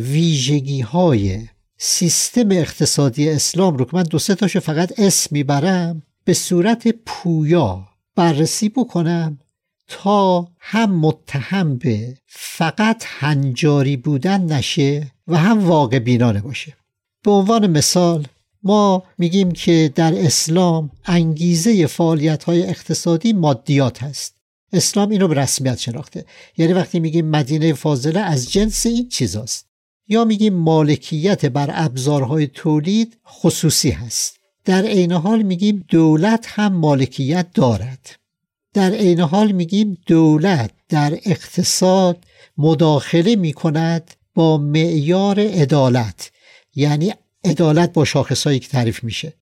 ویژگی 0.00 0.80
های 0.80 1.48
سیستم 1.78 2.50
اقتصادی 2.50 3.30
اسلام 3.30 3.76
رو 3.76 3.84
که 3.84 3.96
من 3.96 4.02
دو 4.02 4.18
سه 4.18 4.34
تاشو 4.34 4.60
فقط 4.60 5.00
اسم 5.00 5.28
می‌برم 5.30 6.02
به 6.24 6.34
صورت 6.34 6.88
پویا 6.88 7.88
بررسی 8.14 8.68
بکنم 8.68 9.38
تا 9.88 10.48
هم 10.58 10.94
متهم 10.94 11.76
به 11.76 12.16
فقط 12.26 13.04
هنجاری 13.06 13.96
بودن 13.96 14.40
نشه 14.40 15.12
و 15.28 15.36
هم 15.36 15.68
واقع 15.68 15.98
بینانه 15.98 16.40
باشه. 16.40 16.76
به 17.22 17.30
عنوان 17.30 17.66
مثال 17.66 18.26
ما 18.62 19.02
میگیم 19.18 19.52
که 19.52 19.92
در 19.94 20.26
اسلام 20.26 20.90
انگیزه 21.04 21.86
فعالیت 21.86 22.44
های 22.44 22.62
اقتصادی 22.62 23.32
مادیات 23.32 24.02
هست. 24.02 24.34
اسلام 24.72 25.10
اینو 25.10 25.28
به 25.28 25.34
رسمیت 25.34 25.78
شناخته. 25.78 26.24
یعنی 26.56 26.72
وقتی 26.72 27.00
میگیم 27.00 27.26
مدینه 27.26 27.72
فاضله 27.72 28.20
از 28.20 28.52
جنس 28.52 28.86
این 28.86 29.08
چیزاست. 29.08 29.67
یا 30.08 30.24
میگیم 30.24 30.54
مالکیت 30.54 31.46
بر 31.46 31.70
ابزارهای 31.72 32.46
تولید 32.46 33.16
خصوصی 33.26 33.90
هست. 33.90 34.38
در 34.64 34.82
عین 34.82 35.12
حال 35.12 35.42
میگیم 35.42 35.84
دولت 35.88 36.46
هم 36.48 36.72
مالکیت 36.72 37.46
دارد. 37.54 38.16
در 38.74 38.90
عین 38.90 39.20
حال 39.20 39.52
میگیم 39.52 39.98
دولت 40.06 40.70
در 40.88 41.18
اقتصاد 41.24 42.24
مداخله 42.58 43.36
می‌کند 43.36 44.10
با 44.34 44.58
معیار 44.58 45.40
عدالت 45.40 46.30
یعنی 46.74 47.12
عدالت 47.44 47.92
با 47.92 48.04
شاخصهایی 48.04 48.58
که 48.58 48.68
تعریف 48.68 49.04
میشه. 49.04 49.32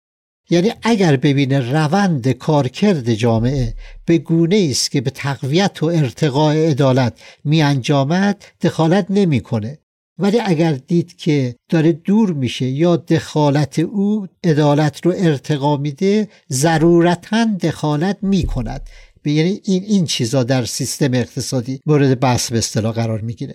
یعنی 0.51 0.73
اگر 0.83 1.17
ببینه 1.17 1.73
روند 1.73 2.29
کارکرد 2.29 3.14
جامعه 3.14 3.75
به 4.05 4.19
گونه 4.19 4.69
است 4.71 4.91
که 4.91 5.01
به 5.01 5.11
تقویت 5.11 5.83
و 5.83 5.87
ارتقاء 5.87 6.55
عدالت 6.55 7.21
می 7.45 7.62
انجامد 7.62 8.45
دخالت 8.62 9.07
نمی‌کنه. 9.11 9.79
ولی 10.19 10.41
اگر 10.41 10.73
دید 10.73 11.17
که 11.17 11.57
داره 11.69 11.93
دور 11.93 12.33
میشه 12.33 12.67
یا 12.67 12.97
دخالت 12.97 13.79
او 13.79 14.27
عدالت 14.45 15.07
رو 15.07 15.14
ارتقا 15.17 15.77
میده 15.77 16.29
ضرورتا 16.53 17.45
دخالت 17.45 18.19
می‌کند. 18.23 18.89
یعنی 19.25 19.61
این 19.64 19.83
این 19.83 20.05
چیزا 20.05 20.43
در 20.43 20.64
سیستم 20.64 21.14
اقتصادی 21.14 21.81
مورد 21.87 22.21
بحث 22.21 22.53
به 22.53 22.59
اصطلاح 22.59 22.93
قرار 22.93 23.21
می‌گیره. 23.21 23.55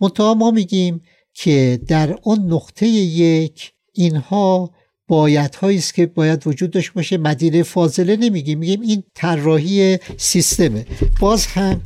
منتها 0.00 0.34
ما 0.34 0.50
میگیم 0.50 1.00
که 1.34 1.80
در 1.86 2.18
اون 2.22 2.52
نقطه 2.52 2.86
یک 2.86 3.72
اینها 3.92 4.70
باید 5.08 5.56
است 5.62 5.94
که 5.94 6.06
باید 6.06 6.46
وجود 6.46 6.70
داشته 6.70 6.92
باشه. 6.92 7.18
مدینه 7.18 7.62
فاضله 7.62 8.16
نمیگیم. 8.16 8.58
میگیم 8.58 8.80
این 8.80 9.02
طراحی 9.14 9.98
سیستمه. 10.16 10.86
باز 11.20 11.46
هم 11.46 11.80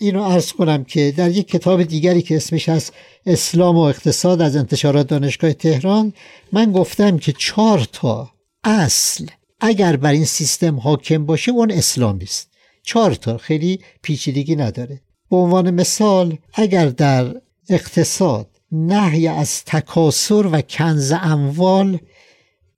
اینو 0.00 0.24
عرض 0.24 0.52
کنم 0.52 0.84
که 0.84 1.14
در 1.16 1.30
یک 1.30 1.48
کتاب 1.48 1.82
دیگری 1.82 2.22
که 2.22 2.36
اسمش 2.36 2.68
هست 2.68 2.92
اسلام 3.26 3.76
و 3.76 3.80
اقتصاد 3.80 4.42
از 4.42 4.56
انتشارات 4.56 5.06
دانشگاه 5.06 5.52
تهران 5.52 6.12
من 6.52 6.72
گفتم 6.72 7.18
که 7.18 7.32
چهار 7.38 7.86
تا 7.92 8.30
اصل 8.64 9.26
اگر 9.60 9.96
بر 9.96 10.12
این 10.12 10.24
سیستم 10.24 10.80
حاکم 10.80 11.26
باشه 11.26 11.52
اون 11.52 11.70
اسلامی 11.70 12.24
است. 12.24 12.48
چهار 12.82 13.14
تا 13.14 13.38
خیلی 13.38 13.80
پیچیدگی 14.02 14.56
نداره. 14.56 15.00
به 15.30 15.36
عنوان 15.36 15.70
مثال 15.70 16.38
اگر 16.54 16.88
در 16.88 17.34
اقتصاد 17.68 18.48
نهی 18.72 19.28
از 19.28 19.64
تکاسر 19.64 20.46
و 20.52 20.60
کنز 20.60 21.12
اموال 21.22 21.98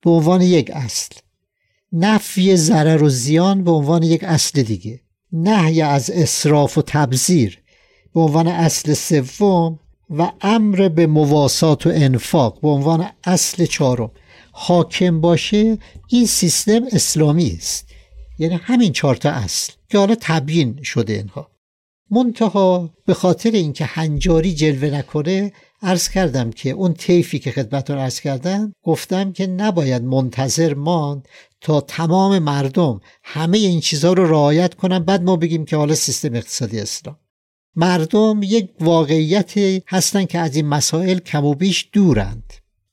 به 0.05 0.11
عنوان 0.11 0.41
یک 0.41 0.71
اصل. 0.71 1.15
نفی 1.93 2.57
ضرر 2.57 3.03
و 3.03 3.09
زیان 3.09 3.65
به 3.65 3.71
عنوان 3.71 4.03
یک 4.03 4.25
اصل 4.25 4.63
دیگه. 4.63 5.01
نهی 5.33 5.83
از 5.83 6.11
اصراف 6.11 6.79
و 6.79 6.83
تبذیر 6.87 7.59
به 8.15 8.21
عنوان 8.21 8.49
اصل 8.49 8.95
سوم 8.95 9.79
و 10.11 10.33
امر 10.41 10.89
به 10.89 11.07
مواسات 11.07 11.87
و 11.87 11.91
انفاق 11.95 12.61
به 12.61 12.69
عنوان 12.69 13.11
اصل 13.25 13.67
چهارم. 13.67 14.11
حاکم 14.53 15.21
باشه 15.21 15.79
این 16.09 16.27
سیستم 16.27 16.81
اسلامی 16.93 17.57
است. 17.59 17.87
یعنی 18.39 18.55
همین 18.63 18.93
چهار 18.93 19.17
تا 19.17 19.31
اصل 19.31 19.73
که 19.91 19.99
حالا 19.99 20.17
تبیین 20.21 20.83
شده 20.83 21.13
اینها. 21.13 21.51
منتها 22.11 22.95
به 23.07 23.15
خاطر 23.15 23.51
اینکه 23.51 23.85
هنجاری 23.85 24.55
جلوه 24.55 24.91
نکنه 24.91 25.53
عرض 25.85 26.09
کردم 26.09 26.51
که 26.51 26.70
اون 26.70 26.95
طیفی 26.95 27.39
که 27.39 27.51
خدمتتون 27.51 27.99
عرض 27.99 28.20
کردم 28.20 28.74
گفتم 28.82 29.32
که 29.32 29.47
نباید 29.47 30.03
منتظر 30.03 30.74
ماند 30.74 31.28
تا 31.61 31.80
تمام 31.80 32.39
مردم 32.39 33.01
همه 33.22 33.59
این 33.59 33.80
چیزها 33.80 34.12
رو 34.12 34.30
رعایت 34.30 34.74
کنن 34.74 34.99
بعد 34.99 35.22
ما 35.22 35.37
بگیم 35.37 35.64
که 35.64 35.76
حالا 35.76 35.95
سیستم 35.95 36.35
اقتصادی 36.35 36.80
اسلام. 36.80 37.16
مردم 37.76 38.41
یک 38.43 38.70
واقعیت 38.80 39.53
هستن 39.87 40.24
که 40.24 40.39
از 40.39 40.57
این 40.57 40.66
مسائل 40.66 41.18
کم 41.18 41.45
و 41.45 41.55
بیش 41.55 41.89
دورند. 41.93 42.53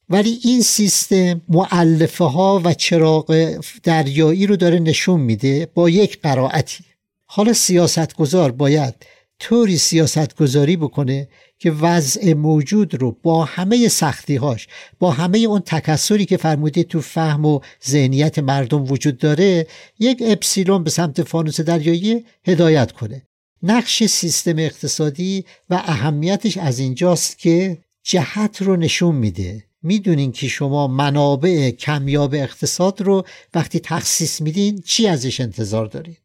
ولی 0.10 0.40
این 0.44 0.62
سیستم 0.62 1.42
معلفه 1.50 2.24
ها 2.24 2.62
و 2.64 2.74
چراغ 2.74 3.60
دریایی 3.84 4.48
رو 4.48 4.56
داره 4.56 4.80
نشون 4.80 5.20
میده 5.20 5.72
با 5.74 5.90
یک 5.90 6.22
قرائتی. 6.22 6.84
حالا 7.26 7.54
سیاستگزار 7.54 8.52
باید 8.52 8.96
طوری 9.40 9.78
سیاست 9.78 10.36
گذاری 10.36 10.78
بکنه 10.78 11.28
که 11.62 11.72
وضع 11.72 12.34
موجود 12.34 13.02
رو 13.02 13.18
با 13.24 13.46
همه 13.46 13.88
سختیهاش 13.88 14.68
با 15.00 15.12
همه 15.12 15.38
اون 15.38 15.62
تکسری 15.66 16.26
که 16.26 16.38
فرمودید 16.38 16.88
تو 16.88 17.02
فهم 17.02 17.46
و 17.46 17.60
ذهنیت 17.88 18.40
مردم 18.40 18.84
وجود 18.92 19.18
داره 19.18 19.68
یک 20.00 20.24
اپسیلون 20.26 20.84
به 20.84 20.90
سمت 20.90 21.24
فانوس 21.24 21.62
دریایی 21.62 22.26
هدایت 22.46 22.92
کنه. 22.92 23.22
نقش 23.64 24.04
سیستم 24.04 24.60
اقتصادی 24.60 25.46
و 25.70 25.74
اهمیتش 25.74 26.58
از 26.58 26.80
اینجاست 26.80 27.40
که 27.40 27.78
جهت 28.04 28.62
رو 28.62 28.76
نشون 28.76 29.16
میده. 29.16 29.64
می‌دونین 29.84 30.32
که 30.32 30.48
شما 30.48 30.88
منابع 30.88 31.72
کمیاب 31.72 32.34
اقتصاد 32.34 33.02
رو 33.02 33.26
وقتی 33.54 33.80
تخصیص 33.80 34.42
میدین 34.42 34.82
چی 34.86 35.08
ازش 35.08 35.42
انتظار 35.42 35.86
دارید 35.86 36.18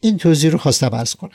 این 0.00 0.16
توضیح 0.16 0.50
رو 0.50 0.58
خواستم 0.58 0.94
ارز 0.94 1.14
کنم. 1.14 1.30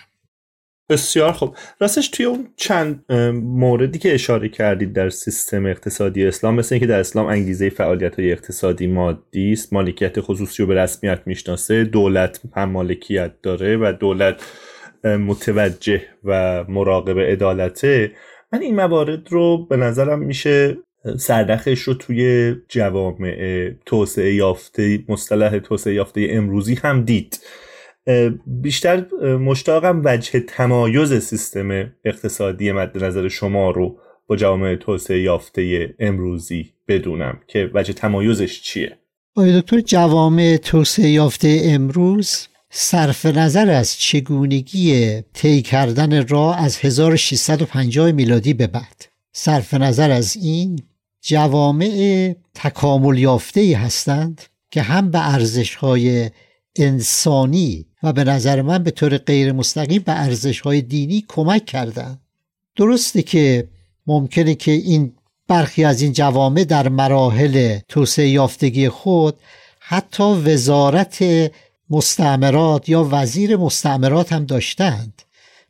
بسیار 0.90 1.32
خوب. 1.32 1.56
راستش 1.80 2.08
توی 2.08 2.26
اون 2.26 2.48
چند 2.56 3.12
موردی 3.44 4.00
که 4.00 4.14
اشاره 4.14 4.50
کردید 4.50 4.94
در 4.94 5.10
سیستم 5.10 5.66
اقتصادی 5.66 6.26
اسلام 6.26 6.56
مثل 6.56 6.76
اینکه 6.76 6.88
در 6.88 7.00
اسلام 7.00 7.26
انگیزه 7.26 7.70
فعالیت 7.70 8.20
های 8.20 8.32
اقتصادی 8.32 8.88
مادی 8.88 9.52
است 9.52 9.74
مالکیت 9.74 10.20
خصوصی 10.20 10.64
رو 10.64 10.68
به 10.68 10.76
رسمیت 10.76 11.22
می‌شناسه 11.26 11.84
دولت 11.84 12.42
هم 12.56 12.70
مالکیت 12.70 13.32
داره 13.42 13.78
و 13.78 13.94
دولت 14.00 14.42
متوجه 15.04 16.02
و 16.24 16.64
مراقب 16.64 17.20
عدالته. 17.20 18.12
من 18.54 18.62
این 18.62 18.76
موارد 18.76 19.32
رو 19.32 19.66
به 19.66 19.78
نظرم 19.78 20.20
میشه 20.20 20.78
سردخش 21.18 21.82
رو 21.82 21.94
توی 21.94 22.56
جوامع 22.70 23.70
توسعه 23.86 24.34
یافته 24.34 25.00
مصطلح 25.10 25.60
توسعه 25.60 25.94
یافته 25.94 26.28
امروزی 26.30 26.76
هم 26.76 27.04
دید. 27.04 27.40
بیشتر 28.46 29.06
مشتاقم 29.38 30.02
وجه 30.06 30.40
تمایز 30.40 31.14
سیستم 31.14 31.92
اقتصادی 32.06 32.72
مد 32.72 33.04
نظر 33.04 33.28
شما 33.28 33.72
رو 33.72 33.98
با 34.28 34.36
جوامع 34.36 34.76
توسعه 34.76 35.22
یافته 35.22 35.96
امروزی 36.00 36.74
بدونم 36.88 37.40
که 37.48 37.72
وجه 37.74 37.94
تمایزش 37.94 38.62
چیه. 38.62 38.98
آقای 39.36 39.62
دکتر 39.62 39.80
جوامع 39.80 40.58
توسعه 40.58 41.10
یافته 41.10 41.62
امروز 41.64 42.48
صرف 42.70 43.26
نظر 43.26 43.70
از 43.70 43.98
چگونگی 43.98 45.22
طی 45.34 45.62
کردن 45.62 46.28
راه 46.28 46.64
از 46.64 46.78
1650 46.78 48.12
میلادی 48.12 48.54
به 48.54 48.68
بعد. 48.68 49.06
صرف 49.32 49.74
نظر 49.74 50.12
از 50.12 50.36
این 50.36 50.80
جوامع 51.22 52.36
تکامل 52.56 53.18
یافته 53.18 53.78
هستند 53.78 54.42
که 54.72 54.82
هم 54.82 55.12
به 55.12 55.34
ارزش 55.34 55.76
های 55.76 56.30
انسانی 56.78 57.86
و 58.04 58.14
به 58.14 58.24
نظر 58.24 58.62
من 58.62 58.84
به 58.84 58.92
طور 58.92 59.18
غیر 59.18 59.52
مستقیم 59.52 60.02
به 60.02 60.22
ارزش 60.22 60.60
های 60.60 60.82
دینی 60.82 61.26
کمک 61.28 61.66
کردن. 61.66 62.20
درسته 62.76 63.22
که 63.22 63.68
ممکنه 64.08 64.56
که 64.56 64.72
این 64.72 65.14
برخی 65.48 65.84
از 65.84 66.02
این 66.02 66.14
جوامع 66.14 66.64
در 66.64 66.90
مراحل 66.90 67.80
توسعه 67.88 68.28
یافتگی 68.28 68.90
خود 68.90 69.36
حتی 69.80 70.24
وزارت 70.24 71.24
مستعمرات 71.90 72.90
یا 72.90 73.08
وزیر 73.12 73.58
مستعمرات 73.58 74.34
هم 74.34 74.46
داشتند 74.46 75.22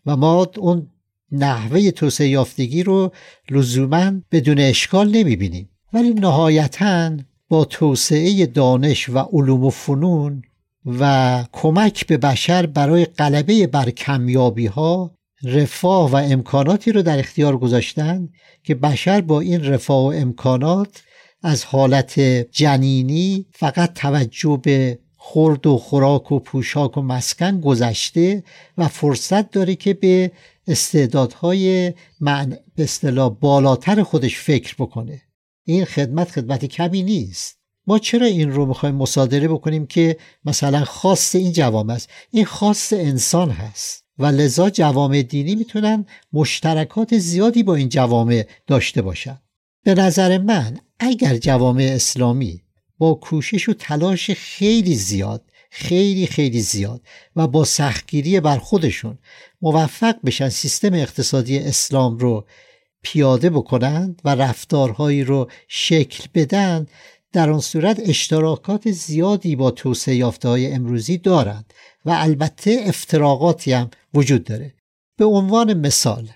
و 0.05 0.15
ما 0.15 0.51
اون 0.57 0.87
نحوه 1.31 1.91
توسعه 1.91 2.27
یافتگی 2.27 2.83
رو 2.83 3.11
لزوما 3.49 4.11
بدون 4.31 4.59
اشکال 4.59 5.09
نمی‌بینیم. 5.09 5.69
ولی 5.93 6.09
نهایتا 6.09 7.17
با 7.49 7.65
توسعه 7.65 8.45
دانش 8.45 9.09
و 9.09 9.17
علوم 9.19 9.63
و 9.63 9.69
فنون 9.69 10.43
و 10.87 11.43
کمک 11.51 12.07
به 12.07 12.17
بشر 12.17 12.65
برای 12.65 13.05
غلبه 13.05 13.67
بر 13.67 13.89
کمیابی 13.89 14.65
ها 14.65 15.11
رفاه 15.43 16.11
و 16.11 16.15
امکاناتی 16.15 16.91
رو 16.91 17.01
در 17.01 17.19
اختیار 17.19 17.57
گذاشتن 17.57 18.29
که 18.63 18.75
بشر 18.75 19.21
با 19.21 19.39
این 19.39 19.65
رفاه 19.65 20.03
و 20.03 20.07
امکانات 20.07 21.03
از 21.43 21.65
حالت 21.65 22.19
جنینی 22.51 23.45
فقط 23.51 23.93
توجه 23.93 24.59
به 24.63 24.99
خورد 25.15 25.67
و 25.67 25.77
خوراک 25.77 26.31
و 26.31 26.39
پوشاک 26.39 26.97
و 26.97 27.01
مسکن 27.01 27.61
گذشته 27.61 28.43
و 28.77 28.87
فرصت 28.87 29.51
داره 29.51 29.75
که 29.75 29.93
به 29.93 30.31
استعدادهای 30.67 31.93
من 32.19 32.57
به 32.75 32.83
اصطلاح 32.83 33.29
بالاتر 33.29 34.03
خودش 34.03 34.39
فکر 34.39 34.75
بکنه. 34.79 35.21
این 35.65 35.85
خدمت 35.85 36.31
خدمت 36.31 36.65
کمی 36.65 37.03
نیست. 37.03 37.57
ما 37.87 37.99
چرا 37.99 38.25
این 38.25 38.51
رو 38.51 38.65
می‌خوایم 38.65 38.95
مصادره 38.95 39.47
بکنیم 39.47 39.85
که 39.85 40.17
مثلا 40.45 40.85
خاص 40.85 41.35
این 41.35 41.51
جوامع 41.51 41.93
است؟ 41.93 42.09
این 42.31 42.45
خاص 42.45 42.93
انسان 42.93 43.49
هست. 43.49 44.03
و 44.19 44.25
لذا 44.25 44.69
جوامع 44.69 45.21
دینی 45.21 45.55
می‌تونن 45.55 46.05
مشترکات 46.33 47.17
زیادی 47.17 47.63
با 47.63 47.75
این 47.75 47.89
جوامع 47.89 48.45
داشته 48.67 49.01
باشن. 49.01 49.41
به 49.83 49.95
نظر 49.95 50.37
من 50.37 50.77
اگر 50.99 51.37
جوامع 51.37 51.91
اسلامی 51.95 52.61
با 52.97 53.13
کوشش 53.13 53.69
و 53.69 53.73
تلاش 53.73 54.31
خیلی 54.31 54.95
زیاد 54.95 55.43
خیلی 55.71 56.27
خیلی 56.27 56.61
زیاد 56.61 57.01
و 57.35 57.47
با 57.47 57.63
سختگیری 57.63 58.39
بر 58.39 58.57
خودشون 58.57 59.17
موفق 59.61 60.15
بشن 60.25 60.49
سیستم 60.49 60.93
اقتصادی 60.93 61.59
اسلام 61.59 62.17
رو 62.17 62.45
پیاده 63.01 63.49
بکنند 63.49 64.21
و 64.25 64.35
رفتارهایی 64.35 65.23
رو 65.23 65.49
شکل 65.67 66.27
بدن 66.35 66.87
در 67.37 67.49
آن 67.49 67.59
صورت 67.59 67.99
اشتراکات 68.05 68.91
زیادی 68.91 69.55
با 69.55 69.71
توسعه 69.71 70.15
یافته 70.15 70.49
های 70.49 70.73
امروزی 70.73 71.17
دارند 71.17 71.73
و 72.05 72.09
البته 72.09 72.83
افتراقاتی 72.85 73.73
هم 73.73 73.89
وجود 74.13 74.43
داره. 74.43 74.73
به 75.17 75.25
عنوان 75.25 75.73
مثال 75.73 76.29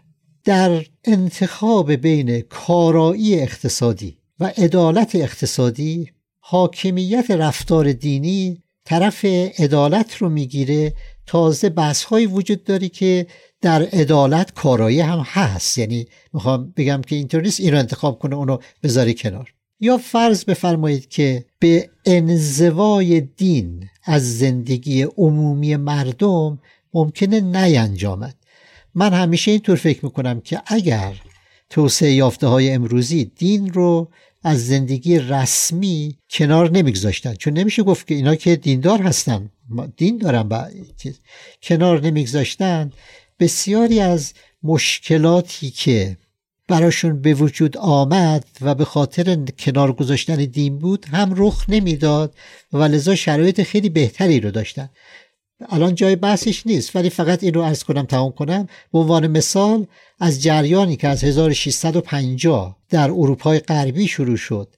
در 0.44 0.86
انتخاب 1.04 1.92
بین 1.92 2.42
کارایی 2.42 3.40
اقتصادی 3.40 4.18
و 4.40 4.52
عدالت 4.58 5.16
اقتصادی 5.16 6.12
حاکمیت 6.40 7.32
رفتار 7.32 7.94
دینی 7.94 8.64
طرف 8.86 9.26
عدالت 9.60 10.16
رو 10.16 10.30
می‌گیره 10.30 10.94
تازه 11.26 11.70
بحث 11.70 12.04
های 12.04 12.26
وجود 12.26 12.64
داری 12.64 12.90
که 12.90 13.28
در 13.62 13.82
عدالت 13.82 14.54
کارایی 14.54 15.00
هم 15.00 15.20
هست. 15.20 15.78
یعنی 15.78 16.06
می‌خوام 16.34 16.74
بگم 16.78 17.02
که 17.02 17.16
اینطور 17.16 17.42
نیست 17.42 17.60
این 17.60 17.72
رو 17.72 17.80
انتخاب 17.80 18.20
کنه 18.20 18.36
اونو 18.36 18.58
بذاری 18.84 19.14
کنار. 19.14 19.54
یا 19.82 19.98
فرض 19.98 20.46
بفرمایید 20.46 21.10
که 21.10 21.46
به 21.60 21.90
انزوای 22.06 23.22
دین 23.22 23.90
از 24.04 24.38
زندگی 24.38 25.04
عمومی 25.04 25.76
مردم 25.76 26.60
ممکنه 26.94 27.40
نینجامد 27.40 28.36
من 28.96 29.14
همیشه 29.14 29.52
اینطور 29.52 29.76
فکر 29.76 30.06
می‌کنم 30.06 30.42
که 30.42 30.62
اگر 30.66 31.16
توسعه 31.70 32.12
یافته 32.12 32.48
های 32.48 32.72
امروزی 32.72 33.26
دین 33.26 33.74
رو 33.74 34.10
از 34.44 34.68
زندگی 34.68 35.20
رسمی 35.20 36.18
کنار 36.30 36.72
نمیگذاشتن 36.72 37.34
چون 37.34 37.54
نمیشه 37.54 37.84
گفت 37.84 38.08
که 38.08 38.16
اینا 38.16 38.36
که 38.36 38.56
دیندار 38.56 39.02
هستن 39.02 39.50
دین 39.98 40.18
دارن 40.18 40.44
با 40.44 40.68
کنار 41.64 42.02
نمیگذاشتن 42.02 42.92
بسیاری 43.40 44.00
از 44.00 44.34
مشکلاتی 44.64 45.70
که 45.70 46.18
براشون 46.72 47.22
به 47.22 47.34
وجود 47.34 47.78
آمد 47.78 48.46
و 48.62 48.76
به 48.76 48.86
خاطر 48.86 49.38
کنار 49.60 49.94
گذاشتن 49.94 50.36
دین 50.36 50.80
بود 50.80 51.06
هم 51.06 51.34
رخ 51.38 51.66
نمی‌داد 51.70 52.36
و 52.74 52.84
لذا 52.84 53.16
شرایط 53.16 53.62
خیلی 53.62 53.90
بهتری 53.90 54.40
رو 54.40 54.52
داشتن. 54.52 54.90
الان 55.70 55.96
جای 55.96 56.16
بحثش 56.16 56.68
نیست 56.68 56.96
ولی 56.96 57.10
فقط 57.10 57.44
این 57.44 57.54
رو 57.54 57.62
ارز 57.62 57.84
کنم 57.84 58.06
تمام 58.06 58.32
کنم. 58.32 58.68
به 58.94 59.00
عنوان 59.00 59.28
مثال 59.28 59.88
از 60.20 60.44
جریانی 60.44 60.96
که 60.96 61.08
از 61.08 61.24
1650 61.24 62.78
در 62.90 63.12
اروپای 63.12 63.60
غربی 63.60 64.08
شروع 64.08 64.38
شد 64.38 64.76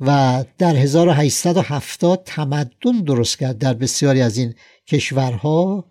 و 0.00 0.44
در 0.58 0.76
1870 0.76 2.22
تمدن 2.24 3.00
درست 3.06 3.38
کرد 3.38 3.58
در 3.58 3.74
بسیاری 3.74 4.22
از 4.22 4.38
این 4.38 4.54
کشورها 4.86 5.84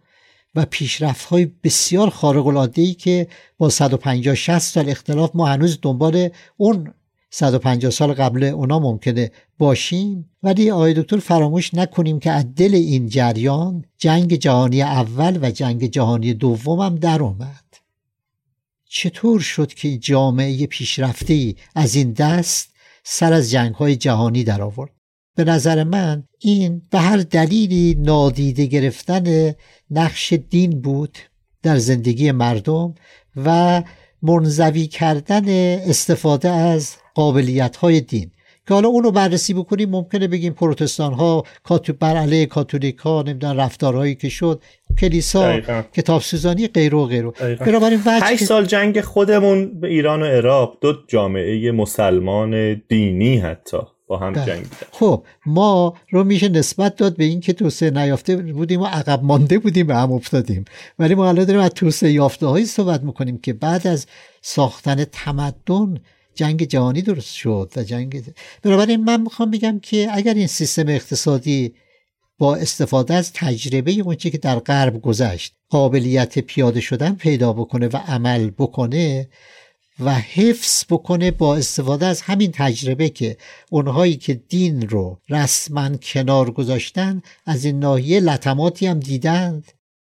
و 0.56 0.66
پیشرفت 0.66 1.26
های 1.26 1.52
بسیار 1.64 2.10
خارق 2.10 2.48
العاده 2.48 2.94
که 2.94 3.28
با 3.58 3.70
150 3.70 4.36
60 4.36 4.60
سال 4.60 4.90
اختلاف 4.90 5.32
ما 5.34 5.46
هنوز 5.46 5.80
دنبال 5.82 6.30
اون 6.58 6.94
150 7.30 7.92
سال 7.92 8.14
قبل 8.14 8.44
اونا 8.44 8.80
ممکنه 8.80 9.32
باشیم. 9.58 10.30
ولی 10.44 10.72
آقای 10.72 10.94
دکتر 10.94 11.18
فراموش 11.18 11.74
نکنیم 11.74 12.20
که 12.20 12.32
از 12.32 12.56
دل 12.56 12.76
این 12.76 13.10
جریان 13.10 13.86
جنگ 13.98 14.36
جهانی 14.36 14.82
اول 14.82 15.40
و 15.42 15.52
جنگ 15.52 15.86
جهانی 15.86 16.34
دوم 16.34 16.80
هم 16.80 16.96
در 16.96 17.24
اومد. 17.24 17.66
چطور 18.90 19.40
شد 19.40 19.74
که 19.74 19.98
جامعه 19.98 20.68
پیشرفته 20.68 21.56
از 21.76 21.96
این 21.96 22.14
دست 22.14 22.74
سر 23.04 23.34
از 23.34 23.52
جنگ 23.52 23.76
های 23.76 23.96
جهانی 23.96 24.44
در 24.44 24.62
آورد 24.62 24.92
به 25.44 25.52
نظر 25.52 25.84
من 25.84 26.24
این 26.40 26.82
به 26.92 27.00
هر 27.00 27.18
دلیلی 27.18 27.96
نادیده 28.00 28.66
گرفتن 28.66 29.54
نقش 29.92 30.34
دین 30.34 30.82
بود 30.82 31.18
در 31.64 31.78
زندگی 31.78 32.32
مردم 32.32 32.96
و 33.46 33.84
منزوی 34.22 34.88
کردن 34.88 35.44
استفاده 35.90 36.50
از 36.50 36.96
قابلیت 37.16 37.76
های 37.76 38.02
دین. 38.02 38.32
که 38.68 38.74
حالا 38.74 38.90
اونو 38.90 39.12
بررسی 39.12 39.54
بکنیم 39.54 39.90
ممکنه 39.90 40.28
بگیم 40.28 40.54
پروتستان 40.54 41.14
ها 41.14 41.44
بر 42.00 42.18
علیه 42.18 42.46
کاتولیک 42.46 42.98
ها 42.98 43.22
نمی‌دونن 43.22 43.60
رفتارهایی 43.60 44.16
که 44.16 44.30
شد 44.30 44.62
کلیسا 45.00 45.60
کتاب 45.94 46.22
سوزانی 46.22 46.68
غیر 46.68 46.96
و 46.96 47.06
غیره 47.06 47.32
بنابراین 47.56 48.00
هشت 48.06 48.44
سال 48.44 48.66
جنگ 48.66 49.02
خودمون 49.02 49.80
به 49.80 49.88
ایران 49.88 50.22
و 50.22 50.26
عراق 50.26 50.78
دو 50.82 50.94
جامعه 51.08 51.72
مسلمان 51.72 52.74
دینی 52.74 53.38
حتی. 53.38 53.78
با 54.12 54.18
هم 54.18 54.34
بله. 54.34 54.46
جنگ 54.46 54.66
خب 54.92 55.24
ما 55.46 55.94
رو 56.10 56.24
میشه 56.24 56.50
نسبت 56.50 56.96
داد 56.96 57.18
به 57.18 57.24
اینکه 57.24 57.54
توسعه 57.54 57.90
نیافته 57.90 58.36
بودیم 58.36 58.82
و 58.82 58.86
عقب 58.86 59.24
مانده 59.24 59.60
بودیم 59.60 59.88
به 59.88 59.96
هم 59.96 60.12
افتادیم 60.12 60.66
ولی 61.00 61.16
ما 61.16 61.30
الان 61.30 61.46
داریم 61.46 61.62
از 61.62 61.70
توسعه 61.70 62.12
یافته 62.12 62.46
هایی 62.48 62.66
صحبت 62.66 63.04
می‌کنیم 63.04 63.38
که 63.38 63.54
بعد 63.54 63.88
از 63.88 64.06
ساختن 64.42 65.04
تمدن 65.04 66.00
جنگ 66.36 66.64
جهانی 66.64 67.02
درست 67.02 67.34
شد 67.34 67.74
و 67.76 67.84
جنگ 67.84 68.24
بنابراین 68.64 69.04
من 69.04 69.22
می‌خوام 69.22 69.52
بگم 69.52 69.80
که 69.80 70.08
اگر 70.12 70.34
این 70.34 70.48
سیستم 70.48 70.88
اقتصادی 70.88 71.74
با 72.38 72.56
استفاده 72.56 73.14
از 73.14 73.34
تجربه 73.34 73.92
اونچه 73.92 74.30
که 74.30 74.38
در 74.38 74.60
غرب 74.60 75.02
گذشت 75.02 75.54
قابلیت 75.70 76.40
پیاده 76.40 76.82
شدن 76.82 77.16
پیدا 77.16 77.54
بکنه 77.54 77.88
و 77.88 77.98
عمل 77.98 78.50
بکنه 78.50 79.28
و 80.00 80.14
حفظ 80.14 80.84
بکنه 80.90 81.32
با 81.32 81.56
استفاده 81.56 82.06
از 82.06 82.22
همین 82.22 82.52
تجربه 82.54 83.10
که 83.10 83.38
اونهایی 83.70 84.16
که 84.16 84.34
دین 84.34 84.90
رو 84.90 85.20
رسما 85.30 85.98
کنار 85.98 86.52
گذاشتن 86.52 87.22
از 87.46 87.66
این 87.66 87.80
ناحیه 87.80 88.20
لطماتی 88.20 88.88
هم 88.88 89.00
دیدند. 89.00 89.72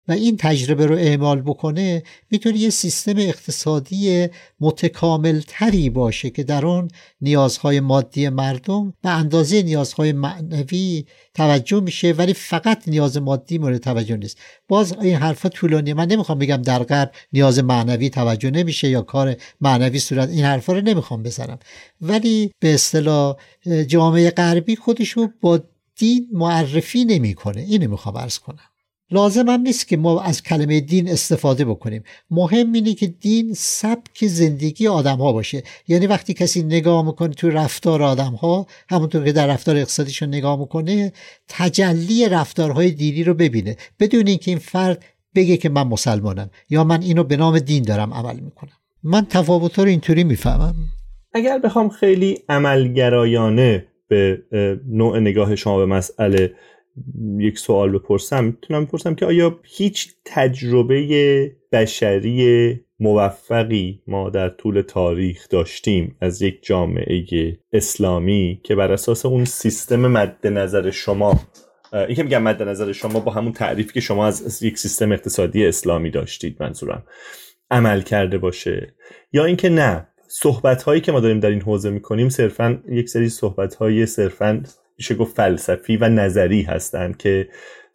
و 0.08 0.12
این 0.12 0.38
تجربه 0.38 0.86
رو 0.86 0.96
اعمال 0.96 1.42
بکنه 1.42 2.04
می‌تونه 2.32 2.58
یه 2.58 2.70
سیستم 2.70 3.18
اقتصادی 3.18 4.28
متکامل 4.60 5.42
تری 5.48 5.90
باشه 5.90 6.30
که 6.30 6.44
در 6.44 6.66
اون 6.66 6.88
نیازهای 7.22 7.80
مادی 7.80 8.30
مردم 8.30 8.94
به 9.02 9.10
اندازه 9.10 9.62
نیازهای 9.62 10.12
معنوی 10.12 11.06
توجه 11.34 11.80
میشه 11.80 12.12
ولی 12.12 12.34
فقط 12.34 12.88
نیاز 12.88 13.18
مادی 13.18 13.58
مورد 13.58 13.78
توجه 13.78 14.18
نیست. 14.18 14.38
باز 14.68 14.94
این 15.02 15.16
حرفا 15.16 15.50
طولانی 15.50 15.94
من 15.94 16.08
نمی‌خوام 16.08 16.40
بگم 16.40 16.62
در 16.62 16.84
غرب 16.84 17.12
نیاز 17.34 17.60
معنوی 17.60 18.10
توجه 18.10 18.52
نمیشه 18.52 18.90
یا 18.90 19.02
کار 19.02 19.36
معنوی 19.62 20.00
صورت 20.00 20.30
این 20.30 20.46
حرفا 20.46 20.74
رو 20.74 20.82
نمی‌خوام 20.82 21.24
بزنم. 21.24 21.60
ولی 22.02 22.52
به 22.60 22.74
اصطلاح 22.74 23.36
جامعه 23.88 24.32
غربی 24.32 24.76
خودشو 24.76 25.28
با 25.42 25.60
دین 25.96 26.30
معرفی 26.34 27.06
نمی‌کنه. 27.06 27.62
اینو 27.62 27.90
می‌خوام 27.90 28.18
عرض 28.18 28.40
کنم. 28.40 28.70
لازم 29.12 29.50
هم 29.50 29.62
نیست 29.62 29.88
که 29.88 29.98
ما 29.98 30.22
از 30.22 30.44
کلمه 30.44 30.80
دین 30.80 31.10
استفاده 31.10 31.66
بکنیم. 31.66 32.04
مهم 32.32 32.72
اینه 32.72 32.94
که 32.94 33.08
دین 33.08 33.54
سبک 33.54 34.26
زندگی 34.28 34.88
آدم 34.88 35.18
ها 35.18 35.34
باشه. 35.34 35.64
یعنی 35.88 36.08
وقتی 36.08 36.34
کسی 36.34 36.64
نگاه 36.64 37.06
می‌کنه 37.06 37.34
تو 37.34 37.50
رفتار 37.50 38.04
آدم 38.04 38.34
ها 38.34 38.68
همونطور 38.90 39.26
که 39.26 39.32
در 39.32 39.48
رفتار 39.48 39.78
اقتصادیشون 39.78 40.30
نگاه 40.30 40.60
می‌کنه 40.60 41.12
تجلی 41.48 42.30
رفتارهای 42.30 42.92
دینی 42.92 43.24
رو 43.24 43.34
ببینه. 43.34 43.78
بدون 44.00 44.28
اینکه 44.28 44.52
این 44.52 44.60
فرد 44.60 45.06
بگه 45.36 45.58
که 45.58 45.70
من 45.70 45.88
مسلمانم 45.88 46.50
یا 46.70 46.84
من 46.84 47.02
اینو 47.02 47.24
به 47.24 47.38
نام 47.38 47.60
دین 47.60 47.84
دارم 47.84 48.14
عمل 48.14 48.40
می‌کنم. 48.40 48.74
من 49.04 49.26
تفاوت 49.30 49.80
رو 49.80 49.86
اینطوری 49.86 50.24
می‌فهمم. 50.24 50.76
اگر 51.34 51.60
بخوام 51.60 51.90
خیلی 51.90 52.38
عملگرایانه 52.50 53.86
به 54.08 54.38
نوع 54.88 55.20
نگاه 55.20 55.56
شما 55.56 55.78
به 55.78 55.86
مسئله 55.86 56.54
یک 57.38 57.60
سوال 57.60 57.92
بپرسم 57.92 58.44
می‌تونم 58.44 58.86
بپرسم 58.86 59.16
که 59.16 59.26
آیا 59.26 59.60
هیچ 59.64 60.14
تجربه 60.26 61.56
بشری 61.72 62.80
موفقی 63.00 64.02
ما 64.08 64.30
در 64.30 64.50
طول 64.50 64.82
تاریخ 64.82 65.50
داشتیم 65.50 66.18
از 66.22 66.42
یک 66.42 66.64
جامعه 66.64 67.58
اسلامی 67.74 68.60
که 68.64 68.76
بر 68.76 68.92
اساس 68.92 69.26
اون 69.26 69.46
سیستم 69.46 70.08
مد 70.08 70.48
نظر 70.48 70.92
شما 70.92 71.40
این 71.94 72.16
که 72.16 72.24
میگم 72.24 72.44
مد 72.44 72.64
نظر 72.64 72.92
شما 72.92 73.20
با 73.20 73.32
همون 73.32 73.52
تعریفی 73.52 73.94
که 73.94 74.00
شما 74.00 74.28
از 74.28 74.64
یک 74.64 74.78
سیستم 74.78 75.12
اقتصادی 75.12 75.66
اسلامی 75.66 76.10
داشتید 76.10 76.64
منظورم 76.64 77.04
عمل 77.72 78.02
کرده 78.02 78.38
باشه 78.38 78.96
یا 79.34 79.46
اینکه 79.46 79.70
نه 79.70 80.08
صحبت 80.28 80.84
هایی 80.84 81.02
که 81.02 81.12
ما 81.12 81.20
داریم 81.20 81.40
در 81.40 81.50
این 81.50 81.62
حوزه 81.62 81.90
می‌کنیم 81.90 82.30
صرفا 82.30 82.82
یک 82.90 83.10
سری 83.10 83.30
صحبت 83.30 83.76
های 83.76 84.06
صرفا 84.06 84.64
میشه 84.98 85.16
گفت 85.16 85.36
فلسفی 85.36 85.98
و 85.98 86.10
نظری 86.10 86.62
هستند 86.62 87.18
که 87.18 87.48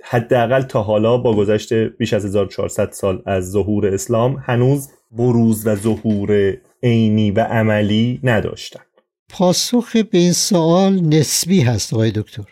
حداقل 0.05 0.63
تا 0.63 0.83
حالا 0.83 1.17
با 1.19 1.37
گذشت 1.37 1.73
بیش 1.73 2.13
از 2.13 2.25
1400 2.25 2.93
سال 2.93 3.23
از 3.27 3.51
ظهور 3.51 3.87
اسلام 3.87 4.37
هنوز 4.47 4.89
بروز 5.11 5.67
و 5.67 5.77
ظهور 5.77 6.57
عینی 6.83 7.31
و 7.31 7.41
عملی 7.41 8.21
نداشتن. 8.23 8.81
پاسخ 9.29 9.97
به 9.97 10.19
این 10.19 10.33
سوال 10.33 11.01
نسبی 11.01 11.61
هست 11.61 11.95
آقای 11.95 12.11
دکتر. 12.11 12.45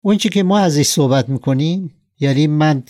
اون 0.00 0.16
که 0.16 0.42
ما 0.42 0.58
ازش 0.58 0.86
صحبت 0.86 1.28
می‌کنیم 1.28 1.94
یعنی 2.20 2.46
من 2.46 2.82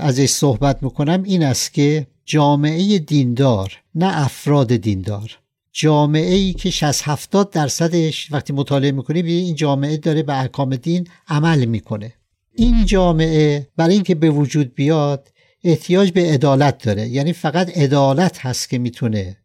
ازش 0.00 0.26
صحبت 0.26 0.82
می‌کنم 0.82 1.22
این 1.22 1.42
است 1.42 1.74
که 1.74 2.06
جامعه 2.24 2.98
دیندار 2.98 3.72
نه 3.94 4.24
افراد 4.24 4.76
دیندار. 4.76 5.38
جامعه 5.72 6.34
ای 6.34 6.52
که 6.52 6.70
60 6.70 7.08
70 7.08 7.50
درصدش 7.50 8.32
وقتی 8.32 8.52
مطالعه 8.52 8.92
می‌کنی 8.92 9.22
این 9.32 9.54
جامعه 9.54 9.96
داره 9.96 10.22
به 10.22 10.38
احکام 10.38 10.76
دین 10.76 11.08
عمل 11.28 11.64
می‌کنه. 11.64 12.12
این 12.54 12.86
جامعه 12.86 13.68
برای 13.76 13.94
اینکه 13.94 14.14
به 14.14 14.30
وجود 14.30 14.74
بیاد 14.74 15.28
احتیاج 15.64 16.12
به 16.12 16.32
عدالت 16.32 16.84
داره. 16.84 17.08
یعنی 17.08 17.32
فقط 17.32 17.78
عدالت 17.78 18.46
هست 18.46 18.68
که 18.68 18.78
می‌تونه 18.78 19.36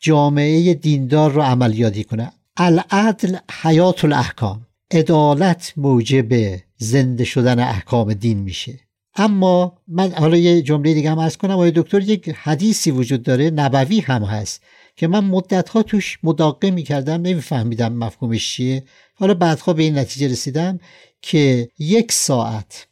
جامعه 0.00 0.74
دیندار 0.74 1.32
رو 1.32 1.42
عملیاتی 1.42 2.04
کنه. 2.04 2.32
العدل 2.56 3.36
حیات 3.62 4.04
الاحکام. 4.04 4.66
عدالت 4.90 5.72
موجب 5.76 6.58
زنده 6.76 7.24
شدن 7.24 7.58
احکام 7.58 8.14
دین 8.14 8.38
میشه. 8.38 8.80
اما 9.16 9.78
من 9.88 10.12
حالا 10.12 10.36
یه 10.36 10.62
جمله 10.62 10.94
دیگه 10.94 11.10
هم 11.10 11.18
از 11.18 11.36
کنم. 11.36 11.50
آقای 11.50 11.72
دکتر 11.74 12.00
یک 12.00 12.28
حدیثی 12.28 12.90
وجود 12.90 13.22
داره. 13.22 13.50
نبوی 13.50 14.00
هم 14.00 14.22
هست. 14.22 14.62
که 14.98 15.06
من 15.06 15.24
مدتها 15.24 15.82
توش 15.82 16.18
مداقه 16.22 16.70
می‌کردم 16.70 17.20
نمیفهمیدم 17.20 17.92
مفهومش 17.92 18.54
چیه. 18.54 18.84
حالا 19.14 19.34
بعدها 19.34 19.72
به 19.72 19.82
این 19.82 19.98
نتیجه 19.98 20.28
رسیدم 20.28 20.78
که 21.22 21.68
یک 21.78 22.12
ساعت 22.12 22.86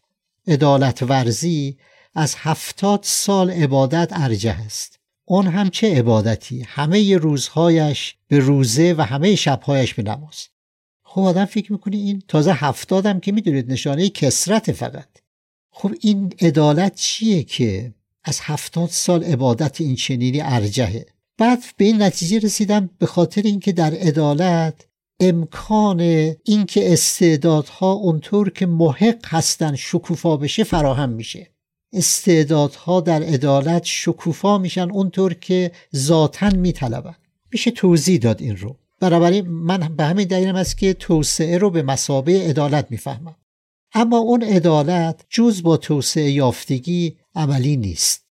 عدالت 0.48 1.02
ورزی 1.02 1.76
از 2.14 2.34
هفتاد 2.38 3.00
سال 3.02 3.50
عبادت 3.50 4.08
ارجه 4.12 4.50
است. 4.50 4.98
اون 5.24 5.46
هم 5.46 5.70
چه 5.70 5.98
عبادتی؟ 5.98 6.62
همه 6.66 7.16
روزهایش 7.16 8.14
به 8.28 8.38
روزه 8.38 8.94
و 8.98 9.02
همه 9.02 9.34
شبهایش 9.34 9.94
به 9.94 10.02
نماز. 10.02 10.48
خب 11.02 11.20
آدم 11.20 11.44
فکر 11.44 11.72
می‌کنی 11.72 11.96
این 11.96 12.22
تازه 12.28 12.52
هفتادم 12.52 13.20
که 13.20 13.32
می‌دونید 13.32 13.72
نشانه 13.72 14.08
کسرت 14.08 14.72
فقط. 14.72 15.08
خب 15.70 15.94
این 16.00 16.32
عدالت 16.40 16.94
چیه 16.94 17.42
که 17.42 17.94
از 18.24 18.40
هفتاد 18.42 18.88
سال 18.88 19.24
عبادت 19.24 19.80
این 19.80 19.94
چنینی 19.94 20.40
ارجهه؟ 20.40 21.15
بعد 21.38 21.64
به 21.76 21.84
این 21.84 22.02
نتیجه 22.02 22.38
رسیدم 22.38 22.90
به 22.98 23.06
خاطر 23.06 23.42
اینکه 23.42 23.72
در 23.72 23.94
عدالت 23.94 24.86
امکان 25.20 26.00
اینکه 26.44 26.92
استعدادها 26.92 27.92
اونطور 27.92 28.50
که 28.50 28.66
محق 28.66 29.26
هستن 29.26 29.74
شکوفا 29.74 30.36
بشه 30.36 30.64
فراهم 30.64 31.10
میشه. 31.10 31.50
استعدادها 31.92 33.00
در 33.00 33.22
عدالت 33.22 33.84
شکوفا 33.84 34.58
میشن 34.58 34.90
اونطور 34.90 35.34
که 35.34 35.72
ذاتا 35.96 36.48
میطلبن. 36.48 37.14
میشه 37.52 37.70
توضیح 37.70 38.18
داد 38.18 38.42
این 38.42 38.56
رو. 38.56 38.76
بنابراین 39.00 39.48
من 39.48 39.96
به 39.96 40.04
همین 40.04 40.28
دلیلم 40.28 40.54
است 40.54 40.78
که 40.78 40.94
توسعه 40.94 41.58
رو 41.58 41.70
به 41.70 41.82
مسابه 41.82 42.48
عدالت 42.48 42.86
می‌فهمم. 42.90 43.36
اما 43.94 44.18
اون 44.18 44.42
عدالت 44.42 45.24
جز 45.30 45.62
با 45.62 45.76
توسعه 45.76 46.30
یافتگی 46.30 47.16
عملی 47.34 47.76
نیست. 47.76 48.25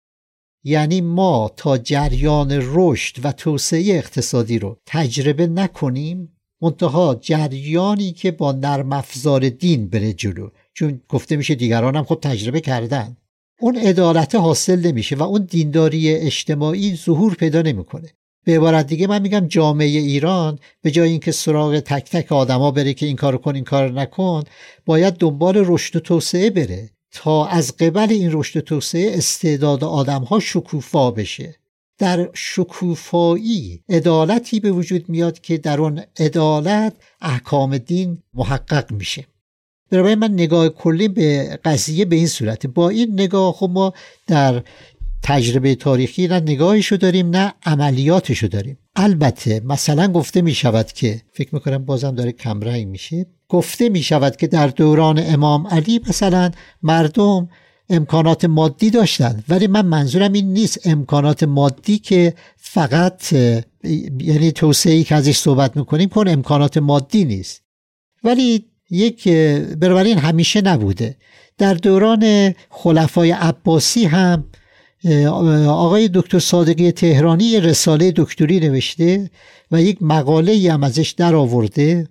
یعنی 0.63 1.01
ما 1.01 1.51
تا 1.57 1.77
جریان 1.77 2.47
رشد 2.51 3.25
و 3.25 3.31
توسعه 3.31 3.95
اقتصادی 3.95 4.59
رو 4.59 4.77
تجربه 4.85 5.47
نکنیم 5.47 6.29
منتها 6.61 7.15
جریانی 7.15 8.11
که 8.11 8.31
با 8.31 8.51
نرم 8.51 8.93
افزار 8.93 9.49
دین 9.49 9.89
بره 9.89 10.13
جلو. 10.13 10.49
چون 10.73 11.01
گفته 11.09 11.35
میشه 11.35 11.55
دیگران 11.55 11.95
هم 11.95 12.03
خود 12.03 12.19
تجربه 12.19 12.61
کردن. 12.61 13.17
اون 13.59 13.77
عدالت 13.77 14.35
حاصل 14.35 14.79
نمیشه 14.79 15.15
و 15.15 15.23
اون 15.23 15.47
دینداری 15.49 16.09
اجتماعی 16.15 16.95
ظهور 16.95 17.35
پیدا 17.35 17.61
نمی‌کنه. 17.61 18.09
به 18.45 18.55
عبارت 18.55 18.87
دیگه 18.87 19.07
من 19.07 19.21
میگم 19.21 19.47
جامعه 19.47 19.87
ایران 19.87 20.59
به 20.81 20.91
جای 20.91 21.09
اینکه 21.09 21.31
سراغ 21.31 21.79
تک 21.79 22.09
تک 22.09 22.31
آدما 22.31 22.71
بره 22.71 22.93
که 22.93 23.05
این 23.05 23.15
کارو 23.15 23.37
کن 23.37 23.55
این 23.55 23.63
کار 23.63 23.91
نکن 23.91 24.43
باید 24.85 25.13
دنبال 25.13 25.63
رشد 25.65 25.95
و 25.95 25.99
توسعه 25.99 26.49
بره. 26.49 26.89
تا 27.13 27.45
از 27.45 27.77
قبل 27.77 28.11
این 28.11 28.29
رشد 28.33 28.59
توسعه 28.59 29.17
استعداد 29.17 29.83
آدمها 29.83 30.39
شکوفا 30.39 31.11
بشه. 31.11 31.55
در 31.97 32.29
شکوفایی 32.33 33.83
عدالتی 33.89 34.59
به 34.59 34.71
وجود 34.71 35.09
میاد 35.09 35.39
که 35.39 35.57
در 35.57 35.81
اون 35.81 36.03
عدالت 36.19 36.93
احکام 37.21 37.77
دین 37.77 38.17
محقق 38.33 38.91
میشه. 38.91 39.27
برای 39.89 40.15
من 40.15 40.31
نگاه 40.31 40.69
کلی 40.69 41.07
به 41.07 41.59
قضیه 41.65 42.05
به 42.05 42.15
این 42.15 42.27
صورته 42.27 42.67
با 42.67 42.89
این 42.89 43.13
نگاه 43.13 43.53
خب 43.53 43.69
ما 43.73 43.93
در 44.27 44.63
تجربه 45.23 45.75
تاریخی 45.75 46.27
نه 46.27 46.39
نگاهشو 46.39 46.95
داریم 46.95 47.29
نه 47.29 47.53
عملیاتشو 47.65 48.47
داریم. 48.47 48.77
البته 48.95 49.61
مثلا 49.65 50.07
گفته 50.07 50.41
می 50.41 50.53
شود 50.53 50.91
که 50.91 51.21
فکر 51.31 51.55
می‌کنم 51.55 51.85
بازم 51.85 52.15
داره 52.15 52.31
کمرنگ 52.31 52.87
میشه 52.87 53.25
گفته 53.49 53.89
می 53.89 54.03
شود 54.03 54.35
که 54.35 54.47
در 54.47 54.67
دوران 54.67 55.23
امام 55.25 55.67
علی 55.67 56.01
مثلا 56.09 56.51
مردم 56.83 57.49
امکانات 57.89 58.45
مادی 58.45 58.89
داشتن 58.89 59.43
ولی 59.49 59.67
من 59.67 59.85
منظورم 59.85 60.33
این 60.33 60.53
نیست 60.53 60.87
امکانات 60.87 61.43
مادی 61.43 61.97
که 61.97 62.33
فقط 62.57 63.33
یعنی 64.19 64.51
توسعه 64.51 65.03
که 65.03 65.15
ازش 65.15 65.37
صحبت 65.37 65.77
می‌کنیم 65.77 66.09
کن 66.09 66.27
امکانات 66.27 66.77
مادی 66.77 67.25
نیست. 67.25 67.63
ولی 68.23 68.65
یک 68.89 69.27
بنابراین 69.79 70.17
همیشه 70.17 70.61
نبوده. 70.61 71.17
در 71.57 71.73
دوران 71.73 72.53
خلفای 72.69 73.31
عباسی 73.31 74.05
هم 74.05 74.43
آقای 75.67 76.09
دکتر 76.13 76.39
صادقی 76.39 76.91
تهرانی 76.91 77.59
رساله 77.59 78.13
دکتری 78.15 78.59
نوشته 78.59 79.29
و 79.71 79.81
یک 79.81 79.97
مقاله 80.01 80.73
هم 80.73 80.83
ازش 80.83 81.09
در 81.09 81.35
آورده 81.35 82.07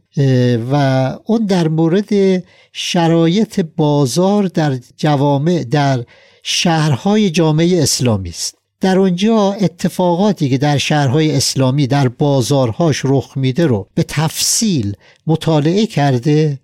و 0.72 0.76
اون 1.24 1.46
در 1.46 1.68
مورد 1.68 2.42
شرایط 2.72 3.60
بازار 3.76 4.44
در 4.44 4.78
جوامع 4.96 5.64
در 5.64 6.04
شهرهای 6.42 7.30
جامعه 7.30 7.82
اسلامی 7.82 8.28
است. 8.28 8.54
در 8.80 8.98
اونجا 8.98 9.52
اتفاقاتی 9.52 10.48
که 10.50 10.58
در 10.58 10.78
شهرهای 10.78 11.36
اسلامی 11.36 11.86
در 11.86 12.08
بازارهاش 12.08 13.00
رخ 13.04 13.32
میده 13.36 13.66
رو 13.66 13.88
به 13.94 14.02
تفصیل 14.02 14.96
مطالعه 15.26 15.86
کرده 15.86 16.58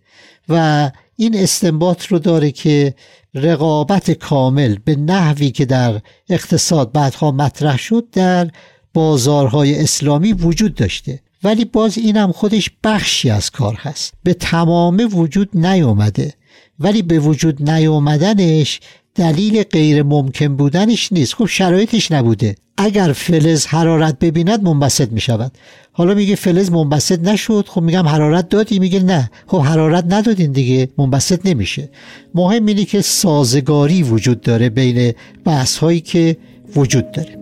و 0.48 0.90
این 1.16 1.36
استنباط 1.36 2.06
رو 2.06 2.18
داره 2.18 2.50
که 2.50 2.94
رقابت 3.42 4.10
کامل 4.10 4.76
به 4.84 4.96
نحوی 4.96 5.50
که 5.50 5.64
در 5.64 6.00
اقتصاد 6.28 6.92
بعدها 6.92 7.30
مطرح 7.30 7.78
شد 7.78 8.06
در 8.12 8.50
بازارهای 8.94 9.82
اسلامی 9.82 10.32
وجود 10.32 10.74
داشته. 10.74 11.20
ولی 11.44 11.64
باز 11.64 11.98
اینم 11.98 12.32
خودش 12.32 12.70
بخشی 12.84 13.30
از 13.30 13.50
کار 13.50 13.74
هست. 13.74 14.14
به 14.22 14.34
تمام 14.34 15.08
وجود 15.12 15.48
نیومده 15.54 16.34
ولی 16.80 17.02
به 17.02 17.18
وجود 17.18 17.70
نیومدنش 17.70 18.80
دلیل 19.14 19.62
غیر 19.62 20.02
ممکن 20.02 20.56
بودنش 20.56 21.12
نیست. 21.12 21.34
خب 21.34 21.46
شرایطش 21.46 22.12
نبوده. 22.12 22.54
اگر 22.76 23.12
فلز 23.12 23.66
حرارت 23.66 24.18
ببیند 24.18 24.62
منبسط 24.62 25.12
می 25.12 25.20
شود 25.20 25.52
حالا 25.98 26.14
میگه 26.14 26.34
فلز 26.34 26.70
منبسط 26.70 27.20
نشد. 27.20 27.64
خب 27.68 27.80
میگم 27.82 28.06
حرارت 28.06 28.48
دادی. 28.48 28.78
میگه 28.78 29.02
نه. 29.02 29.30
خب 29.46 29.60
حرارت 29.60 30.04
ندادین 30.08 30.52
دیگه. 30.52 30.88
منبسط 30.98 31.40
نمیشه. 31.46 31.88
مهم 32.34 32.66
اینه 32.66 32.84
که 32.84 33.00
سازگاری 33.00 34.02
وجود 34.02 34.40
داره 34.40 34.68
بین 34.68 35.12
بحث 35.44 35.76
هایی 35.76 36.00
که 36.00 36.36
وجود 36.76 37.12
داره. 37.12 37.38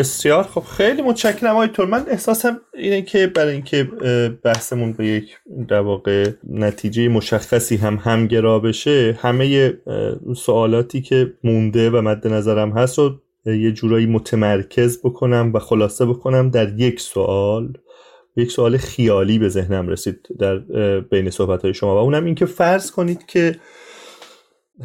بسیار 0.00 0.42
خب 0.42 0.60
خیلی 0.60 1.02
متشکرم 1.02 1.50
آقای 1.50 1.68
تور 1.68 1.86
من 1.86 2.04
احساسم 2.08 2.60
اینه 2.74 3.02
که 3.02 3.26
برای 3.26 3.52
اینکه 3.52 3.84
بحثمون 4.44 4.92
به 4.92 5.06
یک 5.06 5.38
در 5.68 5.80
واقع 5.80 6.30
نتیجه 6.50 7.08
مشخصی 7.08 7.76
هم 7.76 8.00
همگرا 8.04 8.58
بشه 8.58 9.18
همه 9.20 9.74
سوالاتی 10.36 11.02
که 11.02 11.34
مونده 11.44 11.90
و 11.90 12.00
مد 12.00 12.28
نظرم 12.28 12.70
هست 12.70 12.98
رو 12.98 13.20
یه 13.46 13.72
جورایی 13.72 14.06
متمرکز 14.06 15.00
بکنم 15.04 15.50
و 15.54 15.58
خلاصه 15.58 16.06
بکنم 16.06 16.50
در 16.50 16.80
یک 16.80 17.00
سوال. 17.00 17.72
یک 18.36 18.50
سوال 18.50 18.76
خیالی 18.76 19.38
به 19.38 19.48
ذهنم 19.48 19.88
رسید 19.88 20.28
در 20.38 20.58
بین 21.00 21.30
صحبت 21.30 21.62
های 21.62 21.74
شما 21.74 21.94
و 21.94 21.98
اونم 21.98 22.24
این 22.24 22.34
که 22.34 22.46
فرض 22.46 22.90
کنید 22.90 23.26
که 23.26 23.56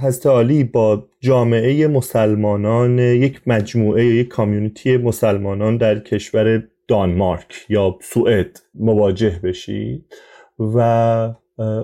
حضرت 0.02 0.26
عالی 0.26 0.64
با 0.64 1.08
جامعه 1.20 1.88
مسلمانان 1.88 3.00
یک 3.00 3.42
مجموعه 3.48 4.06
یک 4.06 4.28
کامیونیتی 4.28 4.98
مسلمانان 4.98 5.78
در 5.78 6.00
کشور 6.00 6.64
دانمارک 6.88 7.66
یا 7.70 7.98
سوئد 8.02 8.60
مواجه 8.74 9.40
بشید 9.44 10.14
و 10.60 11.34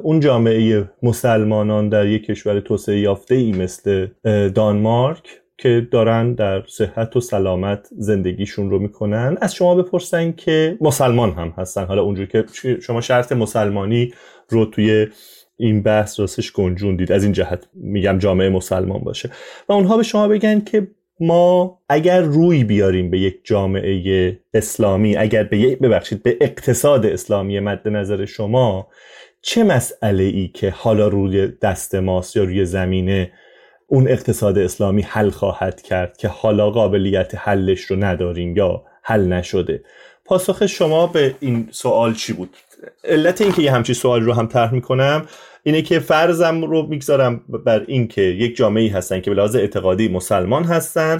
اون 0.03 0.19
جامعه 0.19 0.89
مسلمانان 1.03 1.89
در 1.89 2.07
یک 2.07 2.25
کشور 2.25 2.59
توسعه 2.59 2.99
یافته 2.99 3.35
ای 3.35 3.51
مثل 3.51 4.07
دانمارک 4.55 5.23
که 5.57 5.87
دارن 5.91 6.33
در 6.33 6.63
صحت 6.67 7.15
و 7.15 7.19
سلامت 7.19 7.87
زندگیشون 7.97 8.69
رو 8.69 8.79
می‌کنن. 8.79 9.37
از 9.41 9.55
شما 9.55 9.75
بپرسن 9.75 10.31
که 10.31 10.77
مسلمان 10.81 11.31
هم 11.31 11.53
هستن. 11.57 11.85
حالا 11.85 12.01
اونجور 12.01 12.25
که 12.25 12.45
شما 12.81 13.01
شرط 13.01 13.31
مسلمانی 13.31 14.13
رو 14.49 14.65
توی 14.65 15.07
این 15.61 15.83
بحث 15.83 16.19
راستش 16.19 16.51
گنجوندید 16.51 17.11
از 17.11 17.23
این 17.23 17.33
جهت 17.33 17.67
میگم 17.73 18.17
جامعه 18.17 18.49
مسلمان 18.49 18.99
باشه. 18.99 19.29
و 19.69 19.73
اونها 19.73 19.97
به 19.97 20.03
شما 20.03 20.27
بگن 20.27 20.61
که 20.61 20.87
ما 21.19 21.79
اگر 21.89 22.21
روی 22.21 22.63
بیاریم 22.63 23.09
به 23.09 23.19
یک 23.19 23.39
جامعه 23.43 24.39
اسلامی 24.53 25.17
اگر 25.17 25.43
به 25.43 25.57
یک 25.57 25.79
ببخشید 25.79 26.23
به 26.23 26.37
اقتصاد 26.41 27.05
اسلامی 27.05 27.59
مد 27.59 27.87
نظر 27.87 28.25
شما 28.25 28.87
چه 29.41 29.63
مسئله 29.63 30.23
ای 30.23 30.47
که 30.47 30.69
حالا 30.69 31.07
روی 31.07 31.47
دست 31.47 31.95
ماست 31.95 32.35
یا 32.35 32.43
روی 32.43 32.65
زمینه 32.65 33.31
اون 33.87 34.07
اقتصاد 34.07 34.57
اسلامی 34.57 35.01
حل 35.01 35.29
خواهد 35.29 35.81
کرد 35.81 36.17
که 36.17 36.27
حالا 36.27 36.69
قابلیت 36.69 37.31
حلش 37.35 37.81
رو 37.81 38.03
نداریم 38.03 38.57
یا 38.57 38.83
حل 39.03 39.27
نشده؟ 39.27 39.83
پاسخ 40.25 40.65
شما 40.65 41.07
به 41.07 41.35
این 41.39 41.67
سوال 41.71 42.13
چی 42.13 42.33
بود؟ 42.33 42.57
علت 43.03 43.41
اینکه 43.41 43.61
یه 43.61 43.71
همچین 43.71 43.95
سوال 43.95 44.21
رو 44.21 44.33
هم 44.33 44.47
طرح 44.47 44.73
می‌کنم 44.73 45.25
اینه 45.63 45.81
که 45.81 45.99
فرضم 45.99 46.63
رو 46.63 46.87
می‌گذارم 46.87 47.41
بر 47.65 47.83
اینکه 47.87 48.21
یک 48.21 48.55
جامعه 48.55 48.91
هستن 48.91 49.21
که 49.21 49.29
به 49.29 49.35
لحاظ 49.35 49.55
اعتقادی 49.55 50.07
مسلمان 50.07 50.63
هستن 50.63 51.17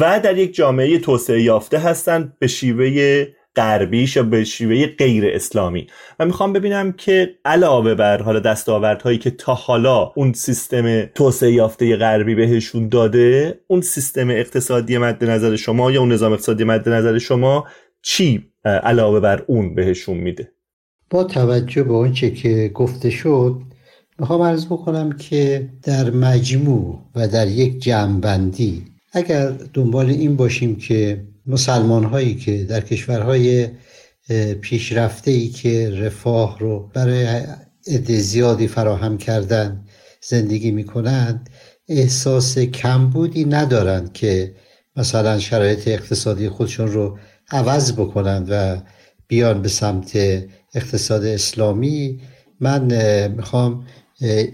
و 0.00 0.20
در 0.20 0.38
یک 0.38 0.54
جامعه 0.54 0.98
توسعه 0.98 1.42
یافته 1.42 1.78
هستند 1.78 2.36
به 2.38 2.46
شیوه 2.46 3.26
غربیش 3.56 4.16
یا 4.16 4.22
به 4.22 4.44
شیوه 4.44 4.86
غیر 4.86 5.26
اسلامی. 5.26 5.86
و 6.18 6.26
می‌خوام 6.26 6.52
ببینم 6.52 6.92
که 6.92 7.34
علاوه 7.44 7.94
بر 7.94 8.22
حالا 8.22 8.38
دستاوردهایی 8.38 9.18
که 9.18 9.30
تا 9.30 9.54
حالا 9.54 10.12
اون 10.16 10.32
سیستم 10.32 11.04
توسعه 11.04 11.52
یافته 11.52 11.96
غربی 11.96 12.34
بهشون 12.34 12.88
داده 12.88 13.60
اون 13.66 13.80
سیستم 13.80 14.30
اقتصادی 14.30 14.98
مد 14.98 15.24
نظر 15.24 15.56
شما 15.56 15.92
یا 15.92 16.00
اون 16.00 16.12
نظام 16.12 16.32
اقتصادی 16.32 16.64
مد 16.64 16.88
نظر 16.88 17.18
شما 17.18 17.66
چی 18.02 18.46
علاوه 18.64 19.20
بر 19.20 19.42
اون 19.46 19.74
بهشون 19.74 20.16
میده؟ 20.16 20.55
با 21.10 21.24
توجه 21.24 21.82
به 21.82 21.94
آنچه 21.94 22.30
که 22.30 22.70
گفته 22.74 23.10
شد 23.10 23.62
می‌خوام 24.18 24.42
عرض 24.42 24.66
بکنم 24.66 25.12
که 25.12 25.68
در 25.82 26.10
مجموع 26.10 26.98
و 27.14 27.28
در 27.28 27.48
یک 27.48 27.82
جمعبندی 27.82 28.84
اگر 29.12 29.50
دنبال 29.50 30.06
این 30.06 30.36
باشیم 30.36 30.76
که 30.76 31.24
مسلمان 31.46 32.04
هایی 32.04 32.34
که 32.34 32.64
در 32.64 32.80
کشورهای 32.80 33.68
پیشرفته 34.60 35.30
ای 35.30 35.48
که 35.48 35.90
رفاه 35.90 36.58
رو 36.58 36.90
برای 36.94 37.42
عده 37.86 38.20
زیادی 38.20 38.68
فراهم 38.68 39.18
کردن 39.18 39.84
زندگی 40.20 40.70
می 40.70 40.84
کنند 40.84 41.50
احساس 41.88 42.58
کمبودی 42.58 43.44
ندارند 43.44 44.12
که 44.12 44.54
مثلا 44.96 45.38
شرایط 45.38 45.88
اقتصادی 45.88 46.48
خودشون 46.48 46.92
رو 46.92 47.18
عوض 47.50 47.92
بکنند 47.92 48.46
و 48.50 48.76
بیان 49.28 49.62
به 49.62 49.68
سمت 49.68 50.18
اقتصاد 50.76 51.24
اسلامی 51.24 52.20
من 52.60 53.28
می‌خوام 53.28 53.86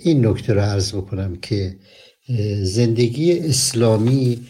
این 0.03 0.27
نکته 0.27 0.53
رو 0.53 0.61
عرض 0.61 0.95
بکنم 0.95 1.37
که 1.37 1.77
زندگی 2.63 3.39
اسلامی 3.39 4.41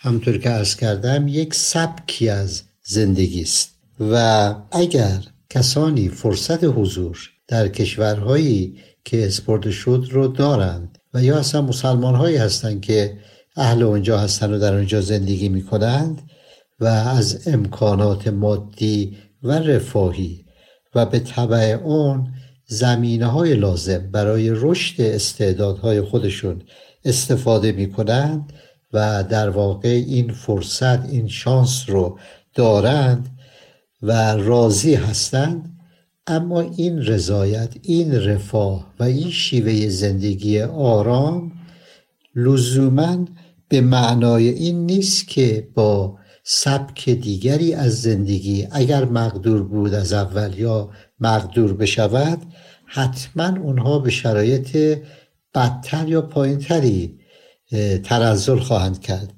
همطور 0.00 0.38
که 0.38 0.48
عرض 0.48 0.76
کردم 0.76 1.28
یک 1.28 1.54
سبکی 1.54 2.28
از 2.28 2.62
زندگی 2.84 3.42
است. 3.42 3.72
و 4.00 4.54
اگر 4.70 5.18
کسانی 5.50 6.08
فرصت 6.08 6.64
حضور 6.64 7.30
در 7.48 7.68
کشورهایی 7.68 8.76
که 9.04 9.26
اسپورت 9.26 9.70
شد 9.70 10.06
رو 10.10 10.28
دارند 10.28 10.98
و 11.14 11.22
یا 11.22 11.38
اصلا 11.38 11.62
مسلمان 11.62 12.14
هایی 12.14 12.36
هستند 12.36 12.80
که 12.80 13.18
اهل 13.56 13.82
اونجا 13.82 14.18
هستند 14.18 14.52
و 14.52 14.58
در 14.58 14.74
اونجا 14.74 15.00
زندگی 15.00 15.48
می 15.48 15.62
کنند 15.62 16.22
و 16.80 16.84
از 16.84 17.48
امکانات 17.48 18.28
مادی 18.28 19.16
و 19.42 19.52
رفاهی 19.52 20.41
و 20.94 21.06
به 21.06 21.18
طبع 21.18 21.78
اون 21.84 22.34
زمینه 22.66 23.26
های 23.26 23.54
لازم 23.54 24.10
برای 24.12 24.50
رشد 24.50 25.00
استعدادهای 25.00 26.00
خودشون 26.00 26.62
استفاده 27.04 27.72
می 27.72 27.92
کنند 27.92 28.52
و 28.92 29.24
در 29.24 29.50
واقع 29.50 29.88
این 29.88 30.32
فرصت 30.32 31.08
این 31.08 31.28
شانس 31.28 31.84
رو 31.88 32.18
دارند 32.54 33.28
و 34.02 34.12
راضی 34.36 34.94
هستند. 34.94 35.68
اما 36.26 36.60
این 36.60 37.02
رضایت 37.02 37.74
این 37.82 38.14
رفاه 38.14 38.92
و 39.00 39.02
این 39.04 39.30
شیوه 39.30 39.88
زندگی 39.88 40.62
آرام 40.62 41.52
لزوما 42.34 43.24
به 43.68 43.80
معنای 43.80 44.48
این 44.48 44.86
نیست 44.86 45.28
که 45.28 45.68
با 45.74 46.18
سبک 46.42 47.10
دیگری 47.10 47.74
از 47.74 48.02
زندگی. 48.02 48.68
اگر 48.70 49.04
مقدور 49.04 49.62
بود 49.62 49.94
از 49.94 50.12
اول 50.12 50.58
یا 50.58 50.90
مقدور 51.20 51.74
بشود 51.74 52.38
حتما 52.86 53.60
اونها 53.60 53.98
به 53.98 54.10
شرایط 54.10 54.98
بدتر 55.54 56.08
یا 56.08 56.22
پایینتری 56.22 57.18
تنزل 58.04 58.58
خواهند 58.58 59.00
کرد. 59.00 59.32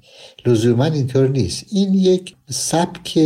لزوما 0.45 0.85
اینطور 0.85 1.27
نیست. 1.27 1.65
این 1.71 1.93
یک 1.93 2.35
سبک 2.49 3.19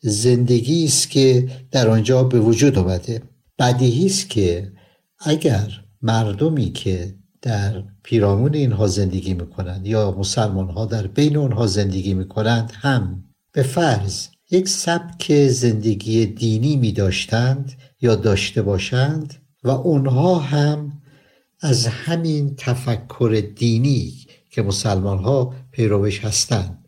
زندگی 0.00 0.84
است 0.84 1.10
که 1.10 1.48
در 1.70 1.88
آنجا 1.88 2.24
به 2.24 2.40
وجود 2.40 2.78
آمده 2.78 3.22
بدیهی 3.58 4.06
است 4.06 4.30
که 4.30 4.72
اگر 5.18 5.70
مردمی 6.02 6.72
که 6.72 7.14
در 7.42 7.82
پیرامون 8.08 8.54
اینها 8.54 8.86
زندگی 8.86 9.34
می‌کنند 9.34 9.86
یا 9.86 10.10
مسلمان 10.18 10.68
ها 10.68 10.84
در 10.84 11.06
بین 11.06 11.36
اونها 11.36 11.66
زندگی 11.66 12.14
می‌کنند 12.14 12.72
هم 12.74 13.24
به 13.52 13.62
فرض 13.62 14.26
یک 14.50 14.68
سبک 14.68 15.46
زندگی 15.46 16.26
دینی 16.26 16.76
می 16.76 16.92
داشتند 16.92 17.72
یا 18.00 18.14
داشته 18.14 18.62
باشند 18.62 19.34
و 19.64 19.70
اونها 19.70 20.38
هم 20.38 20.92
از 21.60 21.86
همین 21.86 22.54
تفکر 22.56 23.42
دینی 23.56 24.12
که 24.50 24.62
مسلمان 24.62 25.18
ها 25.18 25.54
پیروش 25.70 26.24
هستند 26.24 26.84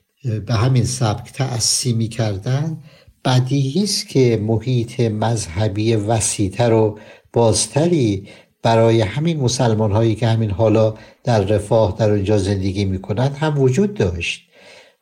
به 0.47 0.55
همین 0.55 0.85
سبک 0.85 1.33
تأسی 1.33 1.93
می 1.93 2.09
کردن 2.09 2.79
بدیهی 3.25 3.83
است 3.83 4.09
که 4.09 4.41
محیط 4.43 5.01
مذهبی 5.01 5.95
وسیعتر 5.95 6.73
و 6.73 6.99
بازتری 7.33 8.29
برای 8.63 9.01
همین 9.01 9.41
مسلمان 9.41 9.93
هایی 9.93 10.15
که 10.15 10.27
همین 10.27 10.51
حالا 10.51 10.95
در 11.25 11.41
رفاه 11.41 11.95
در 11.99 12.11
اونجا 12.11 12.39
زندگی 12.39 12.85
می 12.85 13.01
کنند 13.01 13.37
هم 13.37 13.61
وجود 13.61 13.95
داشت. 13.95 14.41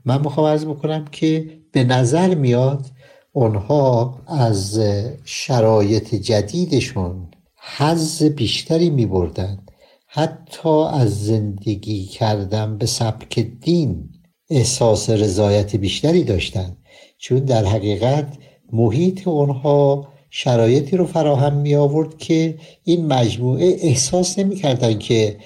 من 0.05 0.21
می‌خوام 0.21 0.47
ارز 0.47 0.65
بکنم 0.65 1.05
که 1.13 1.59
به 1.73 1.85
نظر 1.85 2.35
میاد 2.35 2.87
اونها 3.33 4.21
از 4.27 4.81
شرایط 5.25 6.15
جدیدشون 6.15 7.29
حز 7.77 8.23
بیشتری 8.23 8.91
می 8.91 9.07
بردن 9.07 9.59
حتی 10.07 10.69
از 10.93 11.25
زندگی 11.25 12.05
کردن 12.05 12.79
به 12.79 12.87
سبک 12.87 13.39
دین 13.39 14.11
احساس 14.51 15.11
رضایت 15.11 15.77
بیشتری 15.77 16.25
داشتند. 16.25 16.77
چون 17.19 17.39
در 17.39 17.65
حقیقت 17.65 18.39
محیط 18.73 19.29
اونها 19.29 20.09
شرایطی 20.31 20.97
رو 20.97 21.07
فراهم 21.07 21.55
می 21.55 21.75
آورد 21.75 22.19
که 22.19 22.55
این 22.85 23.07
مجموعه 23.07 23.77
احساس 23.81 24.39
نمی 24.39 24.57
کردن 24.57 24.99
که 24.99 25.37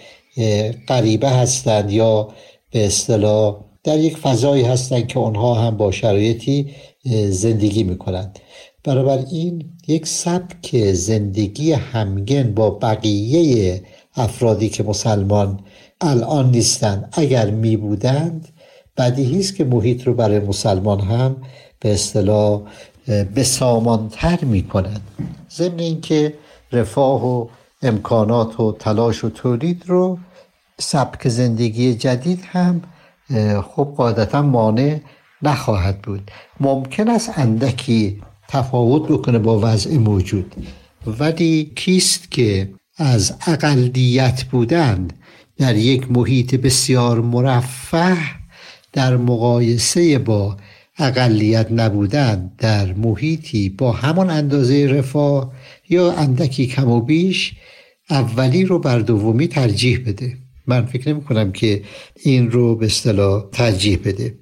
غریبه 0.89 1.31
هستند 1.31 1.91
یا 1.91 2.29
به 2.71 2.87
اصطلاح 2.87 3.57
در 3.85 3.99
یک 3.99 4.17
فضایی 4.17 4.63
هستند 4.63 5.07
که 5.07 5.19
اونها 5.19 5.55
هم 5.55 5.77
با 5.77 5.91
شرایطی 5.91 6.71
زندگی 7.29 7.83
می 7.83 7.99
کنند 7.99 8.39
این 9.31 9.65
یک 9.89 10.07
سبک 10.07 10.93
زندگی 10.93 11.73
همگن 11.73 12.55
با 12.55 12.71
بقیه 12.71 13.83
افرادی 14.15 14.69
که 14.69 14.83
مسلمان 14.83 15.61
الان 16.01 16.51
نیستند 16.51 17.09
اگر 17.13 17.51
می 17.51 17.77
بودند 17.77 18.49
بدیهی 18.97 19.41
است 19.41 19.57
که 19.57 19.65
محیط 19.65 20.07
رو 20.07 20.15
برای 20.15 20.39
مسلمان 20.39 21.01
هم 21.01 21.37
به 21.81 21.93
اصطلاح 21.93 22.63
بسامانتر 23.09 24.45
می 24.45 24.63
کنند 24.63 25.03
ضمن 25.51 25.79
اینکه 25.79 26.35
رفاه 26.73 27.27
و 27.27 27.47
امکانات 27.83 28.61
و 28.61 28.73
تلاش 28.73 29.25
و 29.25 29.31
تولید 29.31 29.83
رو 29.87 30.19
سبک 30.81 31.29
زندگی 31.29 31.95
جدید 31.95 32.45
هم 32.45 32.83
خب 33.63 33.95
قاعدتا 33.97 34.43
مانع 34.43 34.99
نخواهد 35.43 36.03
بود. 36.03 36.31
ممکن 36.61 37.09
است 37.09 37.39
اندکی 37.39 38.23
تفاوت 38.49 39.09
بکنه 39.09 39.39
با 39.39 39.61
وضع 39.63 39.99
موجود. 39.99 40.55
ولی 41.07 41.73
کیست 41.77 42.31
که 42.31 42.75
از 42.97 43.35
اقلیت 43.47 44.45
بودن 44.45 45.09
در 45.59 45.77
یک 45.77 46.13
محیط 46.13 46.55
بسیار 46.55 47.21
مرفه 47.21 48.17
در 48.93 49.17
مقایسه 49.17 50.19
با 50.19 50.57
اقلیت 50.99 51.67
نبودن 51.71 52.53
در 52.59 52.93
محیطی 52.93 53.69
با 53.69 53.93
همان 53.93 54.31
اندازه 54.31 54.87
رفاه 54.87 55.53
یا 55.89 56.13
اندکی 56.13 56.67
کم 56.67 56.89
و 56.89 57.01
بیش 57.01 57.55
اولی 58.11 58.65
رو 58.65 58.79
بر 58.79 58.99
دومی 58.99 59.49
ترجیح 59.49 59.99
بده. 60.07 60.37
من 60.67 60.87
فکر 60.87 61.09
نمی 61.09 61.25
کنم 61.25 61.53
که 61.53 61.83
این 62.23 62.51
رو 62.51 62.77
به 62.77 62.87
اصطلاح 62.87 63.45
ترجیح 63.53 63.99
بده. 64.05 64.35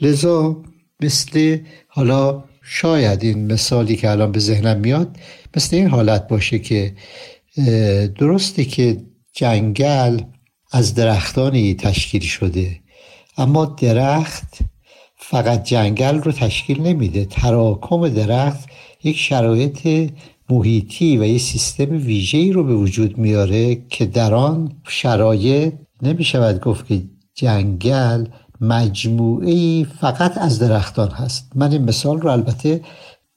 لذا 0.00 0.62
مثل 1.00 1.58
حالا 1.88 2.44
شاید 2.62 3.24
این 3.24 3.52
مثالی 3.52 3.96
که 3.96 4.10
الان 4.10 4.32
به 4.32 4.38
ذهنم 4.38 4.80
میاد 4.80 5.16
مثل 5.56 5.76
این 5.76 5.86
حالت 5.86 6.28
باشه 6.28 6.58
که 6.58 6.94
درسته 8.18 8.64
که 8.64 8.96
جنگل 9.32 10.20
از 10.72 10.94
درختانی 10.94 11.74
تشکیل 11.74 12.22
شده 12.22 12.80
اما 13.36 13.64
درخت 13.64 14.58
فقط 15.30 15.64
جنگل 15.64 16.18
رو 16.18 16.32
تشکیل 16.32 16.80
نمیده. 16.82 17.24
تراکم 17.24 18.08
درخت 18.08 18.68
یک 19.04 19.16
شرایط 19.16 20.10
محیطی 20.50 21.18
و 21.18 21.24
یک 21.24 21.40
سیستم 21.40 21.90
ویژه‌ای 21.90 22.52
رو 22.52 22.64
به 22.64 22.74
وجود 22.74 23.18
میاره 23.18 23.74
که 23.88 24.06
در 24.06 24.34
آن 24.34 24.72
شرایط 24.88 25.72
نمی 26.02 26.24
شود 26.24 26.60
گفت 26.60 26.86
که 26.86 27.02
جنگل 27.34 28.24
مجموعه 28.60 29.84
فقط 29.84 30.38
از 30.38 30.58
درختان 30.58 31.10
هست. 31.10 31.50
من 31.54 31.72
این 31.72 31.84
مثال 31.84 32.20
رو 32.20 32.30
البته 32.30 32.80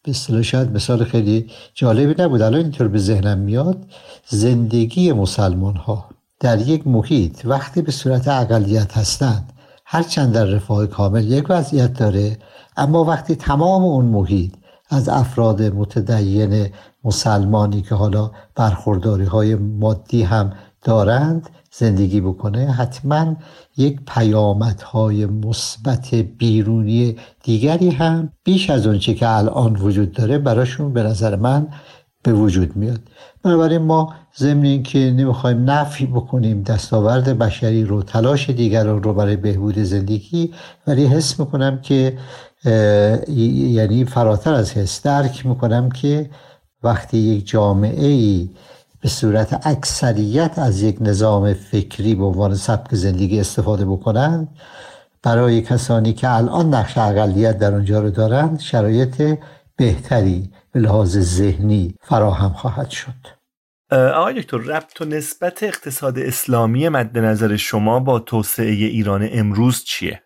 به 0.04 0.12
اصطلاح 0.12 0.41
شاید 0.41 0.72
مثال 0.72 1.04
خیلی 1.04 1.46
جالبی 1.74 2.24
نبود. 2.24 2.41
الان 2.41 2.62
اینطور 2.62 2.88
به 2.88 3.00
ذهنم 3.00 3.38
میاد. 3.38 3.86
زندگی 4.28 5.12
مسلمان 5.12 5.76
ها 5.76 6.10
در 6.39 6.68
یک 6.68 6.88
محیط 6.88 7.46
وقتی 7.46 7.82
به 7.82 7.91
صورت 7.91 8.28
اقلیت 8.28 8.98
هستند 8.98 9.53
هرچند 9.94 10.34
در 10.34 10.46
رفاه 10.46 10.88
کامل 10.88 11.32
یک 11.32 11.46
وضعیت 11.50 12.00
داره 12.00 12.38
اما 12.78 13.04
وقتی 13.04 13.36
تمام 13.36 13.84
اون 13.84 14.06
محیط 14.06 14.54
از 14.89 15.10
افراد 15.10 15.62
متدین 15.62 16.70
مسلمانی 17.04 17.82
که 17.82 17.96
حالا 17.96 18.32
برخورداری 18.56 19.26
های 19.26 19.56
مادی 19.56 20.24
هم 20.24 20.54
دارند 20.84 21.50
زندگی 21.72 22.22
بکنه 22.22 22.72
حتما 22.72 23.36
یک 23.78 24.00
پیامدهای 24.08 25.26
مثبت 25.26 26.16
بیرونی 26.16 27.16
دیگری 27.44 27.89
هم 27.89 28.30
بیش 28.44 28.70
از 28.70 28.88
اونچه 28.88 29.14
که 29.14 29.30
الان 29.30 29.76
وجود 29.76 30.12
داره 30.12 30.38
براشون 30.38 30.94
به 30.94 31.04
نظر 31.04 31.36
من 31.36 31.68
به 32.24 32.34
وجود 32.34 32.76
میاد. 32.76 32.99
بنابراین 33.43 33.82
ما 33.82 34.13
ضمن 34.38 34.63
اینکه 34.63 34.99
نمی‌خوایم 34.99 35.69
نفی 35.69 36.05
بکنیم 36.05 36.63
دستاورد 36.63 37.38
بشری 37.38 37.84
رو 37.84 38.03
تلاش 38.03 38.49
دیگران 38.49 39.03
رو 39.03 39.13
برای 39.13 39.36
بهبود 39.36 39.80
زندگی 39.80 40.53
ولی 40.88 41.05
حس 41.05 41.39
می‌کنم 41.39 41.82
که 41.82 42.17
یعنی 43.76 44.05
فراتر 44.05 44.53
از 44.53 44.71
حس 44.71 45.01
درک 45.01 45.45
می‌کنم 45.45 45.89
که 45.89 46.30
وقتی 46.84 47.17
یک 47.17 47.47
جامعه 47.47 48.07
ای 48.07 48.49
به 49.01 49.09
صورت 49.09 49.67
اکثریت 49.67 50.59
از 50.59 50.82
یک 50.82 50.97
نظام 51.01 51.53
فکری 51.53 52.15
به 52.15 52.26
عنوان 52.26 52.55
سبک 52.55 52.95
زندگی 52.95 53.39
استفاده 53.39 53.86
بکنند 53.86 54.47
برای 55.24 55.61
کسانی 55.61 56.13
که 56.13 56.36
الان 56.36 56.74
نقش 56.74 56.97
اقلیت 56.97 57.57
در 57.57 57.74
اونجا 57.74 58.01
رو 58.01 58.09
دارند 58.09 58.59
شرایط 58.59 59.38
بهتری 59.76 60.49
به 60.74 60.80
لحاظ 60.80 61.17
ذهنی 61.17 61.95
فراهم 62.01 62.53
خواهد 62.53 62.89
شد 62.89 63.13
آقای 63.91 64.41
دکتر 64.41 64.57
ربط 64.57 65.01
و 65.01 65.05
نسبت 65.05 65.63
اقتصاد 65.63 66.19
اسلامی 66.19 66.89
مد 66.89 67.17
نظر 67.17 67.55
شما 67.55 67.99
با 67.99 68.19
توسعه 68.19 68.71
ایران 68.71 69.30
امروز 69.32 69.84
چیه؟ 69.84 70.24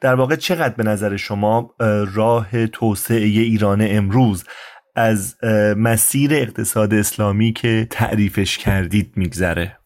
در 0.00 0.14
واقع 0.14 0.36
چقدر 0.36 0.74
به 0.74 0.82
نظر 0.82 1.16
شما 1.16 1.74
راه 2.14 2.66
توسعه 2.66 3.26
ایران 3.26 3.86
امروز 3.90 4.44
از 4.94 5.34
مسیر 5.76 6.34
اقتصاد 6.34 6.94
اسلامی 6.94 7.52
که 7.52 7.86
تعریفش 7.90 8.58
کردید 8.58 9.12
میگذره 9.16 9.76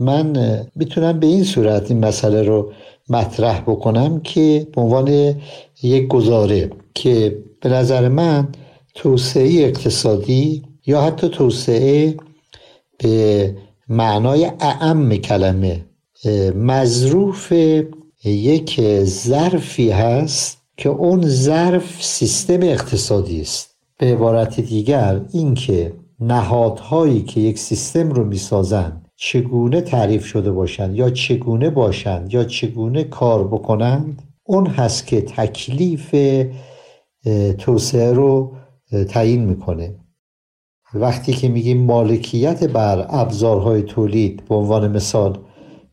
من 0.00 0.36
می‌تونم 0.76 1.20
به 1.20 1.26
این 1.26 1.44
صورت 1.44 1.90
این 1.90 2.04
مسئله 2.04 2.42
رو 2.42 2.72
مطرح 3.08 3.60
بکنم 3.60 4.20
که 4.20 4.66
به 4.74 4.80
عنوان 4.80 5.34
یک 5.82 6.08
گزاره 6.08 6.70
که 6.94 7.38
به 7.60 7.68
نظر 7.68 8.08
من 8.08 8.48
توسعه 8.94 9.64
اقتصادی 9.64 10.62
یا 10.86 11.02
حتی 11.02 11.28
توسعه 11.28 12.16
به 12.98 13.56
معنای 13.88 14.50
اعم 14.60 15.16
کلمه. 15.16 15.84
مظروف 16.56 17.52
یک 18.24 18.80
ظرفی 19.04 19.90
هست 19.90 20.58
که 20.76 20.88
اون 20.88 21.26
ظرف 21.26 22.02
سیستم 22.02 22.62
اقتصادی 22.62 23.40
است. 23.40 23.74
به 23.98 24.06
عبارت 24.06 24.60
دیگر 24.60 25.20
اینکه 25.32 25.92
نهادهایی 26.20 27.22
که 27.22 27.40
یک 27.40 27.58
سیستم 27.58 28.10
رو 28.10 28.24
می‌سازند 28.24 29.08
چگونه 29.16 29.80
تعریف 29.80 30.24
شده 30.26 30.52
باشند 30.52 30.96
یا 30.96 31.10
چگونه 31.10 31.70
باشند 31.70 32.34
یا 32.34 32.44
چگونه 32.44 33.04
کار 33.04 33.48
بکنند 33.48 34.22
اون 34.44 34.66
هست 34.66 35.06
که 35.06 35.20
تکلیف 35.20 36.14
توسعه 37.58 38.12
رو 38.12 38.52
تعیین 38.94 39.44
می‌کنه. 39.44 39.94
وقتی 40.94 41.32
که 41.32 41.48
میگیم 41.48 41.82
مالکیت 41.82 42.64
بر 42.64 43.06
ابزارهای 43.08 43.82
تولید 43.82 44.44
به 44.48 44.54
عنوان 44.54 44.90
مثال 44.90 45.38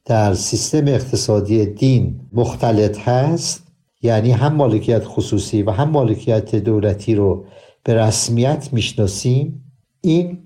در 0.06 0.34
سیستم 0.34 0.88
اقتصادی 0.88 1.66
دین 1.66 2.20
مختلط 2.34 2.99
هست 2.99 3.68
یعنی 4.02 4.32
هم 4.32 4.56
مالکیت 4.56 5.04
خصوصی 5.06 5.64
و 5.64 5.72
هم 5.72 5.89
مالکیت 5.89 6.56
دولتی 6.56 7.16
رو 7.16 7.45
به 7.84 7.93
رسمیت 7.93 8.70
می‌شناسیم 8.72 9.64
این 10.02 10.38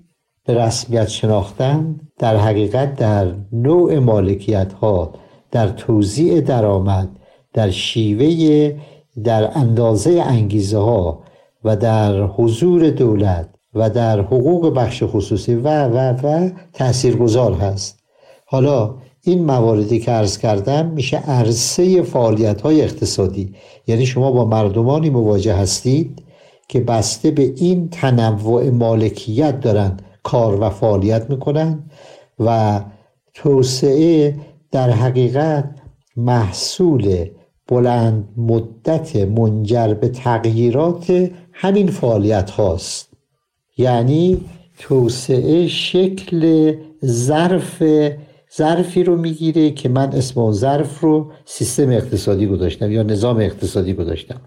به 0.44 0.54
رسمیت 0.54 1.08
شناختن 1.08 2.00
در 2.18 2.36
حقیقت 2.36 2.96
در 2.96 3.34
نوع 3.52 3.98
مالکیت 3.98 4.72
ها 4.72 5.14
در 5.50 5.68
توزیع 5.68 6.40
درآمد 6.40 7.08
در 7.52 7.70
شیوه 7.70 8.80
در 9.24 9.58
اندازه 9.58 10.22
انگیزه 10.26 10.78
ها 10.78 11.22
و 11.66 11.76
در 11.76 12.22
حضور 12.22 12.90
دولت 12.90 13.48
و 13.74 13.90
در 13.90 14.20
حقوق 14.20 14.74
بخش 14.74 15.02
خصوصی 15.06 15.54
و 15.54 15.84
و 15.84 15.96
و 16.22 16.50
تاثیرگذار 16.72 17.52
هست. 17.52 17.98
حالا 18.46 18.94
این 19.22 19.44
مواردی 19.44 19.98
که 19.98 20.10
عرض 20.10 20.38
کردم 20.38 20.86
میشه 20.86 21.16
عرصه 21.16 22.02
فعالیت 22.02 22.60
های 22.60 22.82
اقتصادی. 22.82 23.54
یعنی 23.86 24.06
شما 24.06 24.30
با 24.30 24.44
مردمانی 24.44 25.10
مواجه 25.10 25.54
هستید 25.54 26.22
که 26.68 26.80
بسته 26.80 27.30
به 27.30 27.52
این 27.56 27.88
تنوع 27.88 28.70
مالکیت 28.70 29.60
دارن 29.60 29.96
کار 30.22 30.60
و 30.60 30.70
فعالیت 30.70 31.30
می‌کنن 31.30 31.84
و 32.40 32.80
توسعه 33.34 34.36
در 34.70 34.90
حقیقت 34.90 35.70
محصول 36.16 37.26
بلند 37.68 38.28
مدت 38.36 39.16
منجر 39.16 39.94
به 39.94 40.08
تغییرات 40.08 41.30
همین 41.52 41.86
فعالیت 41.86 42.50
هاست. 42.50 43.12
یعنی 43.78 44.40
توسعه 44.78 45.66
شکل 45.66 46.72
ظرف 47.04 47.82
ظرفی 48.56 49.04
رو 49.04 49.16
می‌گیره 49.16 49.70
که 49.70 49.88
من 49.88 50.12
اسم 50.12 50.52
ظرف 50.52 51.00
رو 51.00 51.32
سیستم 51.44 51.90
اقتصادی 51.90 52.46
گذاشتم 52.46 52.90
یا 52.92 53.02
نظام 53.02 53.36
اقتصادی 53.36 53.94
گذاشتم. 53.94 54.40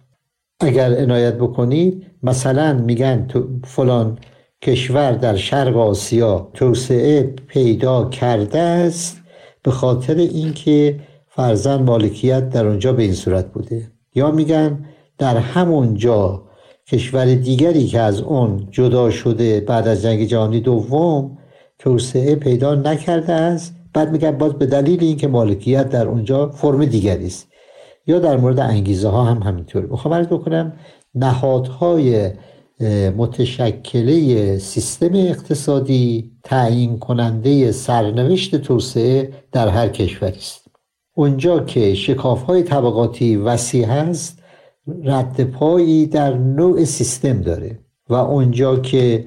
اگر 0.60 1.02
عنایت 1.02 1.34
بکنید 1.34 2.06
مثلا 2.24 2.74
میگن 2.74 3.26
تو 3.28 3.48
فلان 3.64 4.20
کشور 4.62 5.12
در 5.12 5.36
شرق 5.36 5.78
آسیا 5.78 6.50
توسعه 6.54 7.24
پیدا 7.48 8.10
کرده 8.10 8.60
است 8.60 9.22
به 9.64 9.72
خاطر 9.72 10.16
اینکه 10.16 11.00
فرزن 11.40 11.84
مالکیت 11.84 12.50
در 12.50 12.68
اونجا 12.68 12.94
به 12.94 13.04
این 13.04 13.14
صورت 13.14 13.52
بوده. 13.52 13.92
یا 14.16 14.32
میگن 14.32 14.86
در 15.18 15.38
همون 15.38 15.94
جا 15.94 16.44
کشور 16.88 17.26
دیگری 17.26 17.88
که 17.88 18.00
از 18.00 18.22
اون 18.22 18.68
جدا 18.72 19.10
شده 19.10 19.60
بعد 19.60 19.88
از 19.88 20.02
جنگ 20.02 20.24
جهانی 20.24 20.60
دوم 20.60 21.38
توسعه 21.78 22.36
پیدا 22.36 22.76
نکرده 22.76 23.34
است 23.34 23.76
بعد 23.94 24.12
میگن 24.12 24.32
باز 24.32 24.54
به 24.54 24.66
دلیل 24.66 25.04
اینکه 25.04 25.28
مالکیت 25.28 25.90
در 25.90 26.08
اونجا 26.08 26.50
فرم 26.50 26.86
دیگری 26.86 27.26
است. 27.26 27.48
یا 28.08 28.20
در 28.20 28.38
مورد 28.38 28.60
انگیزه 28.60 29.10
ها 29.10 29.24
هم 29.24 29.44
همینطور. 29.44 29.86
می‌خوام 29.86 30.14
عرض 30.14 30.28
بکنم 30.28 30.74
نهادهای 31.16 32.32
متشکله 33.18 34.58
سیستم 34.58 35.16
اقتصادی 35.16 36.32
تعیین 36.44 37.00
کننده 37.00 37.72
سرنوشت 37.72 38.56
توسعه 38.56 39.34
در 39.52 39.68
هر 39.68 39.90
کشوری 39.90 40.38
است. 40.38 40.69
اونجا 41.20 41.60
که 41.60 41.94
شکاف 41.94 42.44
های 42.44 42.64
طبقاتی 42.64 43.36
وسیع 43.36 43.86
هست 43.86 44.44
رد 45.04 45.44
پایی 45.44 46.06
در 46.06 46.38
نوع 46.38 46.84
سیستم 46.84 47.42
داره 47.42 47.80
و 48.10 48.14
اونجا 48.14 48.80
که 48.80 49.26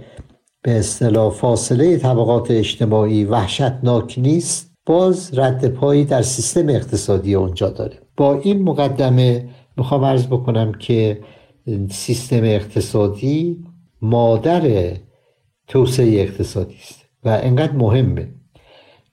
به 0.62 0.78
اصطلاح 0.78 1.30
فاصله 1.30 1.99
طبقات 1.99 2.51
اجتماعی 2.51 3.24
وحشتناک 3.24 4.18
نیست 4.18 4.72
باز 4.86 5.38
رد 5.38 5.68
پایی 5.68 6.05
در 6.05 6.22
سیستم 6.22 6.68
اقتصادی 6.68 7.34
اونجا 7.34 7.68
داره. 7.70 7.99
با 8.16 8.40
این 8.40 8.62
مقدمه 8.62 9.49
می‌خوام 9.76 10.05
عرض 10.05 10.26
بکنم 10.26 10.72
که 10.72 11.20
سیستم 11.90 12.45
اقتصادی 12.45 13.64
مادر 14.03 14.93
توسعه 15.68 16.20
اقتصادی 16.20 16.76
است 16.80 17.05
و 17.24 17.40
انقدر 17.43 17.72
مهمه. 17.72 18.28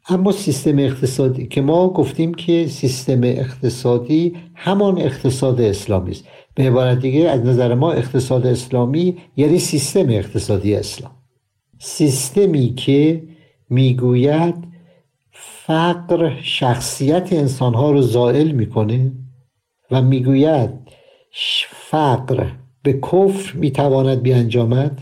اما 0.10 0.32
سیستم 0.32 0.80
اقتصادی 0.80 1.48
که 1.48 1.62
ما 1.62 1.90
گفتیم 1.90 2.34
که 2.34 2.68
سیستم 2.68 3.24
اقتصادی 3.24 4.36
همان 4.56 4.98
اقتصاد 4.98 5.62
اسلامی 5.62 6.12
است. 6.12 6.26
به 6.56 6.64
عبارت 6.64 7.00
دیگه 7.00 7.30
از 7.30 7.46
نظر 7.46 7.76
ما 7.76 7.92
اقتصاد 7.92 8.48
اسلامی 8.48 9.18
یعنی 9.38 9.60
سیستم 9.60 10.10
اقتصادی 10.10 10.76
اسلام. 10.76 11.12
سیستمی 11.80 12.74
که 12.74 13.24
می‌گوید 13.70 14.56
فقر 15.32 16.42
شخصیت 16.42 17.34
انسانها 17.34 17.92
رو 17.92 18.02
زائل 18.02 18.52
می‌کنه 18.52 19.12
و 19.92 20.02
می‌گوید 20.02 20.70
فقر 21.70 22.48
به 22.84 22.94
کفر 22.94 23.58
می‌تواند 23.58 24.22
بیانجامد 24.22 25.02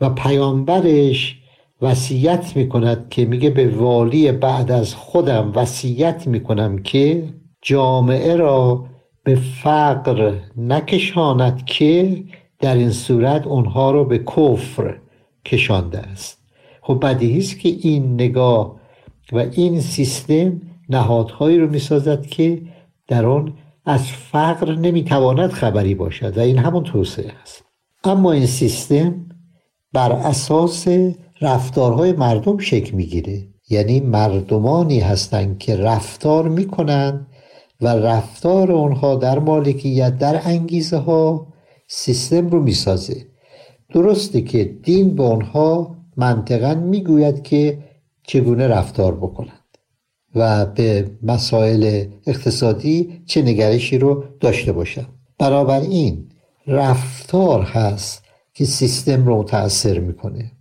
و 0.00 0.10
پیامبرش 0.10 1.38
وصیت 1.82 2.56
می‌کند 2.56 3.08
که 3.08 3.24
میگه 3.24 3.50
به 3.50 3.68
والی 3.68 4.32
بعد 4.32 4.70
از 4.70 4.94
خودم 4.94 5.52
وصیت 5.54 6.26
می‌کنم 6.26 6.78
که 6.78 7.24
جامعه 7.62 8.36
را 8.36 8.86
به 9.24 9.34
فقر 9.34 10.34
نکشاند 10.56 11.64
که 11.64 12.24
در 12.58 12.74
این 12.74 12.90
صورت 12.90 13.46
اونها 13.46 13.90
رو 13.90 14.04
به 14.04 14.18
کفر 14.18 14.98
کشانده 15.44 15.98
است. 15.98 16.38
خب 16.82 16.98
بدیهی 17.02 17.38
است 17.38 17.60
که 17.60 17.68
این 17.68 18.14
نگاه 18.14 18.80
و 19.32 19.38
این 19.38 19.80
سیستم 19.80 20.60
نهادهایی 20.88 21.58
رو 21.58 21.70
می‌سازد 21.70 22.26
که 22.26 22.62
در 23.08 23.26
آن 23.26 23.54
از 23.84 24.06
فقر 24.06 24.74
نمی‌تواند 24.74 25.50
خبری 25.50 25.94
باشد 25.94 26.38
و 26.38 26.40
این 26.40 26.58
همون 26.58 26.82
توسعه 26.82 27.32
است. 27.42 27.64
اما 28.04 28.32
این 28.32 28.46
سیستم 28.46 29.26
بر 29.92 30.12
اساس 30.12 30.88
رفتارهای 31.40 32.12
مردم 32.12 32.58
شکل 32.58 32.94
می‌گیره. 32.94 33.48
یعنی 33.70 34.00
مردمانی 34.00 35.00
هستند 35.00 35.58
که 35.58 35.76
رفتار 35.76 36.48
می‌کنند 36.48 37.26
و 37.80 37.88
رفتار 37.88 38.72
اونها 38.72 39.14
در 39.14 39.38
مالکیت 39.38 40.18
در 40.18 40.40
انگیزه 40.44 40.96
ها 40.96 41.46
سیستم 41.88 42.48
رو 42.48 42.62
می‌سازه. 42.62 43.26
درسته 43.94 44.42
که 44.42 44.64
دین 44.64 45.16
به 45.16 45.22
اونها 45.22 45.96
منطقا 46.16 46.74
می‌گوید 46.74 47.42
که 47.42 47.78
چگونه 48.22 48.68
رفتار 48.68 49.14
بکنند 49.14 49.78
و 50.34 50.66
به 50.66 51.10
مسائل 51.22 52.04
اقتصادی 52.26 53.22
چه 53.26 53.42
نگرشی 53.42 53.98
رو 53.98 54.24
داشته 54.40 54.72
باشند. 54.72 55.08
این 55.90 56.28
رفتار 56.66 57.62
هست 57.62 58.24
که 58.54 58.64
سیستم 58.64 59.26
رو 59.26 59.38
متاثر 59.38 59.98
می‌کنه. 59.98 60.52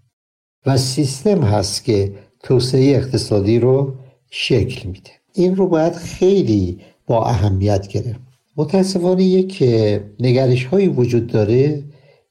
و 0.65 0.77
سیستم 0.77 1.41
هست 1.41 1.83
که 1.83 2.11
توسعه 2.43 2.95
اقتصادی 2.95 3.59
رو 3.59 3.93
شکل 4.29 4.89
میده. 4.89 5.11
این 5.33 5.55
رو 5.55 5.67
باید 5.67 5.93
خیلی 5.93 6.79
با 7.07 7.25
اهمیت 7.25 7.87
گرفت. 7.87 8.19
متاسفانه 8.57 9.23
یک 9.23 9.63
نگرش 10.19 10.65
هایی 10.65 10.87
وجود 10.87 11.27
داره 11.27 11.83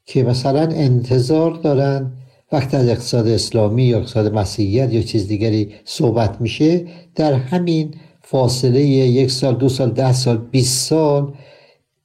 که 0.07 0.23
مثلا 0.23 0.61
انتظار 0.61 1.51
دارن 1.51 2.13
وقتی 2.53 2.77
از 2.77 2.89
اقتصاد 2.89 3.29
اسلامی 3.29 3.85
یا 3.85 3.99
اقتصاد 3.99 4.35
مسیحیت 4.35 4.93
یا 4.93 5.03
چیز 5.03 5.29
دیگری 5.29 5.73
صحبت 5.85 6.41
میشه 6.41 6.87
در 7.15 7.33
همین 7.33 7.95
فاصله 8.23 8.81
یک 8.81 9.31
سال 9.31 9.55
دو 9.55 9.69
سال 9.69 9.91
ده 9.91 10.13
سال 10.13 10.37
20 10.37 10.89
سال 10.89 11.35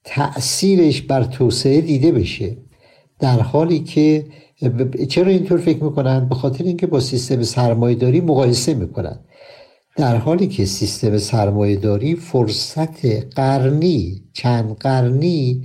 تأثیرش 0.04 1.02
بر 1.02 1.24
توسعه 1.24 1.82
دیده 1.82 2.12
بشه. 2.12 2.58
در 3.20 3.40
حالی 3.40 3.80
که 3.80 4.26
چرا 5.10 5.28
اینطور 5.28 5.60
فکر 5.60 5.84
می‌کنن؟ 5.84 6.30
به 6.30 6.36
خاطر 6.36 6.64
اینکه 6.64 6.88
با 6.88 7.00
سیستم 7.00 7.44
سرمایه 7.44 7.96
داری 7.96 8.22
مقایسه 8.22 8.74
می‌کنن. 8.74 9.20
در 9.96 10.16
حالی 10.16 10.48
که 10.48 10.66
سیستم 10.66 11.18
سرمایه 11.18 11.76
داری 11.76 12.16
فرصت 12.16 13.06
قرنی 13.36 14.24
چند 14.34 14.76
قرنی 14.76 15.64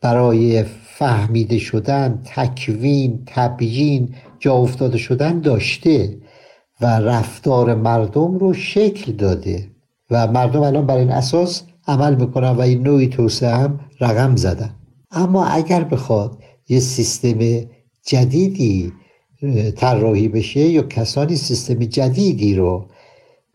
برای 0.00 0.62
فهمیده 0.84 1.58
شدن 1.58 2.22
تکوین 2.34 3.22
تبیین 3.26 4.14
جا 4.38 4.54
افتاده 4.54 4.98
شدن 4.98 5.40
داشته 5.40 6.18
و 6.80 6.86
رفتار 6.86 7.74
مردم 7.74 8.38
رو 8.38 8.52
شکل 8.52 9.12
داده. 9.12 9.68
و 10.10 10.26
مردم 10.26 10.60
الان 10.60 10.86
بر 10.86 10.96
این 10.96 11.10
اساس 11.10 11.62
عمل 11.88 12.14
می‌کنن 12.14 12.50
و 12.50 12.60
این 12.60 12.82
نوعی 12.82 13.08
توسعه 13.08 13.54
هم 13.54 13.80
رقم 14.00 14.36
زدن. 14.36 14.74
اما 15.10 15.44
اگر 15.44 15.84
بخواد 15.84 16.38
یه 16.68 16.80
سیستم 16.80 17.38
جدیدی 18.04 18.92
طراحی 19.76 20.28
بشه 20.28 20.60
یا 20.60 20.82
کسانی 20.82 21.36
سیستم 21.36 21.84
جدیدی 21.84 22.54
رو 22.54 22.86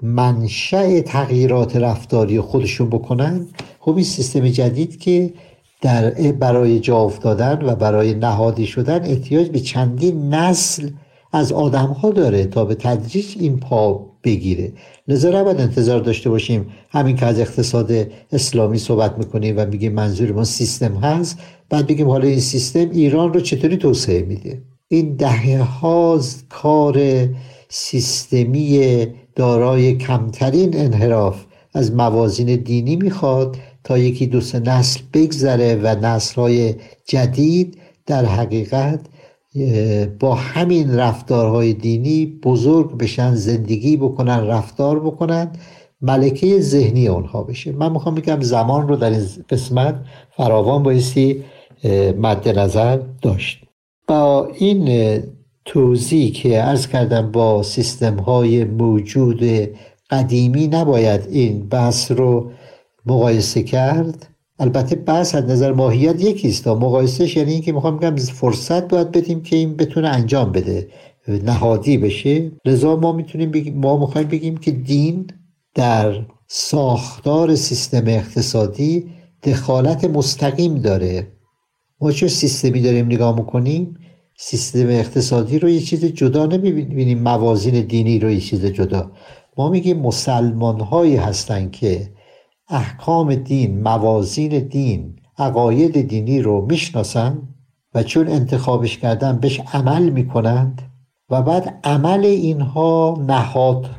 منشأ 0.01 1.01
تغییرات 1.01 1.75
رفتاری 1.75 2.41
خودشون 2.41 2.89
بکنن؟ 2.89 3.47
خب 3.79 3.95
این 3.95 4.05
سیستم 4.05 4.47
جدید 4.47 4.99
که 4.99 5.33
در 5.81 6.11
برای 6.31 6.79
جا 6.79 6.97
افتادن 6.97 7.61
و 7.65 7.75
برای 7.75 8.13
نهادی 8.13 8.65
شدن 8.65 9.05
احتیاج 9.05 9.49
به 9.49 9.59
چندین 9.59 10.33
نسل 10.33 10.89
از 11.31 11.51
آدم 11.51 11.87
ها 11.87 12.09
داره 12.09 12.45
تا 12.45 12.65
به 12.65 12.75
تدریج 12.75 13.35
این 13.39 13.59
پا 13.59 14.08
بگیره. 14.23 14.73
لذا 15.07 15.41
نباید 15.41 15.61
انتظار 15.61 15.99
داشته 15.99 16.29
باشیم 16.29 16.67
همین 16.89 17.15
که 17.15 17.25
از 17.25 17.39
اقتصاد 17.39 17.91
اسلامی 18.31 18.77
صحبت 18.77 19.17
می‌کنیم 19.17 19.57
و 19.57 19.65
میگیم 19.65 19.93
منظور 19.93 20.31
ما 20.31 20.43
سیستم 20.43 20.95
هست. 20.95 21.39
بعد 21.69 21.87
بگیم 21.87 22.07
حالا 22.07 22.27
این 22.27 22.39
سیستم 22.39 22.89
ایران 22.89 23.33
رو 23.33 23.39
چطوری 23.39 23.77
توسعه 23.77 24.21
میده. 24.21 24.61
این 24.87 25.15
دهه 25.15 25.61
ها 25.61 26.21
کار 26.49 27.27
سیستمی 27.69 29.07
دارای 29.35 29.95
کمترین 29.95 30.77
انحراف 30.77 31.45
از 31.73 31.93
موازین 31.93 32.55
دینی 32.55 32.95
می‌خواد 32.95 33.57
تا 33.83 33.97
یکی 33.97 34.27
دو 34.27 34.41
سه 34.41 34.59
نسل 34.59 34.99
بگذره 35.13 35.75
و 35.75 35.95
نسل 36.05 36.35
های 36.41 36.75
جدید 37.05 37.77
در 38.05 38.25
حقیقت 38.25 38.99
با 40.19 40.35
همین 40.35 40.95
رفتارهای 40.95 41.73
دینی 41.73 42.25
بزرگ 42.25 42.97
بشن 42.97 43.35
زندگی 43.35 43.97
بکنن 43.97 44.47
رفتار 44.47 44.99
بکنن 44.99 45.51
ملکه 46.01 46.61
ذهنی 46.61 47.07
اونها 47.07 47.43
بشه. 47.43 47.71
من 47.71 47.91
می‌خوام 47.91 48.15
بگم 48.15 48.41
زمان 48.41 48.87
رو 48.87 48.95
در 48.95 49.09
این 49.09 49.25
قسمت 49.49 49.95
فراوان 50.37 50.83
بایستی 50.83 51.43
مد 52.17 52.59
نظر 52.59 52.99
داشت. 53.21 53.63
با 54.07 54.51
این 54.57 55.19
توضیح 55.65 56.31
که 56.31 56.63
ارز 56.63 56.87
کردم 56.87 57.31
با 57.31 57.63
سیستم 57.63 58.15
های 58.15 58.63
موجود 58.63 59.43
قدیمی 60.09 60.67
نباید 60.67 61.21
این 61.31 61.67
بحث 61.67 62.11
رو 62.11 62.51
مقایسه 63.05 63.63
کرد. 63.63 64.28
البته 64.59 64.95
بحث 64.95 65.35
از 65.35 65.43
نظر 65.43 65.71
ماهیت 65.71 66.23
یکیست. 66.23 66.63
تا 66.63 66.75
مقایسهش 66.75 67.37
یعنی 67.37 67.53
اینکه 67.53 67.71
می‌خوام 67.71 67.97
بگم 67.97 68.15
فرصت 68.15 68.87
باید 68.87 69.11
بدیم 69.11 69.41
که 69.41 69.55
این 69.55 69.75
بتونه 69.75 70.07
انجام 70.07 70.51
بده. 70.51 70.87
نهادی 71.27 71.97
بشه. 71.97 72.51
لذا 72.65 72.95
ما 72.95 73.11
می‌تونیم 73.11 73.51
بگیم 73.51 73.77
ما 73.77 73.97
می‌خوایم 73.97 74.27
بگیم 74.27 74.57
که 74.57 74.71
دین 74.71 75.27
در 75.75 76.25
ساختار 76.47 77.55
سیستم 77.55 78.03
اقتصادی 78.07 79.05
دخالت 79.43 80.05
مستقیم 80.05 80.75
داره. 80.75 81.27
ما 82.01 82.11
چه 82.11 82.27
سیستمی 82.27 82.81
داریم 82.81 83.05
نگاه 83.05 83.35
می‌کنیم؟ 83.35 83.97
سیستم 84.37 84.89
اقتصادی 84.89 85.59
رو 85.59 85.69
یه 85.69 85.79
چیز 85.81 86.05
جدا 86.05 86.45
نمی‌بینیم. 86.45 87.19
موازین 87.19 87.81
دینی 87.81 88.19
رو 88.19 88.31
یه 88.31 88.39
چیز 88.39 88.65
جدا. 88.65 89.11
ما 89.57 89.69
میگیم 89.69 89.99
مسلمان 89.99 90.79
هایی 90.79 91.15
هستن 91.15 91.69
که 91.69 92.09
احکام 92.69 93.35
دین 93.35 93.81
موازین 93.81 94.59
دین 94.59 95.15
عقاید 95.37 96.07
دینی 96.07 96.41
رو 96.41 96.65
می‌شناسن 96.69 97.37
و 97.93 98.03
چون 98.03 98.27
انتخابش 98.27 98.97
کردن 98.97 99.37
بهش 99.37 99.59
عمل 99.73 100.09
می‌کنند 100.09 100.81
و 101.29 101.41
بعد 101.41 101.79
عمل 101.83 102.25
اینها 102.25 103.23
نهاد 103.27 103.89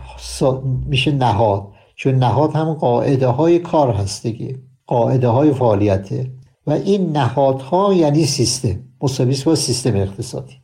میشه 0.87 1.13
نهاد. 1.13 1.69
چون 1.95 2.15
نهاد 2.15 2.53
هم 2.53 2.75
قاعده 2.75 3.27
های 3.27 3.59
کار 3.59 3.91
هستگی 3.91 4.57
قاعده 4.87 5.29
های 5.29 5.53
فعالیته 5.53 6.31
و 6.67 6.71
این 6.71 7.13
نهادها 7.13 7.95
یعنی 7.95 8.25
سیستم 8.25 8.81
مساویس 9.03 9.43
با 9.43 9.55
سیستم 9.55 9.97
اقتصادی. 9.97 10.55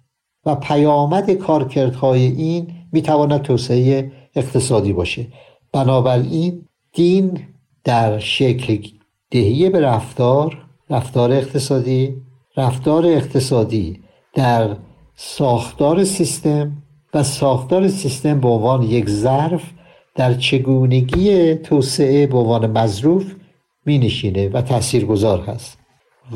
و 0.46 0.54
پیامد 0.54 1.30
کارکردهای 1.30 2.22
این 2.22 2.68
می‌تواند 2.92 3.42
توسعه 3.42 4.12
اقتصادی 4.34 4.92
باشه. 4.92 5.26
بنابراین 5.72 6.66
دین 6.92 7.38
در 7.86 8.18
شکل 8.18 8.78
دهی 9.30 9.70
به 9.70 9.80
رفتار 9.80 10.66
رفتار 10.90 11.32
اقتصادی 11.32 12.16
رفتار 12.56 13.06
اقتصادی 13.06 14.00
در 14.34 14.76
ساختار 15.16 16.04
سیستم 16.04 16.82
و 17.14 17.22
ساختار 17.22 17.88
سیستم 17.88 18.40
به 18.40 18.48
عنوان 18.48 18.82
یک 18.82 19.10
ظرف 19.10 19.62
در 20.14 20.34
چگونگی 20.34 21.54
توسعه 21.54 22.26
به 22.26 22.38
عنوان 22.38 22.70
مظروف 22.70 23.34
می 23.86 23.98
نشینه 23.98 24.48
و 24.48 24.62
تاثیرگذار 24.62 25.40
هست. 25.40 25.78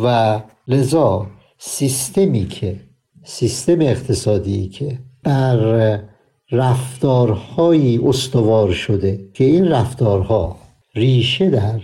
و 0.03 0.41
لذا 0.69 1.27
سیستمی 1.59 2.47
که 2.49 2.81
سیستم 3.25 3.81
اقتصادی 3.81 4.69
که 4.69 4.99
بر 5.23 6.01
رفتارهایی 6.51 8.01
استوار 8.05 8.73
شده 8.73 9.29
که 9.35 9.45
این 9.45 9.69
رفتارها 9.69 10.60
ریشه 10.95 11.51
در 11.51 11.81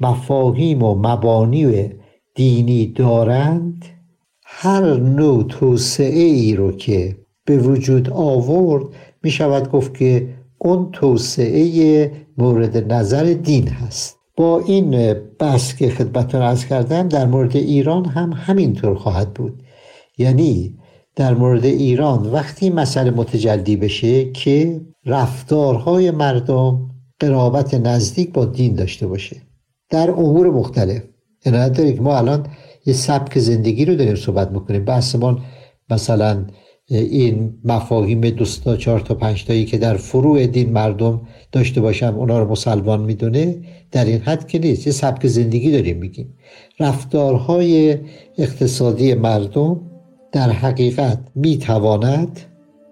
مفاهیم 0.00 0.82
و 0.82 0.94
مبانی 0.94 1.90
دینی 2.34 2.86
دارند 2.86 3.84
هر 4.44 4.94
نوع 4.94 5.44
توسعه 5.44 6.22
ای 6.22 6.56
رو 6.56 6.72
که 6.72 7.16
به 7.44 7.58
وجود 7.58 8.10
آورد 8.10 8.84
می 9.22 9.30
شود 9.30 9.70
گفت 9.70 9.94
که 9.94 10.28
اون 10.58 10.88
توسعه 10.92 12.12
مورد 12.38 12.92
نظر 12.92 13.24
دین 13.24 13.68
هست. 13.68 14.16
با 14.36 14.60
این 14.60 15.14
بحث 15.38 15.76
که 15.76 15.90
خدمتتون 15.90 16.42
ارز 16.42 16.64
کردم 16.64 17.08
در 17.08 17.26
مورد 17.26 17.56
ایران 17.56 18.04
هم 18.04 18.32
همینطور 18.32 18.94
خواهد 18.94 19.34
بود. 19.34 19.62
یعنی 20.18 20.74
در 21.16 21.34
مورد 21.34 21.64
ایران 21.64 22.26
وقتی 22.26 22.70
مسئله 22.70 23.10
متجلی 23.10 23.76
بشه 23.76 24.32
که 24.32 24.80
رفتارهای 25.06 26.10
مردم 26.10 26.90
قرابت 27.20 27.74
نزدیک 27.74 28.32
با 28.32 28.44
دین 28.44 28.74
داشته 28.74 29.06
باشه. 29.06 29.36
در 29.90 30.10
امور 30.10 30.50
مختلف. 30.50 31.02
عنایت 31.46 31.72
دارید 31.72 32.02
ما 32.02 32.18
الان 32.18 32.46
یه 32.86 32.94
سبک 32.94 33.38
زندگی 33.38 33.84
رو 33.84 33.94
داریم 33.94 34.14
صحبت 34.14 34.50
می‌کنیم. 34.50 34.84
بحثمان 34.84 35.42
مثلا 35.90 36.46
این 36.88 37.54
مفاهیم 37.64 38.20
دوستا 38.20 38.76
چهار 38.76 39.00
تا 39.00 39.14
پنج 39.14 39.44
تایی 39.44 39.64
که 39.64 39.78
در 39.78 39.96
فروع 39.96 40.46
دین 40.46 40.72
مردم 40.72 41.20
داشته 41.52 41.80
باشم 41.80 42.14
اونا 42.18 42.38
رو 42.38 42.50
مسلمان 42.50 43.00
می‌دونه. 43.00 43.56
در 43.92 44.04
این 44.04 44.18
حد 44.18 44.48
که 44.48 44.58
نیست. 44.58 44.86
یه 44.86 44.92
سبک 44.92 45.26
زندگی 45.26 45.70
داریم 45.72 45.96
میگیم. 45.96 46.34
رفتارهای 46.80 47.98
اقتصادی 48.38 49.14
مردم 49.14 49.80
در 50.32 50.50
حقیقت 50.50 51.18
می‌تواند 51.34 52.40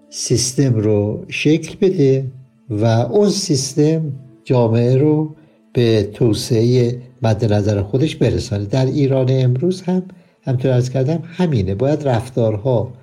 سیستم 0.09 0.75
رو 0.75 1.25
شکل 1.29 1.75
بده. 1.81 2.31
و 2.69 2.85
اون 2.85 3.29
سیستم 3.29 4.13
جامعه 4.43 4.97
رو 4.97 5.35
به 5.73 6.03
توسعه 6.13 7.01
مد 7.21 7.53
نظر 7.53 7.81
خودش 7.81 8.15
برسانه. 8.15 8.65
در 8.65 8.85
ایران 8.85 9.27
امروز 9.29 9.81
هم 9.81 10.03
همطور 10.41 10.71
از 10.71 10.89
کردم 10.89 11.23
همینه. 11.25 11.75
باید 11.75 12.07
رفتارها 12.07 12.93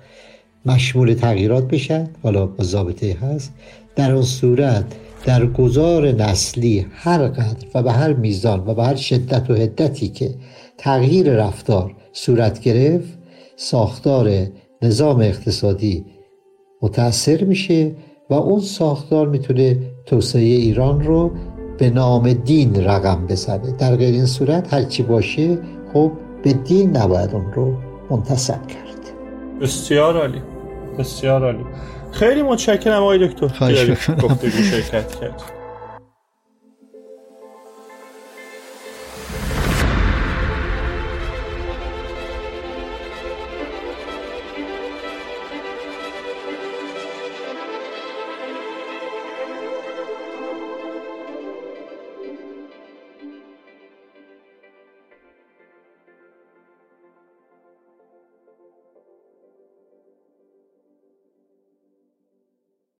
مشمول 0.65 1.13
تغییرات 1.13 1.67
بشن 1.67 2.09
حالا 2.23 2.45
با 2.45 2.63
ضابطه 2.63 3.17
هست. 3.21 3.53
در 3.95 4.11
اون 4.11 4.23
صورت 4.23 4.85
در 5.25 5.45
گذار 5.45 6.11
نسلی 6.11 6.85
هر 6.91 7.27
قدر 7.27 7.67
و 7.75 7.83
به 7.83 7.91
هر 7.91 8.13
میزان 8.13 8.63
و 8.67 8.73
به 8.73 8.83
هر 8.83 8.95
شدت 8.95 9.49
و 9.49 9.55
حدتی 9.55 10.07
که 10.07 10.35
تغییر 10.77 11.29
رفتار 11.29 11.95
صورت 12.13 12.59
گرفت 12.59 13.17
ساختار 13.55 14.47
نظام 14.81 15.19
اقتصادی 15.19 16.05
متاثر 16.81 17.43
میشه 17.43 17.91
و 18.33 18.35
اون 18.35 18.59
ساختار 18.59 19.27
می‌تونه 19.27 19.77
توسعه 20.05 20.41
ایران 20.41 21.03
رو 21.03 21.31
به 21.77 21.89
نام 21.89 22.33
دین 22.33 22.83
رقم 22.83 23.27
بزنه. 23.29 23.71
در 23.71 23.95
غیر 23.95 24.13
این 24.13 24.25
صورت 24.25 24.73
هرچی 24.73 25.03
باشه 25.03 25.57
خب 25.93 26.11
به 26.43 26.53
دین 26.53 26.97
نباید 26.97 27.33
اون 27.33 27.53
رو 27.53 27.73
منتصب 28.09 28.67
کرد. 28.67 28.99
بسیار 29.61 30.17
عالی. 30.17 30.41
بسیار 30.99 31.43
عالی. 31.43 31.65
خیلی 32.11 32.41
متشکرم 32.41 33.01
آقای 33.01 33.27
دکتر. 33.27 33.47
خواهش 33.47 34.09
گفتگو 34.09 34.49
شرکت 34.49 35.19
کرد. 35.19 35.41